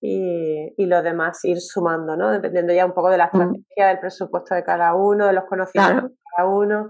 y, 0.02 0.74
y, 0.76 0.86
lo 0.88 1.04
demás 1.04 1.46
ir 1.46 1.62
sumando, 1.62 2.18
¿no? 2.18 2.32
Dependiendo 2.32 2.74
ya 2.74 2.86
un 2.86 2.94
poco 2.94 3.10
de 3.10 3.18
la 3.18 3.26
mm. 3.26 3.38
estrategia, 3.38 3.88
del 3.90 4.00
presupuesto 4.00 4.56
de 4.56 4.64
cada 4.64 4.96
uno, 4.96 5.28
de 5.28 5.34
los 5.34 5.46
conocimientos 5.46 6.10
de 6.10 6.18
cada 6.36 6.50
uno. 6.50 6.90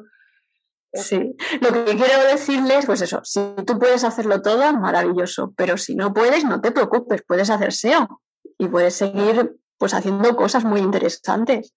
Sí, 0.93 1.35
lo 1.59 1.71
que 1.71 1.95
quiero 1.95 2.23
decirles, 2.31 2.85
pues 2.85 3.01
eso, 3.01 3.21
si 3.23 3.39
tú 3.65 3.79
puedes 3.79 4.03
hacerlo 4.03 4.41
todo, 4.41 4.71
maravilloso, 4.73 5.51
pero 5.57 5.77
si 5.77 5.95
no 5.95 6.13
puedes, 6.13 6.45
no 6.45 6.61
te 6.61 6.71
preocupes, 6.71 7.23
puedes 7.27 7.49
hacer 7.49 7.73
SEO 7.73 8.21
y 8.59 8.67
puedes 8.67 8.93
seguir 8.93 9.57
pues 9.77 9.93
haciendo 9.93 10.35
cosas 10.35 10.63
muy 10.63 10.81
interesantes. 10.81 11.73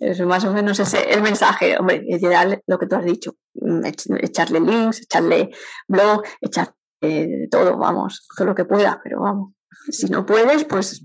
Es 0.00 0.20
más 0.20 0.44
o 0.44 0.52
menos 0.52 0.78
ese 0.78 1.12
el 1.12 1.22
mensaje, 1.22 1.76
hombre, 1.78 2.02
ideal 2.06 2.62
lo 2.66 2.78
que 2.78 2.86
tú 2.86 2.96
has 2.96 3.04
dicho, 3.04 3.34
mm, 3.54 3.84
echarle 4.20 4.60
links, 4.60 5.02
echarle 5.02 5.50
blog, 5.88 6.22
echarle 6.40 7.48
todo, 7.50 7.76
vamos, 7.78 8.26
todo 8.36 8.46
lo 8.46 8.54
que 8.54 8.64
pueda, 8.64 9.00
pero 9.02 9.20
vamos. 9.20 9.54
Si 9.90 10.06
no 10.06 10.24
puedes, 10.24 10.64
pues 10.64 11.04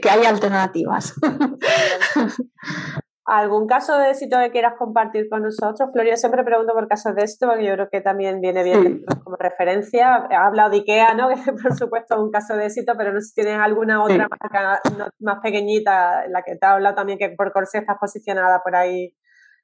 que 0.00 0.10
hay 0.10 0.26
alternativas. 0.26 1.14
¿Algún 3.32 3.68
caso 3.68 3.96
de 3.96 4.10
éxito 4.10 4.38
que 4.40 4.50
quieras 4.50 4.74
compartir 4.76 5.28
con 5.28 5.44
nosotros? 5.44 5.90
Floria, 5.92 6.16
siempre 6.16 6.42
pregunto 6.42 6.72
por 6.72 6.88
casos 6.88 7.14
de 7.14 7.22
éxito 7.22 7.46
porque 7.46 7.64
yo 7.64 7.74
creo 7.74 7.88
que 7.88 8.00
también 8.00 8.40
viene 8.40 8.64
bien 8.64 9.04
como 9.22 9.36
referencia. 9.36 10.26
He 10.28 10.34
hablado 10.34 10.70
de 10.70 10.78
IKEA, 10.78 11.14
¿no? 11.14 11.28
que 11.44 11.52
por 11.52 11.72
supuesto 11.76 12.16
es 12.16 12.20
un 12.20 12.32
caso 12.32 12.56
de 12.56 12.66
éxito, 12.66 12.94
pero 12.98 13.12
no 13.12 13.20
sé 13.20 13.28
si 13.28 13.34
tienes 13.34 13.60
alguna 13.60 14.02
otra 14.02 14.26
marca 14.28 14.80
más 15.20 15.38
pequeñita, 15.44 16.26
la 16.26 16.42
que 16.42 16.56
te 16.56 16.66
ha 16.66 16.72
hablado 16.72 16.96
también, 16.96 17.20
que 17.20 17.28
por 17.30 17.52
Corsi 17.52 17.78
estás 17.78 17.98
posicionada 18.00 18.62
por 18.64 18.74
ahí 18.74 19.14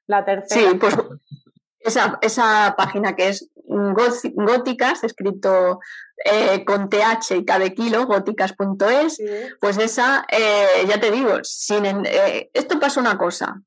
la 0.05 0.23
tercera. 0.23 0.71
Sí, 0.71 0.79
esa, 1.87 2.19
esa 2.21 2.75
página 2.77 3.15
que 3.15 3.29
es 3.29 3.49
góticas, 3.67 5.03
escrito 5.03 5.79
eh, 6.23 6.63
con 6.65 6.89
TH 6.89 7.35
y 7.37 7.45
cada 7.45 7.69
kilo, 7.69 8.05
góticas.es, 8.05 9.21
pues 9.59 9.77
esa, 9.77 10.25
eh, 10.31 10.85
ya 10.87 10.99
te 10.99 11.11
digo, 11.11 11.39
sin 11.43 11.85
eh, 11.85 12.49
esto 12.53 12.79
pasa 12.79 12.99
una 12.99 13.17
cosa. 13.17 13.61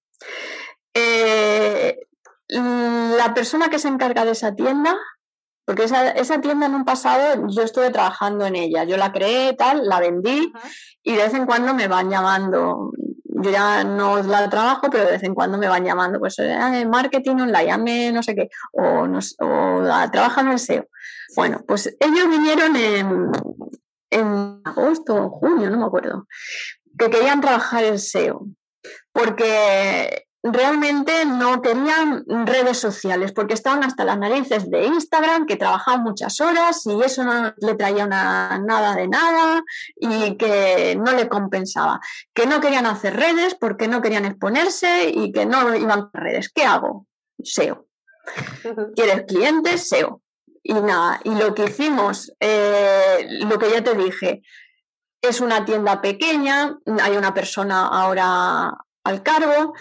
la 2.48 3.34
persona 3.34 3.68
que 3.68 3.78
se 3.78 3.88
encarga 3.88 4.24
de 4.24 4.32
esa 4.32 4.54
tienda, 4.54 4.96
porque 5.64 5.84
esa, 5.84 6.10
esa, 6.10 6.40
tienda 6.40 6.66
en 6.66 6.74
un 6.74 6.84
pasado 6.84 7.46
yo 7.48 7.62
estuve 7.62 7.90
trabajando 7.90 8.46
en 8.46 8.56
ella, 8.56 8.84
yo 8.84 8.96
la 8.96 9.12
creé, 9.12 9.52
tal, 9.52 9.86
la 9.86 10.00
vendí 10.00 10.52
y 11.02 11.12
de 11.12 11.22
vez 11.22 11.34
en 11.34 11.46
cuando 11.46 11.74
me 11.74 11.86
van 11.86 12.10
llamando 12.10 12.90
yo 13.42 13.50
ya 13.50 13.84
no 13.84 14.22
la 14.22 14.48
trabajo, 14.48 14.88
pero 14.90 15.04
de 15.04 15.12
vez 15.12 15.22
en 15.22 15.34
cuando 15.34 15.58
me 15.58 15.68
van 15.68 15.84
llamando, 15.84 16.18
pues 16.18 16.38
eh, 16.38 16.86
marketing 16.86 17.36
online, 17.36 17.66
llame 17.66 18.12
no 18.12 18.22
sé 18.22 18.34
qué, 18.34 18.48
o, 18.72 19.06
o 19.06 20.10
trabajan 20.10 20.46
en 20.46 20.52
el 20.52 20.58
SEO. 20.58 20.88
Bueno, 21.36 21.62
pues 21.66 21.96
ellos 22.00 22.28
vinieron 22.28 22.76
en, 22.76 23.30
en 24.10 24.60
agosto 24.64 25.14
o 25.14 25.30
junio, 25.30 25.70
no 25.70 25.78
me 25.78 25.86
acuerdo, 25.86 26.26
que 26.98 27.10
querían 27.10 27.40
trabajar 27.40 27.84
en 27.84 27.98
SEO, 27.98 28.46
porque 29.12 30.26
realmente 30.42 31.24
no 31.26 31.60
tenían 31.60 32.24
redes 32.26 32.78
sociales 32.78 33.32
porque 33.32 33.54
estaban 33.54 33.84
hasta 33.84 34.04
las 34.04 34.18
narices 34.18 34.70
de 34.70 34.86
Instagram, 34.86 35.46
que 35.46 35.56
trabajaban 35.56 36.02
muchas 36.02 36.40
horas 36.40 36.84
y 36.86 37.02
eso 37.02 37.24
no 37.24 37.54
le 37.56 37.74
traía 37.74 38.06
nada 38.06 38.94
de 38.94 39.08
nada 39.08 39.62
y 39.96 40.36
que 40.36 40.96
no 40.96 41.12
le 41.12 41.28
compensaba, 41.28 42.00
que 42.34 42.46
no 42.46 42.60
querían 42.60 42.86
hacer 42.86 43.16
redes 43.16 43.54
porque 43.54 43.88
no 43.88 44.00
querían 44.00 44.24
exponerse 44.24 45.10
y 45.10 45.32
que 45.32 45.46
no 45.46 45.74
iban 45.74 46.10
a 46.12 46.20
redes. 46.20 46.50
¿Qué 46.52 46.64
hago? 46.64 47.06
SEO. 47.42 47.86
¿Quieres 48.96 49.24
clientes? 49.26 49.88
SEO. 49.88 50.22
Y 50.62 50.74
nada, 50.74 51.20
y 51.24 51.34
lo 51.34 51.54
que 51.54 51.64
hicimos, 51.64 52.32
eh, 52.38 53.26
lo 53.44 53.58
que 53.58 53.70
ya 53.70 53.82
te 53.82 53.94
dije, 53.94 54.42
es 55.22 55.40
una 55.40 55.64
tienda 55.64 56.00
pequeña, 56.00 56.78
hay 57.02 57.16
una 57.16 57.32
persona 57.32 57.88
ahora 57.88 58.76
al 59.04 59.22
cargo, 59.22 59.74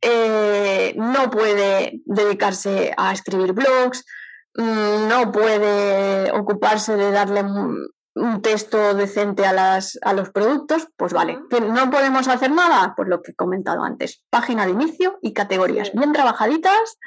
eh, 0.00 0.94
no 0.96 1.30
puede 1.30 2.00
dedicarse 2.04 2.92
a 2.96 3.12
escribir 3.12 3.52
blogs, 3.52 4.04
mm, 4.54 5.08
no 5.08 5.32
puede 5.32 6.30
ocuparse 6.32 6.96
de 6.96 7.10
darle 7.10 7.42
un 7.42 8.42
texto 8.42 8.94
decente 8.94 9.46
a, 9.46 9.52
las, 9.52 9.98
a 10.02 10.12
los 10.12 10.30
productos, 10.30 10.88
pues 10.96 11.12
vale. 11.12 11.38
¿No 11.50 11.90
podemos 11.90 12.26
hacer 12.28 12.50
nada? 12.50 12.94
Pues 12.96 13.08
lo 13.08 13.22
que 13.22 13.32
he 13.32 13.34
comentado 13.34 13.82
antes, 13.82 14.24
página 14.30 14.66
de 14.66 14.72
inicio 14.72 15.18
y 15.22 15.32
categorías 15.32 15.92
bien 15.92 16.12
trabajaditas 16.12 16.98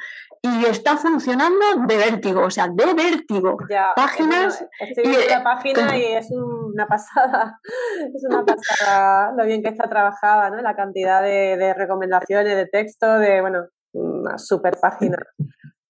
y 0.44 0.66
está 0.66 0.98
funcionando 0.98 1.86
de 1.88 1.98
vértigo, 1.98 2.42
o 2.42 2.50
sea, 2.50 2.68
de 2.68 2.94
vértigo. 2.94 3.58
Páginas. 3.96 4.66
estoy 4.80 5.04
viendo 5.04 5.28
la 5.30 5.44
página 5.44 5.98
y 5.98 6.04
es 6.14 6.32
una 6.32 6.88
pasada, 6.88 7.60
es 8.16 8.24
una 8.28 8.44
pasada 8.44 9.34
lo 9.38 9.46
bien 9.46 9.62
que 9.62 9.70
está 9.70 9.88
trabajada, 9.88 10.50
¿no? 10.50 10.62
La 10.62 10.76
cantidad 10.76 11.22
de, 11.22 11.74
recomendaciones, 11.76 12.56
de 12.56 12.66
texto, 12.66 13.20
de, 13.20 13.42
bueno, 13.42 13.68
una 13.94 14.38
super 14.40 14.80
página. 14.82 15.18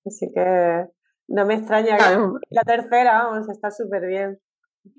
Así 0.05 0.29
que 0.33 0.85
no 1.29 1.45
me 1.45 1.53
extraña 1.55 1.97
que 1.97 2.19
la 2.49 2.63
tercera, 2.63 3.23
vamos, 3.23 3.47
está 3.47 3.71
súper 3.71 4.05
bien 4.05 4.37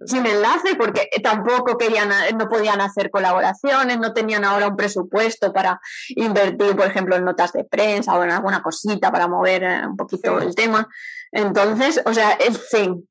sin 0.07 0.27
enlace 0.27 0.75
porque 0.77 1.09
tampoco 1.23 1.77
querían, 1.77 2.11
no 2.37 2.49
podían 2.49 2.81
hacer 2.81 3.11
colaboraciones, 3.11 3.99
no 3.99 4.13
tenían 4.13 4.45
ahora 4.45 4.69
un 4.69 4.77
presupuesto 4.77 5.53
para 5.53 5.81
invertir, 6.11 6.77
por 6.77 6.87
ejemplo, 6.87 7.17
en 7.17 7.25
notas 7.25 7.53
de 7.53 7.65
prensa 7.65 8.17
o 8.17 8.25
en 8.25 8.31
alguna 8.31 8.63
cosita 8.63 9.11
para 9.11 9.29
mover 9.29 9.63
eh, 9.63 9.87
un 9.87 9.97
poquito 9.97 10.39
el 10.41 10.55
tema. 10.55 10.89
Entonces, 11.31 12.01
o 12.05 12.13
sea, 12.13 12.33
el 12.33 12.57
Zen, 12.57 13.09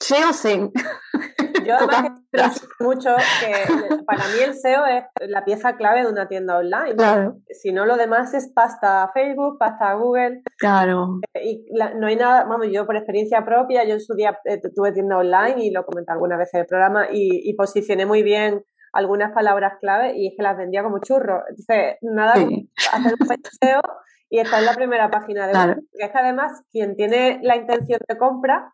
SEO 0.00 0.32
Zen. 0.32 0.72
Yo 1.64 1.74
además 1.74 2.20
mucho 2.80 3.14
que 3.40 3.96
para 4.04 4.24
mí 4.28 4.42
el 4.44 4.54
SEO 4.54 4.84
es 4.86 5.04
la 5.28 5.44
pieza 5.44 5.76
clave 5.76 6.02
de 6.02 6.10
una 6.10 6.28
tienda 6.28 6.58
online. 6.58 6.96
Claro. 6.96 7.36
Si 7.50 7.72
no, 7.72 7.86
lo 7.86 7.96
demás 7.96 8.34
es 8.34 8.52
pasta 8.54 9.10
Facebook, 9.12 9.58
pasta 9.58 9.94
Google. 9.94 10.42
Claro. 10.58 11.20
Y 11.42 11.66
no 11.96 12.06
hay 12.06 12.16
nada, 12.16 12.44
vamos, 12.44 12.66
yo 12.72 12.86
por 12.86 12.96
experiencia 12.96 13.44
propia, 13.44 13.84
yo 13.84 13.94
en 13.94 14.00
su 14.00 14.14
día 14.14 14.38
eh, 14.44 14.60
tuve 14.74 14.92
tienda 14.92 15.18
online 15.18 15.64
y 15.64 15.70
lo 15.70 15.84
comenté 15.84 16.12
algunas 16.12 16.38
veces 16.38 16.54
en 16.54 16.60
el 16.60 16.66
programa 16.66 17.06
y, 17.10 17.48
y 17.48 17.54
posicioné 17.54 18.06
muy 18.06 18.22
bien 18.22 18.64
algunas 18.94 19.32
palabras 19.32 19.74
clave 19.80 20.16
y 20.16 20.28
es 20.28 20.34
que 20.36 20.42
las 20.42 20.56
vendía 20.56 20.82
como 20.82 21.00
churro. 21.00 21.42
Entonces, 21.48 21.96
nada, 22.02 22.34
sí. 22.36 22.70
hacer 22.92 23.14
un 23.18 23.26
SEO 23.26 23.82
y 24.30 24.38
estar 24.38 24.60
en 24.60 24.66
la 24.66 24.74
primera 24.74 25.10
página 25.10 25.46
de 25.46 25.52
claro. 25.52 25.74
Es 25.92 26.10
que 26.10 26.18
además, 26.18 26.62
quien 26.70 26.96
tiene 26.96 27.40
la 27.42 27.56
intención 27.56 28.00
de 28.08 28.16
compra 28.16 28.72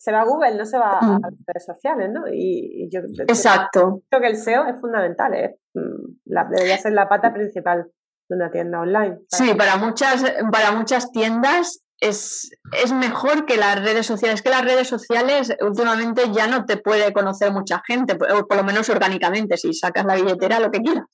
se 0.00 0.12
va 0.12 0.22
a 0.22 0.24
Google, 0.24 0.56
no 0.56 0.64
se 0.64 0.78
va 0.78 0.98
a 0.98 1.02
mm. 1.02 1.20
las 1.20 1.32
redes 1.46 1.66
sociales, 1.66 2.10
¿no? 2.10 2.22
Y, 2.32 2.88
yo 2.90 3.00
Exacto. 3.28 4.00
creo 4.08 4.22
que 4.22 4.28
el 4.28 4.36
SEO 4.36 4.64
es 4.66 4.80
fundamental, 4.80 5.34
¿eh? 5.34 5.58
debería 5.74 6.78
ser 6.78 6.92
la 6.92 7.06
pata 7.06 7.34
principal 7.34 7.86
de 8.28 8.34
una 8.34 8.50
tienda 8.50 8.80
online. 8.80 9.18
Sí, 9.28 9.52
para 9.54 9.76
muchas, 9.76 10.24
para 10.50 10.72
muchas 10.72 11.12
tiendas 11.12 11.84
es, 12.00 12.50
es, 12.82 12.92
mejor 12.94 13.44
que 13.44 13.58
las 13.58 13.84
redes 13.84 14.06
sociales. 14.06 14.40
Que 14.40 14.48
las 14.48 14.64
redes 14.64 14.88
sociales 14.88 15.54
últimamente 15.60 16.32
ya 16.32 16.46
no 16.46 16.64
te 16.64 16.78
puede 16.78 17.12
conocer 17.12 17.52
mucha 17.52 17.82
gente, 17.86 18.14
o 18.14 18.46
por 18.46 18.56
lo 18.56 18.64
menos 18.64 18.88
orgánicamente, 18.88 19.58
si 19.58 19.74
sacas 19.74 20.06
la 20.06 20.14
billetera, 20.14 20.60
lo 20.60 20.70
que 20.70 20.80
quieras. 20.80 21.04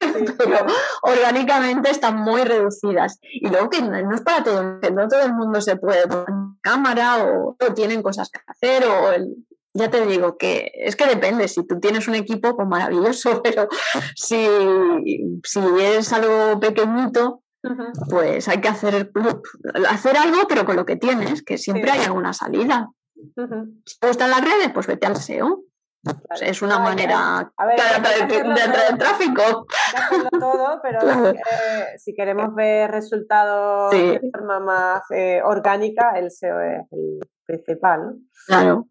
Pero 0.00 0.66
orgánicamente 1.02 1.90
están 1.90 2.16
muy 2.16 2.42
reducidas. 2.42 3.20
Y 3.22 3.48
luego 3.48 3.70
que 3.70 3.82
no, 3.82 4.14
es 4.14 4.22
para 4.22 4.42
todo, 4.42 4.80
que 4.80 4.90
no 4.90 5.06
todo 5.06 5.22
el 5.22 5.32
mundo 5.32 5.60
se 5.60 5.76
puede 5.76 6.08
poner 6.08 6.26
cámara 6.66 7.24
o, 7.24 7.56
tienen 7.74 8.02
cosas 8.02 8.28
que 8.28 8.40
hacer 8.46 8.84
o 8.84 9.12
ya 9.72 9.90
te 9.90 10.04
digo 10.06 10.36
que 10.36 10.72
es 10.74 10.96
que 10.96 11.06
depende, 11.06 11.46
si 11.48 11.64
tú 11.66 11.78
tienes 11.78 12.08
un 12.08 12.14
equipo, 12.14 12.56
pues 12.56 12.66
maravilloso, 12.66 13.40
pero 13.44 13.68
si, 14.16 14.48
si 15.44 15.60
es 15.80 16.12
algo 16.12 16.58
pequeñito, 16.58 17.42
pues 18.08 18.48
hay 18.48 18.60
que 18.60 18.68
hacer, 18.68 19.12
hacer 19.88 20.16
algo, 20.16 20.48
pero 20.48 20.64
con 20.64 20.76
lo 20.76 20.84
que 20.84 20.96
tienes, 20.96 21.42
que 21.42 21.58
siempre 21.58 21.90
hay 21.90 22.04
alguna 22.04 22.32
salida. 22.32 22.90
Si 23.84 23.98
te 23.98 24.06
gustan 24.06 24.30
las 24.30 24.40
redes, 24.40 24.70
pues 24.72 24.86
vete 24.86 25.06
al 25.06 25.16
SEO. 25.16 25.65
Es 26.40 26.62
una 26.62 26.78
manera 26.78 27.50
de, 27.58 27.82
atraer 27.82 28.98
tráfico. 28.98 29.66
todo, 30.38 30.80
pero 30.82 31.00
si 31.98 32.14
queremos 32.14 32.54
ver 32.54 32.90
resultados 32.90 33.90
de 33.90 34.20
forma 34.32 34.60
más 34.60 35.02
eh, 35.10 35.40
orgánica, 35.42 36.12
el 36.16 36.30
SEO 36.30 36.60
es 36.60 36.82
el 36.92 37.18
principal. 37.44 38.16
Claro, 38.46 38.86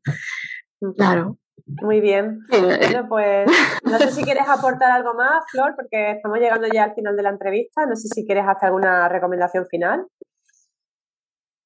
claro. 0.95 1.37
Muy 1.81 1.99
bien. 1.99 2.41
Bueno, 2.49 3.07
pues 3.09 3.49
no 3.83 3.97
sé 3.97 4.11
si 4.11 4.23
quieres 4.23 4.47
aportar 4.47 4.91
algo 4.91 5.15
más, 5.15 5.43
Flor, 5.49 5.73
porque 5.75 6.11
estamos 6.11 6.37
llegando 6.37 6.67
ya 6.67 6.83
al 6.83 6.93
final 6.93 7.15
de 7.15 7.23
la 7.23 7.29
entrevista. 7.29 7.85
No 7.87 7.95
sé 7.95 8.07
si 8.07 8.25
quieres 8.25 8.45
hacer 8.47 8.67
alguna 8.67 9.09
recomendación 9.09 9.65
final. 9.67 10.05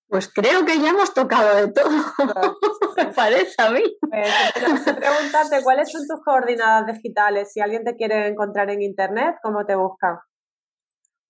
Pues 0.10 0.28
creo 0.34 0.66
que 0.66 0.80
ya 0.80 0.89
hemos 0.89 1.14
tocado 1.14 1.55
de 1.55 1.72
todo, 1.72 1.89
me 2.97 3.05
parece 3.14 3.53
a 3.62 3.70
mí. 3.70 3.84
Pues, 4.01 4.28
preguntarte 4.84 5.62
cuáles 5.64 5.91
son 5.91 6.01
tus 6.07 6.24
coordenadas 6.26 6.88
digitales. 6.88 7.51
Si 7.53 7.62
alguien 7.62 7.84
te 7.84 7.95
quiere 7.95 8.28
encontrar 8.28 8.72
en 8.72 8.82
internet, 8.82 9.36
¿cómo 9.43 9.66
te 9.68 9.76
busca? 9.76 10.24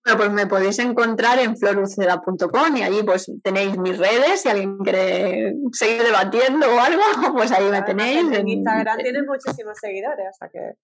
Bueno, 0.02 0.18
pues 0.18 0.30
me 0.30 0.46
podéis 0.46 0.78
encontrar 0.78 1.38
en 1.40 1.56
floruceda.com 1.58 2.76
y 2.76 2.82
allí 2.82 3.02
pues 3.02 3.30
tenéis 3.42 3.76
mis 3.76 3.98
redes. 3.98 4.40
Si 4.40 4.48
alguien 4.48 4.78
quiere 4.78 5.54
seguir 5.72 6.02
debatiendo 6.02 6.66
o 6.74 6.80
algo, 6.80 7.02
pues 7.36 7.52
ahí 7.52 7.70
me 7.70 7.82
tenéis. 7.82 8.32
En, 8.32 8.48
Instagram 8.48 8.96
tienes 9.02 9.24
muchísimos 9.26 9.76
seguidores, 9.78 10.26
o 10.30 10.38
sea 10.38 10.48
que. 10.48 10.74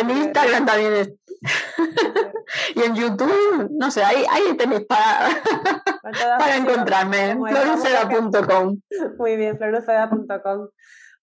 En, 0.00 0.10
Instagram 0.10 0.64
también 0.64 0.92
es. 0.94 1.12
y 2.74 2.82
en 2.82 2.94
YouTube, 2.94 3.70
no 3.72 3.90
sé, 3.90 4.02
ahí, 4.02 4.24
ahí 4.30 4.56
tenéis 4.56 4.86
para, 4.86 5.28
para 6.38 6.56
encontrarme. 6.56 7.36
floruceda.com. 7.36 8.80
Muy 9.18 9.36
bien, 9.36 9.58
floruceda.com. 9.58 10.68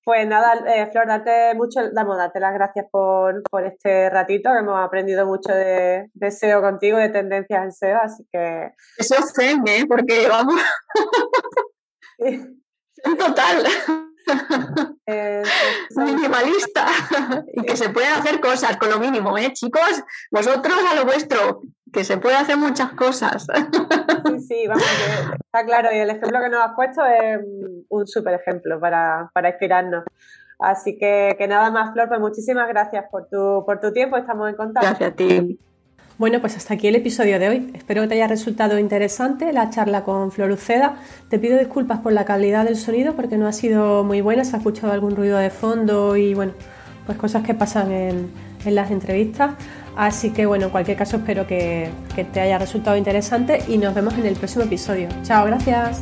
Pues 0.05 0.27
nada, 0.27 0.61
eh, 0.67 0.89
Flor, 0.91 1.07
darte 1.07 1.55
mucho, 1.55 1.79
las 1.81 2.53
gracias 2.53 2.85
por, 2.91 3.41
este 3.65 4.09
ratito, 4.09 4.51
que 4.51 4.59
hemos 4.59 4.77
aprendido 4.77 5.25
mucho 5.25 5.53
de, 5.53 6.09
SEO 6.29 6.61
contigo, 6.61 6.97
de 6.97 7.07
tendencias 7.07 7.63
en 7.63 7.71
SEO, 7.71 7.99
así 8.01 8.27
que... 8.31 8.73
Eso 8.97 9.15
es 9.15 9.33
¿eh? 9.39 9.85
Porque 9.87 10.27
vamos... 10.27 10.61
en 12.17 13.17
total. 13.17 13.65
Eh, 15.05 15.43
Minimalista. 15.97 16.87
y 17.53 17.61
que 17.65 17.75
se 17.75 17.89
pueden 17.89 18.13
hacer 18.13 18.39
cosas 18.39 18.77
con 18.77 18.89
lo 18.89 18.97
mínimo, 18.97 19.37
¿eh? 19.37 19.51
Chicos, 19.51 20.01
vosotros 20.31 20.77
a 20.89 20.95
lo 20.95 21.03
vuestro, 21.03 21.61
que 21.93 22.03
se 22.03 22.17
puede 22.17 22.35
hacer 22.35 22.57
muchas 22.57 22.91
cosas. 22.93 23.47
Sí, 24.25 24.39
sí, 24.39 24.67
vamos, 24.67 24.83
está 25.31 25.65
claro. 25.65 25.89
Y 25.93 25.97
el 25.97 26.09
ejemplo 26.09 26.39
que 26.41 26.49
nos 26.49 26.63
has 26.63 26.73
puesto 26.75 27.05
es 27.05 27.39
un 27.89 28.07
súper 28.07 28.33
ejemplo 28.33 28.79
para, 28.79 29.29
para 29.33 29.49
inspirarnos. 29.49 30.03
Así 30.59 30.97
que, 30.97 31.35
que 31.37 31.47
nada 31.47 31.69
más, 31.71 31.93
Flor, 31.93 32.07
pues 32.07 32.19
muchísimas 32.19 32.67
gracias 32.67 33.05
por 33.11 33.27
tu, 33.27 33.63
por 33.65 33.79
tu 33.79 33.91
tiempo. 33.91 34.17
Estamos 34.17 34.49
en 34.49 34.55
contacto. 34.55 34.87
Gracias 34.87 35.11
a 35.11 35.15
ti. 35.15 35.59
Bueno, 36.17 36.39
pues 36.41 36.55
hasta 36.55 36.75
aquí 36.75 36.87
el 36.87 36.95
episodio 36.95 37.37
de 37.39 37.49
hoy. 37.49 37.71
Espero 37.75 38.01
que 38.03 38.07
te 38.07 38.13
haya 38.15 38.27
resultado 38.27 38.79
interesante 38.79 39.51
la 39.51 39.69
charla 39.69 40.03
con 40.03 40.31
Floruceda. 40.31 40.95
Te 41.29 41.37
pido 41.37 41.57
disculpas 41.57 41.99
por 41.99 42.13
la 42.13 42.23
calidad 42.23 42.65
del 42.65 42.77
sonido 42.77 43.13
porque 43.15 43.37
no 43.37 43.47
ha 43.47 43.53
sido 43.53 44.03
muy 44.03 44.21
buena, 44.21 44.45
se 44.45 44.55
ha 44.55 44.59
escuchado 44.59 44.93
algún 44.93 45.15
ruido 45.15 45.37
de 45.37 45.49
fondo 45.49 46.15
y 46.15 46.33
bueno, 46.33 46.53
pues 47.05 47.17
cosas 47.17 47.43
que 47.43 47.53
pasan 47.53 47.91
en, 47.91 48.31
en 48.63 48.75
las 48.75 48.91
entrevistas. 48.91 49.55
Así 49.95 50.31
que 50.31 50.45
bueno, 50.45 50.65
en 50.65 50.71
cualquier 50.71 50.97
caso 50.97 51.17
espero 51.17 51.45
que, 51.45 51.89
que 52.15 52.23
te 52.23 52.41
haya 52.41 52.57
resultado 52.57 52.97
interesante 52.97 53.63
y 53.67 53.77
nos 53.77 53.93
vemos 53.93 54.13
en 54.15 54.25
el 54.25 54.35
próximo 54.35 54.63
episodio. 54.63 55.07
Chao, 55.23 55.45
gracias. 55.45 56.01